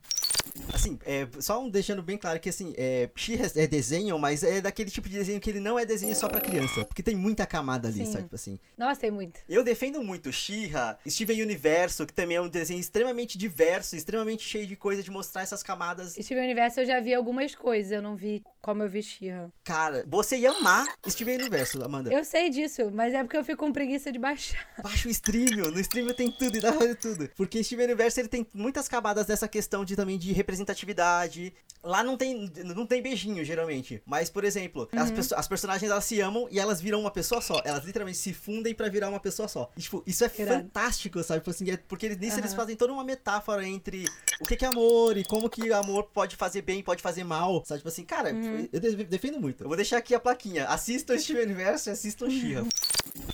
Assim, 0.72 0.98
é, 1.04 1.26
só 1.40 1.60
um 1.62 1.68
deixando 1.68 2.02
bem 2.02 2.16
claro 2.16 2.38
que 2.38 2.48
assim, 2.48 2.72
é, 2.76 3.08
She 3.14 3.38
é 3.56 3.66
desenho, 3.66 4.18
mas 4.18 4.42
é 4.42 4.60
daquele 4.60 4.90
tipo 4.90 5.08
de 5.08 5.18
desenho 5.18 5.40
que 5.40 5.50
ele 5.50 5.60
não 5.60 5.78
é 5.78 5.84
desenho 5.84 6.14
só 6.14 6.28
pra 6.28 6.40
criança. 6.40 6.84
Porque 6.84 7.02
tem 7.02 7.16
muita 7.16 7.46
camada 7.46 7.88
ali, 7.88 8.06
Sim. 8.06 8.12
sabe? 8.12 8.24
Tipo 8.24 8.34
assim. 8.34 8.58
Nossa, 8.76 9.00
tem 9.00 9.10
muito. 9.10 9.40
Eu 9.48 9.62
defendo 9.62 10.02
muito 10.02 10.32
She-Ra, 10.32 10.98
Steven 11.08 11.42
Universo, 11.42 12.06
que 12.06 12.12
também 12.12 12.36
é 12.36 12.40
um 12.40 12.48
desenho 12.48 12.80
extremamente 12.80 13.36
diverso, 13.36 13.96
extremamente 13.96 14.42
cheio 14.42 14.66
de 14.66 14.76
coisa 14.76 15.02
de 15.02 15.10
mostrar 15.10 15.42
essas 15.42 15.62
camadas. 15.62 16.14
Steven 16.14 16.44
Universo 16.44 16.80
eu 16.80 16.86
já 16.86 17.00
vi 17.00 17.14
algumas 17.14 17.54
coisas, 17.54 17.92
eu 17.92 18.02
não 18.02 18.16
vi 18.16 18.42
como 18.60 18.82
eu 18.82 18.88
vi 18.88 19.02
She-Ra. 19.02 19.50
Cara, 19.64 20.04
você 20.06 20.36
ia 20.36 20.50
amar 20.50 20.86
Steven 21.08 21.36
Universo, 21.36 21.82
Amanda. 21.82 22.12
Eu 22.12 22.24
sei 22.24 22.50
disso, 22.50 22.90
mas 22.92 23.12
é 23.14 23.22
porque 23.22 23.36
eu 23.36 23.44
fico 23.44 23.64
com 23.64 23.72
preguiça 23.72 24.10
de 24.10 24.18
baixar. 24.18 24.66
Baixa 24.82 25.08
o 25.08 25.10
streamio, 25.10 25.70
no 25.70 25.80
streamio 25.80 26.14
tem 26.14 26.30
tudo 26.30 26.56
e 26.56 26.60
dá 26.60 26.72
pra 26.72 26.86
ver 26.86 26.96
tudo. 26.96 27.28
Porque 27.36 27.62
Steven 27.62 27.86
Universo 27.86 28.20
ele 28.20 28.28
tem 28.28 28.46
muitas 28.54 28.88
camadas 28.88 29.26
dessa 29.26 29.46
questão 29.46 29.84
de 29.84 29.96
também 29.96 30.18
de 30.18 30.29
representatividade. 30.32 31.52
Lá 31.82 32.04
não 32.04 32.14
tem, 32.14 32.52
não 32.62 32.84
tem 32.84 33.00
beijinho, 33.00 33.42
geralmente. 33.42 34.02
Mas, 34.04 34.28
por 34.28 34.44
exemplo, 34.44 34.86
Uhum. 34.92 35.00
as, 35.00 35.10
perso- 35.10 35.34
as 35.34 35.48
personagens 35.48 35.90
elas 35.90 36.04
se 36.04 36.20
amam 36.20 36.46
e 36.50 36.60
elas 36.60 36.78
viram 36.78 37.00
uma 37.00 37.10
pessoa 37.10 37.40
só. 37.40 37.62
Elas 37.64 37.84
literalmente 37.86 38.18
se 38.18 38.34
fundem 38.34 38.74
pra 38.74 38.90
virar 38.90 39.08
uma 39.08 39.18
pessoa 39.18 39.48
só. 39.48 39.70
E, 39.74 39.80
tipo, 39.80 40.02
isso 40.06 40.22
é 40.22 40.30
Irado. 40.38 40.60
fantástico, 40.64 41.22
sabe? 41.22 41.40
Tipo 41.40 41.50
assim, 41.50 41.70
é- 41.70 41.78
porque 41.78 42.04
eles- 42.04 42.18
nisso 42.18 42.38
eles 42.38 42.50
Aham. 42.50 42.56
fazem 42.60 42.76
toda 42.76 42.92
uma 42.92 43.02
metáfora 43.02 43.66
entre 43.66 44.04
o 44.42 44.44
que 44.44 44.56
que 44.58 44.64
é 44.66 44.68
amor 44.68 45.16
e 45.16 45.24
como 45.24 45.48
que 45.48 45.72
amor 45.72 46.04
pode 46.12 46.36
fazer 46.36 46.60
bem, 46.60 46.82
pode 46.82 47.00
fazer 47.00 47.24
mal. 47.24 47.64
Sabe? 47.64 47.78
Tipo 47.78 47.88
assim, 47.88 48.04
cara, 48.04 48.30
Uhum. 48.30 48.68
eu 48.70 48.78
de- 48.80 49.04
defendo 49.04 49.40
muito. 49.40 49.64
Eu 49.64 49.68
vou 49.68 49.76
deixar 49.76 49.96
aqui 49.96 50.14
a 50.14 50.20
plaquinha. 50.20 50.66
Assistam 50.66 51.16
Steven 51.18 51.44
Universo 51.44 51.88
e 51.88 51.92
assistam 51.92 52.28
She-Ra. 52.28 52.62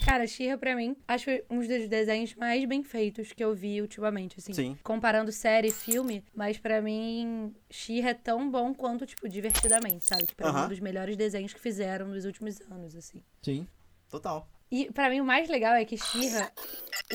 Cara, 0.07 0.25
She-Ra 0.25 0.57
pra 0.57 0.77
mim, 0.77 0.97
acho 1.09 1.29
um 1.51 1.59
dos 1.59 1.89
desenhos 1.89 2.33
mais 2.37 2.65
bem 2.65 2.85
feitos 2.85 3.33
que 3.33 3.43
eu 3.43 3.53
vi 3.57 3.83
ultimamente, 3.83 4.37
assim. 4.39 4.53
Sim. 4.53 4.79
Comparando 4.85 5.33
série 5.33 5.67
e 5.67 5.73
filme, 5.73 6.25
mas 6.33 6.59
pra 6.59 6.81
mim, 6.81 7.53
She-Ra 7.69 8.11
é 8.11 8.15
tão 8.15 8.49
bom 8.49 8.73
quanto, 8.73 9.05
tipo, 9.05 9.29
divertidamente, 9.29 10.05
sabe? 10.05 10.27
Tipo, 10.27 10.45
é 10.45 10.51
um 10.51 10.69
dos 10.69 10.79
melhores 10.79 11.17
desenhos 11.17 11.53
que 11.53 11.59
fizeram 11.61 12.07
nos 12.07 12.25
últimos 12.25 12.61
anos, 12.71 12.95
assim. 12.95 13.21
Sim. 13.43 13.67
Total. 14.09 14.49
E 14.71 14.91
pra 14.93 15.09
mim 15.09 15.21
o 15.21 15.25
mais 15.25 15.49
legal 15.49 15.75
é 15.75 15.85
que 15.85 15.97
She-Ra 15.97 16.51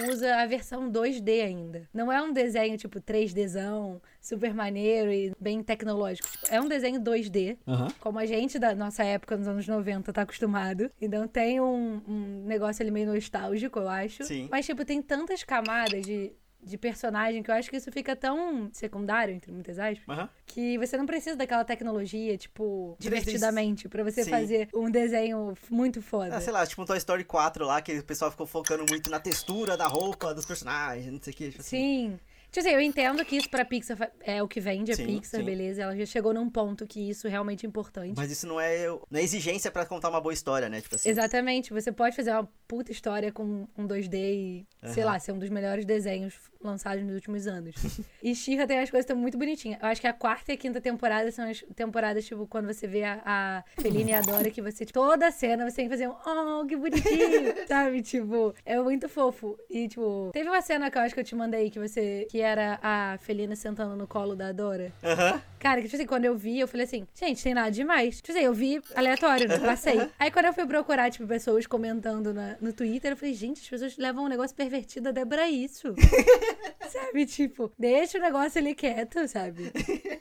usa 0.09 0.35
a 0.37 0.45
versão 0.45 0.89
2D 0.89 1.43
ainda. 1.43 1.87
Não 1.93 2.11
é 2.11 2.21
um 2.21 2.31
desenho 2.31 2.77
tipo 2.77 2.99
3Dzão, 3.01 4.01
super 4.21 4.53
maneiro 4.53 5.11
e 5.11 5.33
bem 5.39 5.61
tecnológico. 5.61 6.29
Tipo, 6.29 6.47
é 6.49 6.61
um 6.61 6.67
desenho 6.67 7.01
2D, 7.01 7.57
Aham. 7.67 7.87
como 7.99 8.19
a 8.19 8.25
gente 8.25 8.57
da 8.57 8.73
nossa 8.73 9.03
época, 9.03 9.35
nos 9.35 9.47
anos 9.47 9.67
90, 9.67 10.13
tá 10.13 10.21
acostumado. 10.21 10.89
Então 11.01 11.27
tem 11.27 11.59
um, 11.59 12.01
um 12.07 12.43
negócio 12.45 12.81
ali 12.83 12.91
meio 12.91 13.11
nostálgico, 13.11 13.79
eu 13.79 13.89
acho. 13.89 14.23
Sim. 14.23 14.47
Mas, 14.49 14.65
tipo, 14.65 14.85
tem 14.85 15.01
tantas 15.01 15.43
camadas 15.43 16.05
de, 16.05 16.31
de 16.63 16.77
personagem 16.77 17.41
que 17.43 17.49
eu 17.49 17.55
acho 17.55 17.69
que 17.69 17.77
isso 17.77 17.91
fica 17.91 18.15
tão 18.15 18.69
secundário, 18.71 19.33
entre 19.33 19.51
muitas 19.51 19.79
aspas, 19.79 20.17
Aham. 20.17 20.29
que 20.45 20.77
você 20.77 20.97
não 20.97 21.05
precisa 21.05 21.35
daquela 21.35 21.63
tecnologia, 21.63 22.37
tipo, 22.37 22.95
3D. 22.99 23.03
divertidamente, 23.03 23.89
pra 23.89 24.03
você 24.03 24.23
Sim. 24.23 24.29
fazer 24.29 24.67
um 24.73 24.89
desenho 24.89 25.53
muito 25.69 26.01
foda. 26.01 26.35
Ah, 26.37 26.41
sei 26.41 26.53
lá, 26.53 26.65
tipo 26.65 26.81
um 26.81 26.85
Toy 26.85 26.97
Story 26.97 27.23
4 27.23 27.65
lá, 27.65 27.81
que 27.81 27.97
o 27.99 28.03
pessoal 28.03 28.29
ficou 28.31 28.45
focando 28.45 28.85
muito 28.89 29.09
na 29.09 29.19
textura 29.19 29.75
da 29.75 29.87
roupa 29.87 30.33
dos 30.33 30.45
personagens, 30.45 31.11
não 31.11 31.21
sei 31.21 31.33
o 31.33 31.35
que. 31.35 31.49
Tipo 31.49 31.61
assim. 31.61 31.77
Sim. 31.77 32.19
Tipo 32.51 32.67
assim, 32.67 32.75
eu 32.75 32.81
entendo 32.81 33.23
que 33.23 33.37
isso 33.37 33.49
pra 33.49 33.63
Pixar 33.63 34.11
é 34.19 34.43
o 34.43 34.47
que 34.47 34.59
vende, 34.59 34.91
a 34.91 34.95
Sim, 34.97 35.05
Pixar, 35.05 35.39
sim. 35.39 35.45
beleza. 35.45 35.83
Ela 35.83 35.95
já 35.95 36.05
chegou 36.05 36.33
num 36.33 36.49
ponto 36.49 36.85
que 36.85 37.09
isso 37.09 37.25
realmente 37.29 37.65
é 37.65 37.69
importante. 37.69 38.13
Mas 38.17 38.29
isso 38.29 38.45
não 38.45 38.59
é, 38.59 38.87
não 38.89 39.19
é 39.19 39.23
exigência 39.23 39.71
pra 39.71 39.85
contar 39.85 40.09
uma 40.09 40.19
boa 40.19 40.33
história, 40.33 40.67
né? 40.67 40.81
Tipo 40.81 40.95
assim. 40.95 41.07
Exatamente. 41.07 41.71
Você 41.71 41.93
pode 41.93 42.13
fazer 42.13 42.31
uma 42.31 42.45
puta 42.67 42.91
história 42.91 43.31
com 43.31 43.69
um 43.77 43.87
2D 43.87 44.15
e, 44.17 44.67
sei 44.87 45.01
Aham. 45.03 45.13
lá, 45.13 45.19
ser 45.19 45.31
um 45.31 45.39
dos 45.39 45.49
melhores 45.49 45.85
desenhos 45.85 46.50
lançados 46.63 47.03
nos 47.03 47.15
últimos 47.15 47.47
anos. 47.47 47.75
e 48.21 48.35
She-Ra 48.35 48.67
tem 48.67 48.79
as 48.79 48.89
coisas 48.89 49.05
estão 49.05 49.15
muito 49.15 49.37
bonitinhas. 49.37 49.79
Eu 49.81 49.87
acho 49.87 50.01
que 50.01 50.07
a 50.07 50.13
quarta 50.13 50.51
e 50.51 50.55
a 50.55 50.57
quinta 50.57 50.79
temporada 50.79 51.31
são 51.31 51.49
as 51.49 51.63
temporadas, 51.75 52.25
tipo, 52.25 52.45
quando 52.47 52.67
você 52.67 52.87
vê 52.87 53.03
a, 53.03 53.21
a 53.25 53.63
Feline 53.81 54.11
e 54.11 54.13
a 54.13 54.21
Dora, 54.21 54.49
que 54.49 54.61
você, 54.61 54.85
toda 54.85 55.31
cena 55.31 55.69
você 55.69 55.77
tem 55.77 55.85
que 55.85 55.91
fazer 55.91 56.07
um, 56.07 56.13
oh, 56.13 56.65
que 56.65 56.75
bonitinho, 56.75 57.53
sabe? 57.67 58.01
Tipo, 58.01 58.53
é 58.65 58.79
muito 58.79 59.07
fofo. 59.09 59.57
E, 59.69 59.87
tipo, 59.87 60.29
teve 60.33 60.49
uma 60.49 60.61
cena 60.61 60.89
que 60.89 60.97
eu 60.97 61.01
acho 61.01 61.13
que 61.13 61.19
eu 61.19 61.25
te 61.25 61.35
mandei, 61.35 61.69
que 61.69 61.79
você, 61.79 62.27
que 62.29 62.41
era 62.41 62.79
a 62.81 63.17
Felina 63.19 63.55
sentando 63.55 63.95
no 63.95 64.07
colo 64.07 64.35
da 64.35 64.51
Dora. 64.51 64.91
Aham. 65.03 65.41
Cara, 65.59 65.79
que, 65.79 65.87
tipo 65.87 65.95
assim, 65.95 66.07
quando 66.07 66.25
eu 66.25 66.35
vi, 66.35 66.59
eu 66.59 66.67
falei 66.67 66.85
assim, 66.85 67.07
gente, 67.13 67.43
tem 67.43 67.53
nada 67.53 67.69
demais. 67.69 68.17
Tipo 68.17 68.31
assim, 68.31 68.41
eu 68.41 68.53
vi 68.53 68.81
aleatório, 68.95 69.47
né? 69.47 69.59
Passei. 69.59 70.09
Aí 70.17 70.31
quando 70.31 70.45
eu 70.45 70.53
fui 70.53 70.65
procurar, 70.65 71.11
tipo, 71.11 71.27
pessoas 71.27 71.67
comentando 71.67 72.33
na, 72.33 72.55
no 72.59 72.73
Twitter, 72.73 73.11
eu 73.11 73.17
falei, 73.17 73.33
gente, 73.33 73.61
as 73.61 73.69
pessoas 73.69 73.97
levam 73.97 74.25
um 74.25 74.27
negócio 74.27 74.55
pervertido 74.55 75.09
até 75.09 75.23
pra 75.23 75.49
isso. 75.49 75.93
sabe? 76.89 77.25
Tipo, 77.25 77.71
deixa 77.77 78.17
o 78.17 78.21
negócio 78.21 78.59
ali 78.59 78.75
quieto, 78.75 79.27
sabe? 79.27 79.71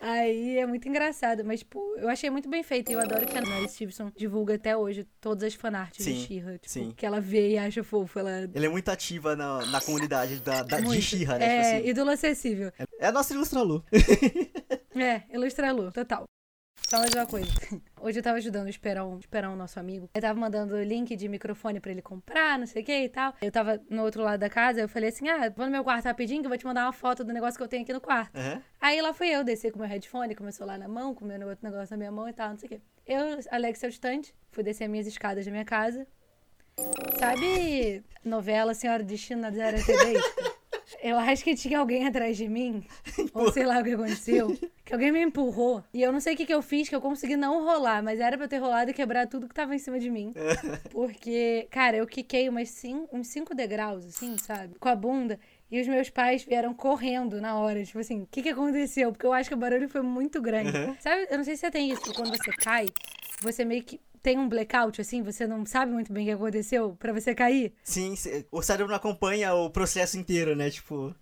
Aí 0.00 0.58
é 0.58 0.66
muito 0.66 0.88
engraçado. 0.88 1.44
Mas, 1.44 1.60
tipo, 1.60 1.80
eu 1.96 2.08
achei 2.08 2.30
muito 2.30 2.48
bem 2.48 2.62
feito. 2.62 2.90
E 2.90 2.94
eu 2.94 3.00
adoro 3.00 3.26
que 3.26 3.36
a 3.36 3.42
Mary 3.42 3.68
Stevenson 3.68 4.10
divulga 4.16 4.54
até 4.54 4.76
hoje 4.76 5.06
todas 5.20 5.44
as 5.44 5.54
fanarts 5.54 6.04
Sim, 6.04 6.14
de 6.14 6.20
She-Ra. 6.20 6.52
Tipo, 6.54 6.68
sim. 6.68 6.92
que 6.96 7.04
ela 7.04 7.20
vê 7.20 7.50
e 7.50 7.58
acha 7.58 7.82
fofo. 7.82 8.18
Ela... 8.18 8.48
Ela 8.52 8.66
é 8.66 8.68
muito 8.68 8.88
ativa 8.90 9.36
na, 9.36 9.64
na 9.66 9.80
comunidade 9.80 10.40
da, 10.40 10.62
da, 10.62 10.80
de. 10.80 11.02
She-Ra, 11.02 11.38
né? 11.38 11.44
É, 11.44 11.48
Tipo 11.48 11.76
assim, 11.76 11.88
ídolo 11.88 12.10
acessível. 12.10 12.72
é 12.98 13.06
a 13.06 13.12
nossa 13.12 13.34
Ilustralu. 13.34 13.84
É, 14.94 15.22
ilustra 15.32 15.72
Lu, 15.72 15.92
total. 15.92 16.24
Só 16.90 16.98
mais 16.98 17.14
uma 17.14 17.24
coisa. 17.24 17.48
Hoje 18.02 18.18
eu 18.18 18.22
tava 18.22 18.38
ajudando 18.38 18.66
o 18.66 18.68
Esperão, 18.68 19.16
Esperão, 19.16 19.54
nosso 19.54 19.78
amigo. 19.78 20.10
Eu 20.12 20.20
tava 20.20 20.36
mandando 20.36 20.74
o 20.74 20.82
link 20.82 21.14
de 21.14 21.28
microfone 21.28 21.78
pra 21.78 21.92
ele 21.92 22.02
comprar, 22.02 22.58
não 22.58 22.66
sei 22.66 22.82
o 22.82 22.84
que 22.84 23.04
e 23.04 23.08
tal. 23.08 23.32
Eu 23.40 23.52
tava 23.52 23.80
no 23.88 24.02
outro 24.02 24.24
lado 24.24 24.40
da 24.40 24.50
casa, 24.50 24.80
eu 24.80 24.88
falei 24.88 25.10
assim: 25.10 25.28
ah, 25.28 25.48
vou 25.50 25.66
no 25.66 25.70
meu 25.70 25.84
quarto 25.84 26.06
rapidinho 26.06 26.40
que 26.40 26.46
eu 26.46 26.50
vou 26.50 26.58
te 26.58 26.66
mandar 26.66 26.86
uma 26.86 26.92
foto 26.92 27.22
do 27.22 27.32
negócio 27.32 27.56
que 27.56 27.62
eu 27.62 27.68
tenho 27.68 27.84
aqui 27.84 27.92
no 27.92 28.00
quarto. 28.00 28.36
Aham. 28.36 28.60
Aí 28.80 29.00
lá 29.00 29.14
fui 29.14 29.28
eu, 29.28 29.44
descer 29.44 29.70
com 29.70 29.78
meu 29.78 29.86
headphone, 29.86 30.34
com 30.34 30.42
meu 30.42 30.52
celular 30.52 30.80
na 30.80 30.88
mão, 30.88 31.14
com 31.14 31.24
meu 31.24 31.38
outro 31.46 31.64
negócio 31.64 31.92
na 31.92 31.96
minha 31.96 32.10
mão 32.10 32.28
e 32.28 32.32
tal, 32.32 32.50
não 32.50 32.58
sei 32.58 32.66
o 32.66 32.70
quê. 32.70 32.80
Eu, 33.06 33.38
Alex, 33.52 33.78
distante, 33.82 34.34
fui 34.50 34.64
descer 34.64 34.82
as 34.82 34.90
minhas 34.90 35.06
escadas 35.06 35.44
da 35.44 35.52
minha 35.52 35.64
casa. 35.64 36.04
Sabe 37.20 38.02
novela 38.24 38.74
Senhora 38.74 39.04
Destino 39.04 39.42
na 39.42 39.52
Zero 39.52 39.76
Tedesco? 39.86 40.40
Eu 41.02 41.18
acho 41.18 41.44
que 41.44 41.54
tinha 41.54 41.78
alguém 41.78 42.06
atrás 42.06 42.36
de 42.36 42.48
mim, 42.48 42.84
ou 43.32 43.52
sei 43.52 43.64
lá 43.64 43.78
o 43.80 43.84
que 43.84 43.92
aconteceu, 43.92 44.56
que 44.84 44.92
alguém 44.92 45.12
me 45.12 45.22
empurrou. 45.22 45.82
E 45.94 46.02
eu 46.02 46.10
não 46.12 46.20
sei 46.20 46.34
o 46.34 46.36
que, 46.36 46.44
que 46.46 46.52
eu 46.54 46.62
fiz, 46.62 46.88
que 46.88 46.94
eu 46.94 47.00
consegui 47.00 47.36
não 47.36 47.64
rolar, 47.64 48.02
mas 48.02 48.18
era 48.20 48.36
pra 48.36 48.46
eu 48.46 48.48
ter 48.48 48.58
rolado 48.58 48.90
e 48.90 48.94
quebrar 48.94 49.26
tudo 49.26 49.48
que 49.48 49.54
tava 49.54 49.74
em 49.74 49.78
cima 49.78 49.98
de 50.00 50.10
mim. 50.10 50.32
Porque, 50.90 51.66
cara, 51.70 51.96
eu 51.96 52.06
quiquei 52.06 52.48
umas 52.48 52.68
cin- 52.70 53.06
uns 53.12 53.28
cinco 53.28 53.54
degraus, 53.54 54.04
assim, 54.04 54.36
sabe? 54.38 54.74
Com 54.78 54.88
a 54.88 54.94
bunda. 54.96 55.38
E 55.70 55.80
os 55.80 55.86
meus 55.86 56.10
pais 56.10 56.42
vieram 56.42 56.74
correndo 56.74 57.40
na 57.40 57.56
hora. 57.56 57.84
Tipo 57.84 58.00
assim, 58.00 58.22
o 58.22 58.28
que, 58.28 58.42
que 58.42 58.48
aconteceu? 58.48 59.12
Porque 59.12 59.24
eu 59.24 59.32
acho 59.32 59.48
que 59.48 59.54
o 59.54 59.58
barulho 59.58 59.88
foi 59.88 60.02
muito 60.02 60.42
grande. 60.42 60.76
Uhum. 60.76 60.96
Sabe? 60.98 61.28
Eu 61.30 61.36
não 61.38 61.44
sei 61.44 61.54
se 61.54 61.60
você 61.60 61.70
tem 61.70 61.90
isso, 61.92 62.02
que 62.02 62.12
quando 62.12 62.30
você 62.36 62.50
cai, 62.52 62.86
você 63.40 63.64
meio 63.64 63.82
que 63.82 64.00
tem 64.22 64.38
um 64.38 64.48
blackout, 64.48 65.00
assim, 65.00 65.22
você 65.22 65.46
não 65.46 65.64
sabe 65.64 65.92
muito 65.92 66.12
bem 66.12 66.24
o 66.24 66.26
que 66.26 66.32
aconteceu 66.32 66.96
pra 66.98 67.12
você 67.12 67.34
cair. 67.34 67.72
Sim, 67.82 68.14
o 68.50 68.62
cérebro 68.62 68.90
não 68.90 68.96
acompanha 68.96 69.54
o 69.54 69.70
processo 69.70 70.18
inteiro, 70.18 70.54
né? 70.54 70.70
Tipo. 70.70 71.14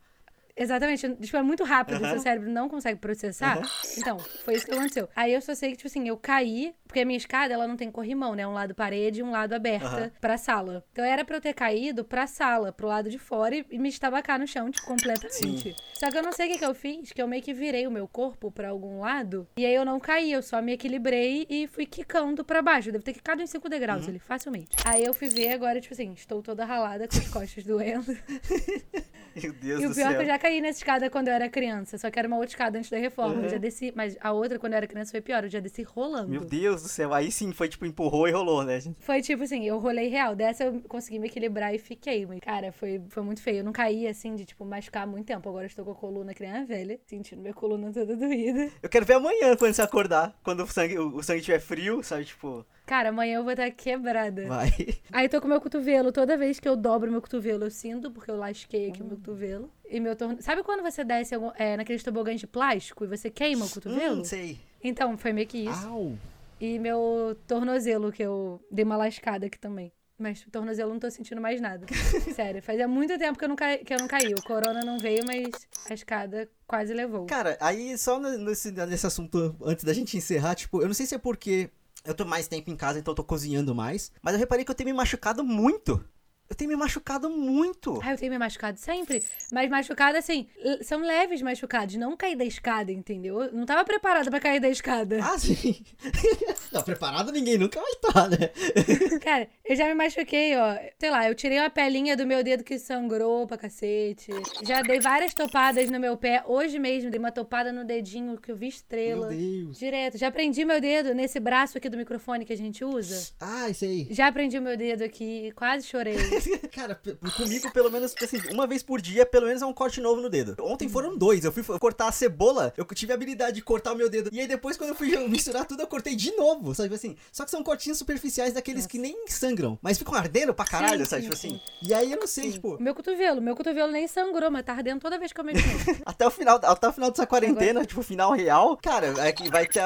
Exatamente. 0.59 1.09
Tipo, 1.17 1.37
é 1.37 1.43
muito 1.43 1.65
rápido, 1.65 2.03
Aham. 2.03 2.11
seu 2.11 2.21
cérebro 2.21 2.51
não 2.51 2.69
consegue 2.69 2.99
processar. 2.99 3.57
Aham. 3.59 3.69
Então, 3.97 4.19
foi 4.45 4.57
isso 4.57 4.67
que 4.67 4.73
aconteceu. 4.73 5.09
Aí 5.15 5.33
eu 5.33 5.41
só 5.41 5.55
sei 5.55 5.71
que, 5.71 5.77
tipo 5.79 5.89
assim, 5.89 6.09
eu 6.09 6.17
caí, 6.17 6.75
porque 6.87 7.01
a 7.01 7.05
minha 7.05 7.17
escada, 7.17 7.53
ela 7.55 7.67
não 7.67 7.77
tem 7.77 7.91
corrimão, 7.91 8.35
né? 8.35 8.47
Um 8.47 8.53
lado 8.53 8.75
parede 8.75 9.21
e 9.21 9.23
um 9.23 9.31
lado 9.31 9.53
aberta 9.55 9.87
Aham. 9.87 10.11
pra 10.21 10.37
sala. 10.39 10.85
Então 10.93 11.05
era 11.05 11.25
pra 11.25 11.37
eu 11.37 11.41
ter 11.41 11.55
caído 11.55 12.05
pra 12.05 12.27
sala, 12.27 12.73
pro 12.73 12.87
lado 12.89 13.09
de 13.11 13.19
fora 13.19 13.55
e, 13.55 13.79
me 13.79 13.89
estabacar 13.89 14.39
no 14.39 14.47
chão, 14.47 14.71
tipo, 14.71 14.87
completamente. 14.87 15.77
Só 15.99 16.11
que 16.11 16.19
eu 16.19 16.23
não 16.23 16.33
sei 16.33 16.47
o 16.47 16.53
que, 16.53 16.59
que 16.59 16.65
eu 16.65 16.75
fiz, 16.75 17.13
que 17.13 17.21
eu 17.21 17.27
meio 17.27 17.43
que 17.43 17.53
virei 17.53 17.87
o 17.87 17.91
meu 17.91 18.07
corpo 18.07 18.51
pra 18.53 18.69
algum 18.69 19.01
lado. 19.01 19.49
E 19.57 19.67
aí 19.67 19.75
eu 19.75 19.85
não 19.85 19.99
caí, 19.99 20.31
eu 20.33 20.43
só 20.43 20.63
me 20.63 20.73
equilibrei 20.73 21.47
e 21.51 21.67
fui 21.67 21.87
quicando 21.87 22.45
pra 22.45 22.63
baixo. 22.63 22.89
Eu 22.89 22.93
devo 22.93 23.05
ter 23.05 23.13
quicado 23.15 23.43
em 23.43 23.47
5 23.47 23.69
degraus 23.69 24.05
Uhum. 24.05 24.11
ali, 24.11 24.19
facilmente. 24.21 24.69
Aí 24.85 25.05
eu 25.05 25.13
fui 25.13 25.29
ver 25.29 25.53
agora, 25.53 25.81
tipo 25.81 25.93
assim, 25.95 26.13
estou 26.13 26.41
toda 26.43 26.65
ralada 26.65 27.09
com 27.09 27.19
as 27.19 27.29
costas 27.29 27.65
doendo. 27.65 28.17
Meu 29.43 29.53
Deus 29.53 29.83
E 29.83 29.87
o 29.87 29.95
pior 29.95 30.13
é 30.13 30.15
que 30.15 30.23
eu 30.23 30.27
já 30.27 30.39
caí 30.39 30.61
nessa 30.61 30.79
escada 30.79 31.11
quando 31.11 31.29
eu 31.29 31.35
era 31.35 31.49
criança. 31.49 31.99
Só 31.99 32.11
que 32.11 32.19
era 32.19 32.29
uma 32.29 32.37
outra 32.37 32.51
escada 32.51 32.79
antes 32.79 32.91
da 32.91 32.99
reforma. 32.99 33.37
Uhum. 33.37 33.45
Eu 33.45 33.49
já 33.51 33.59
desci, 33.59 33.93
mas 33.95 34.17
a 34.21 34.33
outra, 34.33 34.59
quando 34.59 34.73
eu 34.73 34.79
era 34.79 34.87
criança, 34.87 35.11
foi 35.11 35.21
pior. 35.21 35.45
Eu 35.45 35.51
já 35.51 35.61
desci 35.61 35.83
rolando. 35.83 36.29
Meu 36.29 36.45
Deus 36.45 36.83
do 36.83 36.89
céu. 36.89 37.13
Aí 37.15 37.31
sim, 37.31 37.53
foi 37.53 37.69
tipo, 37.69 37.87
empurrou 37.87 38.29
e 38.29 38.31
rolou, 38.31 38.65
né? 38.65 38.79
Foi 39.01 39.21
tipo 39.23 39.43
assim, 39.43 39.65
eu 39.67 39.79
rolei 39.79 40.09
real. 40.09 40.35
Dessa 40.35 40.65
eu 40.65 40.81
consegui 40.89 41.19
me 41.19 41.29
equilibrar 41.29 41.75
e 41.75 41.79
fiquei. 41.79 42.27
Mas, 42.27 42.41
cara, 42.41 42.73
foi, 42.73 43.01
foi 43.09 43.23
muito 43.23 43.43
feio. 43.43 43.59
Eu 43.59 43.65
não 43.65 43.73
caí 43.73 44.07
assim 44.07 44.35
de, 44.35 44.45
tipo, 44.45 44.65
machucar 44.65 45.07
muito 45.07 45.27
tempo. 45.27 45.49
Agora 45.49 45.65
eu 45.65 45.69
estou 45.69 45.85
com 45.85 45.93
a 45.93 45.95
coluna 45.95 46.35
criança 46.35 46.67
velha, 46.67 46.99
sentindo 47.07 47.41
minha 47.41 47.55
coluna 47.55 47.93
toda 47.93 48.17
doída. 48.17 48.71
Eu 48.83 48.89
quero 48.89 49.05
ver 49.05 49.15
amanhã 49.15 49.57
quando 49.57 49.73
você 49.73 49.83
acordar. 49.83 50.37
Quando 50.43 50.63
o 50.63 50.67
sangue, 50.67 50.99
o, 50.99 51.17
o 51.17 51.23
sangue 51.23 51.41
estiver 51.41 51.61
frio, 51.61 52.03
sabe? 52.03 52.25
Tipo, 52.25 52.65
Cara, 52.89 53.11
amanhã 53.11 53.37
eu 53.37 53.43
vou 53.45 53.53
estar 53.53 53.71
quebrada. 53.71 54.47
vai. 54.47 54.71
Aí 55.13 55.29
tô 55.29 55.43
com 55.43 55.47
meu 55.47 55.61
cotovelo. 55.61 56.11
Toda 56.11 56.39
vez 56.39 56.59
que 56.59 56.67
eu 56.67 56.75
dobro 56.75 57.11
meu 57.13 57.21
cotovelo, 57.21 57.65
eu 57.65 57.71
sinto, 57.71 58.11
porque 58.11 58.31
eu 58.31 58.37
lasquei 58.37 58.89
aqui 58.89 59.03
o 59.03 59.05
meu 59.05 59.13
Hum. 59.15 59.21
cotovelo. 59.21 59.71
E 59.91 60.01
meu 60.01 60.17
torno... 60.17 60.41
Sabe 60.41 60.63
quando 60.63 60.83
você 60.83 61.05
desce 61.05 61.35
algum- 61.35 61.53
é, 61.59 61.77
naqueles 61.77 62.03
tobogãs 62.03 62.41
de 62.41 62.47
plástico 62.47 63.05
e 63.05 63.07
você 63.07 63.29
queima 63.29 63.67
o 63.67 63.69
cotovelo? 63.69 64.21
Hum, 64.23 64.25
sei. 64.25 64.59
Então, 64.83 65.19
foi 65.19 65.35
meio 65.35 65.47
que 65.47 65.59
isso. 65.59 65.87
Au. 65.87 66.15
E 66.59 66.79
meu 66.79 67.37
tornozelo, 67.47 68.11
que 68.11 68.23
eu 68.23 68.59
dei 68.71 68.87
uma 68.87 68.97
lascada 68.97 69.45
aqui 69.47 69.59
também. 69.59 69.93
Mas 70.19 70.43
o 70.47 70.51
tornozelo 70.51 70.89
eu 70.89 70.95
não 70.95 70.99
tô 71.01 71.11
sentindo 71.11 71.41
mais 71.43 71.61
nada. 71.61 71.87
Sério, 72.35 72.61
fazia 72.63 72.89
muito 72.89 73.17
tempo 73.19 73.39
que 73.39 73.45
eu, 73.45 73.49
não 73.51 73.55
caí, 73.55 73.79
que 73.85 73.95
eu 73.95 73.99
não 73.99 74.09
caí. 74.09 74.35
O 74.35 74.43
corona 74.43 74.81
não 74.85 74.99
veio, 74.99 75.25
mas 75.27 75.47
a 75.89 75.95
escada 75.95 76.49
quase 76.67 76.93
levou. 76.93 77.27
Cara, 77.27 77.57
aí 77.61 77.97
só 77.99 78.19
nesse, 78.19 78.73
nesse 78.73 79.07
assunto, 79.07 79.55
antes 79.63 79.85
da 79.85 79.93
gente 79.93 80.17
encerrar, 80.17 80.57
tipo, 80.57 80.81
eu 80.83 80.87
não 80.89 80.95
sei 80.95 81.07
se 81.07 81.15
é 81.15 81.19
porque 81.19 81.71
eu 82.09 82.15
tô 82.15 82.25
mais 82.25 82.49
tempo 82.49 82.71
em 82.71 82.77
casa, 82.77 82.99
então 82.99 83.13
eu 83.13 83.17
tô 83.17 83.25
cozinhando 83.25 83.75
mais, 83.75 84.11
mas 84.23 84.35
eu 84.35 84.41
reparei 84.41 84.65
que 84.65 84.71
eu 84.71 84.75
tenho 84.75 84.91
me 84.91 84.97
machucado 84.97 85.45
muito. 85.45 86.05
Eu 86.51 86.57
tenho 86.57 86.71
me 86.71 86.77
machucado 86.77 87.29
muito. 87.29 88.01
Ah, 88.03 88.13
eu 88.13 88.17
tenho 88.17 88.33
me 88.33 88.39
machucado 88.39 88.79
sempre. 88.79 89.23
Mas 89.53 89.69
machucado, 89.69 90.17
assim, 90.17 90.47
são 90.83 91.01
leves 91.01 91.43
machucados, 91.43 91.95
não 91.97 92.17
cair 92.17 92.37
da 92.37 92.45
escada, 92.45 92.91
entendeu? 92.91 93.43
Eu 93.43 93.53
não 93.53 93.67
tava 93.67 93.85
preparada 93.85 94.31
pra 94.31 94.41
cair 94.41 94.59
da 94.59 94.69
escada. 94.69 95.19
Ah, 95.23 95.39
sim. 95.39 95.85
não, 96.73 96.83
preparado 96.83 97.31
ninguém 97.33 97.59
nunca 97.59 97.79
vai 97.79 97.91
estar, 97.91 98.31
né? 98.31 98.51
Cara, 99.21 99.47
eu 99.63 99.77
já 99.77 99.87
me 99.89 99.95
machuquei, 99.95 100.57
ó. 100.57 100.77
Sei 100.99 101.11
lá, 101.11 101.29
eu 101.29 101.35
tirei 101.35 101.59
uma 101.59 101.69
pelinha 101.69 102.17
do 102.17 102.27
meu 102.27 102.43
dedo 102.43 102.65
que 102.65 102.79
sangrou 102.79 103.47
pra 103.47 103.59
cacete. 103.59 104.31
Já 104.67 104.81
dei 104.81 105.01
várias 105.01 105.35
topadas 105.35 105.91
no 105.91 106.01
meu 106.01 106.17
pé. 106.17 106.43
Hoje 106.47 106.79
mesmo 106.79 107.11
dei 107.11 107.19
uma 107.19 107.31
topada 107.31 107.71
no 107.71 107.85
dedinho 107.85 108.39
que 108.39 108.51
eu 108.51 108.57
vi 108.57 108.67
Meu 108.67 108.69
estrela. 108.71 109.29
Deus. 109.29 109.79
Direto. 109.79 110.17
Já 110.17 110.31
prendi 110.31 110.65
meu 110.65 110.81
dedo 110.81 111.15
nesse 111.15 111.39
braço 111.39 111.77
aqui 111.77 111.91
do 111.91 111.97
microfone 111.99 112.47
que 112.47 112.53
a 112.55 112.57
gente 112.57 112.83
usa. 112.85 113.35
Ah, 113.39 113.69
isso 113.69 113.85
aí. 113.85 114.09
Já 114.11 114.33
prendi 114.33 114.59
meu 114.59 114.79
dedo 114.79 115.05
aqui, 115.05 115.53
quase 115.55 115.87
chorei. 115.87 116.17
Cara, 116.73 117.01
comigo, 117.37 117.71
pelo 117.73 117.91
menos, 117.91 118.15
assim, 118.23 118.39
uma 118.53 118.67
vez 118.67 118.83
por 118.83 119.01
dia, 119.01 119.25
pelo 119.27 119.47
menos 119.47 119.63
é 119.63 119.67
um 119.67 119.73
corte 119.73 120.01
novo 120.01 120.21
no 120.21 120.29
dedo. 120.29 120.57
Ontem 120.61 120.89
foram 120.89 121.17
dois. 121.17 121.45
Eu 121.45 121.53
fui 121.53 121.63
cortar 121.79 122.09
a 122.09 122.13
cebola, 122.13 122.73
eu 122.77 122.85
tive 122.87 123.13
a 123.13 123.15
habilidade 123.15 123.57
de 123.57 123.63
cortar 123.63 123.93
o 123.93 123.97
meu 123.97 124.09
dedo. 124.09 124.31
E 124.33 124.41
aí 124.41 124.47
depois, 124.47 124.77
quando 124.77 124.91
eu 124.91 124.95
fui 124.97 125.17
misturar 125.29 125.67
tudo, 125.67 125.83
eu 125.83 125.87
cortei 125.87 126.15
de 126.15 126.33
novo, 126.37 126.75
sabe 126.75 126.95
assim? 126.95 127.17
Só 127.33 127.45
que 127.45 127.51
são 127.51 127.63
cortinhos 127.63 127.99
superficiais 127.99 128.53
daqueles 128.53 128.87
que 128.87 128.99
nem 128.99 129.27
sangram, 129.29 129.79
mas 129.83 129.99
ficam 129.99 130.15
ardendo 130.15 130.53
pra 130.55 130.65
caralho, 130.65 131.05
Sim, 131.05 131.11
sabe? 131.11 131.23
sim, 131.23 131.29
Tipo 131.29 131.35
assim. 131.35 131.49
sim. 131.51 131.61
E 131.83 131.95
aí 131.95 132.13
eu 132.13 132.19
não 132.19 132.27
sei, 132.27 132.53
tipo, 132.53 132.81
Meu 132.81 132.95
cotovelo, 132.95 133.41
meu 133.41 133.55
cotovelo 133.57 133.93
nem 133.93 134.07
sangrou, 134.09 134.51
mas 134.51 134.65
tá 134.65 134.73
ardendo 134.73 135.01
toda 135.01 135.19
vez 135.19 135.33
que 135.33 135.41
eu 135.41 135.45
mexo. 135.45 135.63
até 136.05 136.27
o 136.27 136.31
final, 136.31 136.61
até 136.63 136.89
o 136.89 136.93
final 136.93 137.11
dessa 137.11 137.27
quarentena, 137.27 137.85
tipo, 137.85 138.03
final 138.03 138.33
real, 138.33 138.77
cara, 138.77 139.15
é 139.27 139.33
que 139.33 139.49
vai 139.51 139.67
ter. 139.67 139.81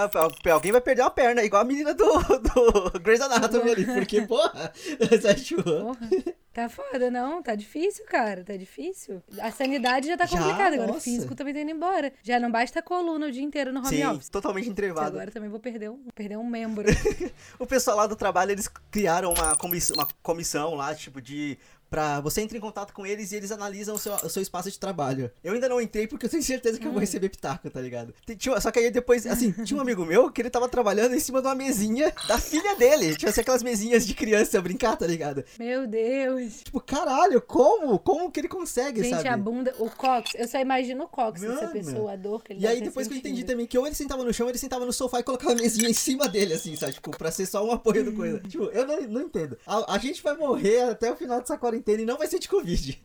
Alguém 0.50 0.72
vai 0.72 0.80
perder 0.80 1.02
uma 1.02 1.10
perna, 1.10 1.42
igual 1.42 1.62
a 1.62 1.64
menina 1.64 1.94
do, 1.94 2.04
do 2.04 3.00
Grey's 3.00 3.20
Anatomy 3.20 3.70
ali, 3.70 3.84
porque, 3.84 4.22
porra, 4.22 4.72
sabe, 5.20 5.40
tipo, 5.40 5.62
Porra. 5.62 5.98
Tá 6.52 6.68
foda, 6.68 7.10
não? 7.10 7.42
Tá 7.42 7.54
difícil, 7.54 8.04
cara. 8.04 8.44
Tá 8.44 8.54
difícil. 8.56 9.22
A 9.40 9.50
sanidade 9.50 10.06
já 10.06 10.16
tá 10.18 10.28
complicada. 10.28 10.74
Agora 10.74 10.90
o 10.90 10.94
Nossa. 10.94 11.00
físico 11.00 11.34
também 11.34 11.54
tá 11.54 11.60
indo 11.60 11.70
embora. 11.70 12.12
Já 12.22 12.38
não 12.38 12.50
basta 12.50 12.80
a 12.80 12.82
coluna 12.82 13.26
o 13.26 13.32
dia 13.32 13.42
inteiro 13.42 13.72
no 13.72 13.80
home 13.80 13.88
sim, 13.88 14.04
office. 14.04 14.28
totalmente 14.28 14.68
entrevado. 14.68 15.06
Agora 15.16 15.30
também 15.30 15.48
vou 15.48 15.58
perder 15.58 15.90
um, 15.90 16.04
perder 16.14 16.36
um 16.36 16.44
membro. 16.46 16.84
O 17.58 17.66
pessoal 17.66 17.96
lá 17.96 18.06
do 18.06 18.16
trabalho, 18.16 18.50
eles 18.50 18.68
criaram 18.90 19.32
uma 19.32 19.56
comissão, 19.56 19.96
uma 19.96 20.08
comissão 20.22 20.74
lá, 20.74 20.94
tipo, 20.94 21.20
de. 21.20 21.58
Pra 21.92 22.20
você 22.22 22.40
entrar 22.40 22.56
em 22.56 22.60
contato 22.60 22.94
com 22.94 23.04
eles 23.04 23.32
e 23.32 23.36
eles 23.36 23.52
analisam 23.52 23.94
o 23.96 23.98
seu, 23.98 24.14
o 24.14 24.28
seu 24.30 24.40
espaço 24.40 24.70
de 24.70 24.78
trabalho. 24.78 25.30
Eu 25.44 25.52
ainda 25.52 25.68
não 25.68 25.78
entrei 25.78 26.06
porque 26.06 26.24
eu 26.24 26.30
tenho 26.30 26.42
certeza 26.42 26.78
que 26.78 26.86
eu 26.86 26.90
vou 26.90 26.96
Hum. 26.96 27.00
receber 27.02 27.28
pitaco, 27.28 27.68
tá 27.68 27.82
ligado? 27.82 28.14
Tinha- 28.38 28.58
só 28.62 28.70
que 28.70 28.78
aí 28.78 28.90
depois, 28.90 29.26
assim, 29.26 29.52
tinha 29.62 29.76
um 29.76 29.80
amigo 29.82 30.02
meu 30.06 30.32
que 30.32 30.40
ele 30.40 30.48
tava 30.48 30.70
trabalhando 30.70 31.14
em 31.14 31.20
cima 31.20 31.42
de 31.42 31.48
uma 31.48 31.54
mesinha 31.54 32.10
da 32.26 32.38
filha 32.38 32.74
dele. 32.76 33.14
Tipo 33.14 33.28
assim, 33.28 33.42
aquelas 33.42 33.62
mesinhas 33.62 34.06
de 34.06 34.14
criança 34.14 34.58
brincar, 34.62 34.96
tá 34.96 35.06
ligado? 35.06 35.44
Meu 35.58 35.86
Deus. 35.86 36.62
Tipo, 36.64 36.80
caralho, 36.80 37.42
como? 37.42 37.98
Como 37.98 38.30
que 38.32 38.40
ele 38.40 38.48
consegue, 38.48 39.02
Gente, 39.02 39.10
sabe? 39.16 39.28
a 39.28 39.36
bunda, 39.36 39.74
o 39.78 39.90
cox, 39.90 40.30
eu 40.34 40.48
só 40.48 40.58
imagino 40.60 41.04
o 41.04 41.08
cox 41.08 41.42
dessa 41.42 41.68
pessoa, 41.68 42.12
a 42.12 42.16
dor 42.16 42.42
que 42.42 42.54
ele 42.54 42.60
E 42.62 42.66
aí 42.66 42.80
depois 42.80 43.06
que 43.06 43.12
eu 43.12 43.18
entendi 43.18 43.44
também 43.44 43.66
que 43.66 43.76
ou 43.76 43.86
ele 43.86 43.94
sentava 43.94 44.24
no 44.24 44.32
chão, 44.32 44.46
ou 44.46 44.50
ele 44.50 44.58
sentava 44.58 44.86
no 44.86 44.94
sofá 44.94 45.20
e 45.20 45.22
colocava 45.22 45.52
a 45.52 45.56
mesinha 45.56 45.90
em 45.90 45.94
cima 45.94 46.26
dele, 46.26 46.54
assim, 46.54 46.74
sabe? 46.74 46.94
Tipo, 46.94 47.10
pra 47.10 47.30
ser 47.30 47.44
só 47.44 47.62
um 47.62 47.70
apoio 47.72 48.02
do 48.02 48.14
coisa. 48.14 48.40
Tipo, 48.48 48.64
eu 48.70 48.86
não, 48.86 49.00
não 49.02 49.20
entendo. 49.20 49.58
A, 49.66 49.94
a 49.94 49.98
gente 49.98 50.22
vai 50.22 50.34
morrer 50.34 50.80
até 50.84 51.12
o 51.12 51.16
final 51.16 51.38
dessa 51.38 51.58
quarentena 51.58 51.81
e 51.86 52.04
não 52.04 52.18
vai 52.18 52.26
ser 52.26 52.38
de 52.38 52.48
Covid. 52.48 53.02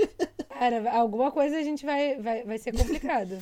Cara, 0.48 0.90
alguma 0.92 1.30
coisa 1.30 1.58
a 1.58 1.62
gente 1.62 1.84
vai, 1.84 2.16
vai, 2.18 2.44
vai 2.44 2.58
ser 2.58 2.72
complicado. 2.72 3.38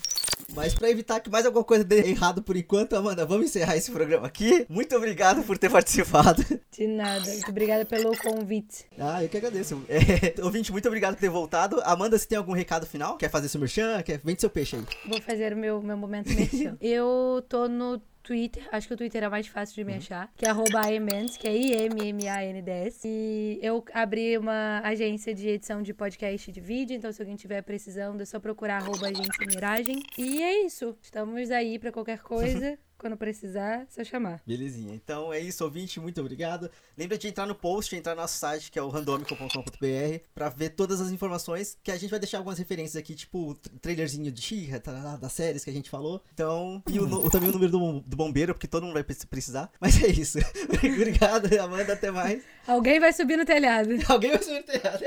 Mas 0.54 0.74
pra 0.74 0.90
evitar 0.90 1.20
que 1.20 1.30
mais 1.30 1.46
alguma 1.46 1.64
coisa 1.64 1.84
dê 1.84 2.00
errado 2.08 2.42
por 2.42 2.56
enquanto, 2.56 2.94
Amanda, 2.94 3.24
vamos 3.24 3.46
encerrar 3.46 3.76
esse 3.76 3.90
programa 3.90 4.26
aqui. 4.26 4.66
Muito 4.68 4.94
obrigado 4.96 5.42
por 5.42 5.56
ter 5.56 5.70
participado. 5.70 6.44
De 6.70 6.86
nada. 6.86 7.24
Muito 7.30 7.50
obrigada 7.50 7.84
pelo 7.84 8.16
convite. 8.18 8.84
Ah, 8.98 9.22
eu 9.22 9.28
que 9.28 9.36
agradeço. 9.36 9.82
É, 9.88 10.42
ouvinte, 10.42 10.72
muito 10.72 10.86
obrigado 10.86 11.14
por 11.14 11.20
ter 11.20 11.28
voltado. 11.28 11.80
Amanda, 11.84 12.18
você 12.18 12.26
tem 12.26 12.38
algum 12.38 12.52
recado 12.52 12.86
final? 12.86 13.16
Quer 13.16 13.30
fazer 13.30 13.48
seu 13.48 13.60
merchan? 13.60 14.02
Quer... 14.02 14.20
Vende 14.22 14.40
seu 14.40 14.50
peixe 14.50 14.76
aí. 14.76 14.84
Vou 15.06 15.20
fazer 15.20 15.52
o 15.52 15.56
meu, 15.56 15.80
meu 15.82 15.96
momento 15.96 16.32
merchan. 16.32 16.76
eu 16.80 17.44
tô 17.48 17.68
no 17.68 18.00
Twitter, 18.24 18.66
acho 18.72 18.88
que 18.88 18.94
o 18.94 18.96
Twitter 18.96 19.22
é 19.22 19.28
mais 19.28 19.46
fácil 19.46 19.76
de 19.76 19.84
me 19.84 19.94
achar, 19.94 20.32
que 20.34 20.46
é 20.46 20.48
arroba 20.48 20.90
IMMands, 20.90 21.36
que 21.36 21.46
é 21.46 21.54
I-M-M-A-N-D-S. 21.54 23.06
E 23.06 23.58
eu 23.62 23.84
abri 23.92 24.38
uma 24.38 24.80
agência 24.82 25.34
de 25.34 25.46
edição 25.46 25.82
de 25.82 25.92
podcast 25.92 26.50
e 26.50 26.52
de 26.52 26.60
vídeo, 26.60 26.96
então 26.96 27.12
se 27.12 27.20
alguém 27.20 27.36
tiver 27.36 27.60
precisando, 27.60 28.22
é 28.22 28.24
só 28.24 28.40
procurar 28.40 28.78
arroba 28.78 29.08
agência 29.08 29.46
Miragem. 29.46 30.02
E 30.16 30.42
é 30.42 30.64
isso. 30.64 30.96
Estamos 31.02 31.50
aí 31.50 31.78
pra 31.78 31.92
qualquer 31.92 32.20
coisa. 32.20 32.78
Quando 33.04 33.18
precisar, 33.18 33.82
é 33.82 33.86
só 33.90 34.02
chamar. 34.02 34.40
Belezinha. 34.46 34.94
Então 34.94 35.30
é 35.30 35.38
isso, 35.38 35.62
ouvinte. 35.62 36.00
Muito 36.00 36.18
obrigado. 36.22 36.70
Lembra 36.96 37.18
de 37.18 37.28
entrar 37.28 37.44
no 37.44 37.54
post, 37.54 37.94
entrar 37.94 38.14
no 38.14 38.22
nosso 38.22 38.38
site, 38.38 38.70
que 38.70 38.78
é 38.78 38.82
o 38.82 38.88
randomico.com.br, 38.88 40.24
pra 40.34 40.48
ver 40.48 40.70
todas 40.70 41.02
as 41.02 41.10
informações, 41.10 41.76
que 41.82 41.90
a 41.90 41.98
gente 41.98 42.08
vai 42.08 42.18
deixar 42.18 42.38
algumas 42.38 42.58
referências 42.58 42.96
aqui, 42.96 43.14
tipo 43.14 43.50
o 43.50 43.54
trailerzinho 43.54 44.32
de 44.32 44.40
Xirra, 44.40 44.80
das 45.20 45.32
séries 45.34 45.62
que 45.62 45.68
a 45.68 45.72
gente 45.74 45.90
falou. 45.90 46.22
Então, 46.32 46.82
e 46.90 46.98
o, 46.98 47.04
o, 47.04 47.30
também 47.30 47.50
o 47.50 47.52
número 47.52 47.70
do, 47.70 48.00
do 48.00 48.16
bombeiro, 48.16 48.54
porque 48.54 48.66
todo 48.66 48.84
mundo 48.84 48.94
vai 48.94 49.04
precisar. 49.04 49.70
Mas 49.78 50.02
é 50.02 50.08
isso. 50.08 50.38
obrigado, 50.72 51.54
Amanda. 51.60 51.92
Até 51.92 52.10
mais. 52.10 52.42
Alguém 52.66 52.98
vai 53.00 53.12
subir 53.12 53.36
no 53.36 53.44
telhado. 53.44 53.90
Alguém 54.08 54.30
vai 54.30 54.42
subir 54.42 54.60
no 54.60 54.64
telhado. 54.64 55.04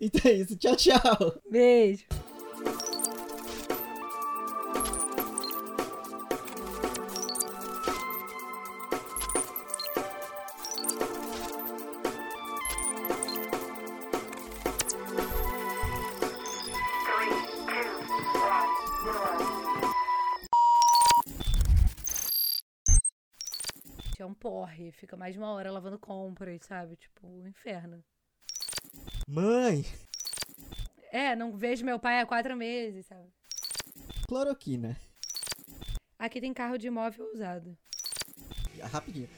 então 0.00 0.30
é 0.30 0.34
isso. 0.34 0.54
Tchau, 0.54 0.76
tchau. 0.76 1.42
Beijo. 1.50 2.04
Fica 24.92 25.16
mais 25.16 25.34
de 25.34 25.38
uma 25.38 25.50
hora 25.52 25.70
lavando 25.70 25.98
compras, 25.98 26.62
sabe? 26.64 26.96
Tipo, 26.96 27.26
um 27.26 27.46
inferno. 27.46 28.04
Mãe! 29.26 29.84
É, 31.10 31.36
não 31.36 31.56
vejo 31.56 31.84
meu 31.84 31.98
pai 31.98 32.20
há 32.20 32.26
quatro 32.26 32.56
meses, 32.56 33.06
sabe? 33.06 33.28
Cloroquina. 34.26 34.96
Aqui 36.18 36.40
tem 36.40 36.54
carro 36.54 36.78
de 36.78 36.86
imóvel 36.86 37.30
usado. 37.34 37.76
Rapidinho. 38.90 39.28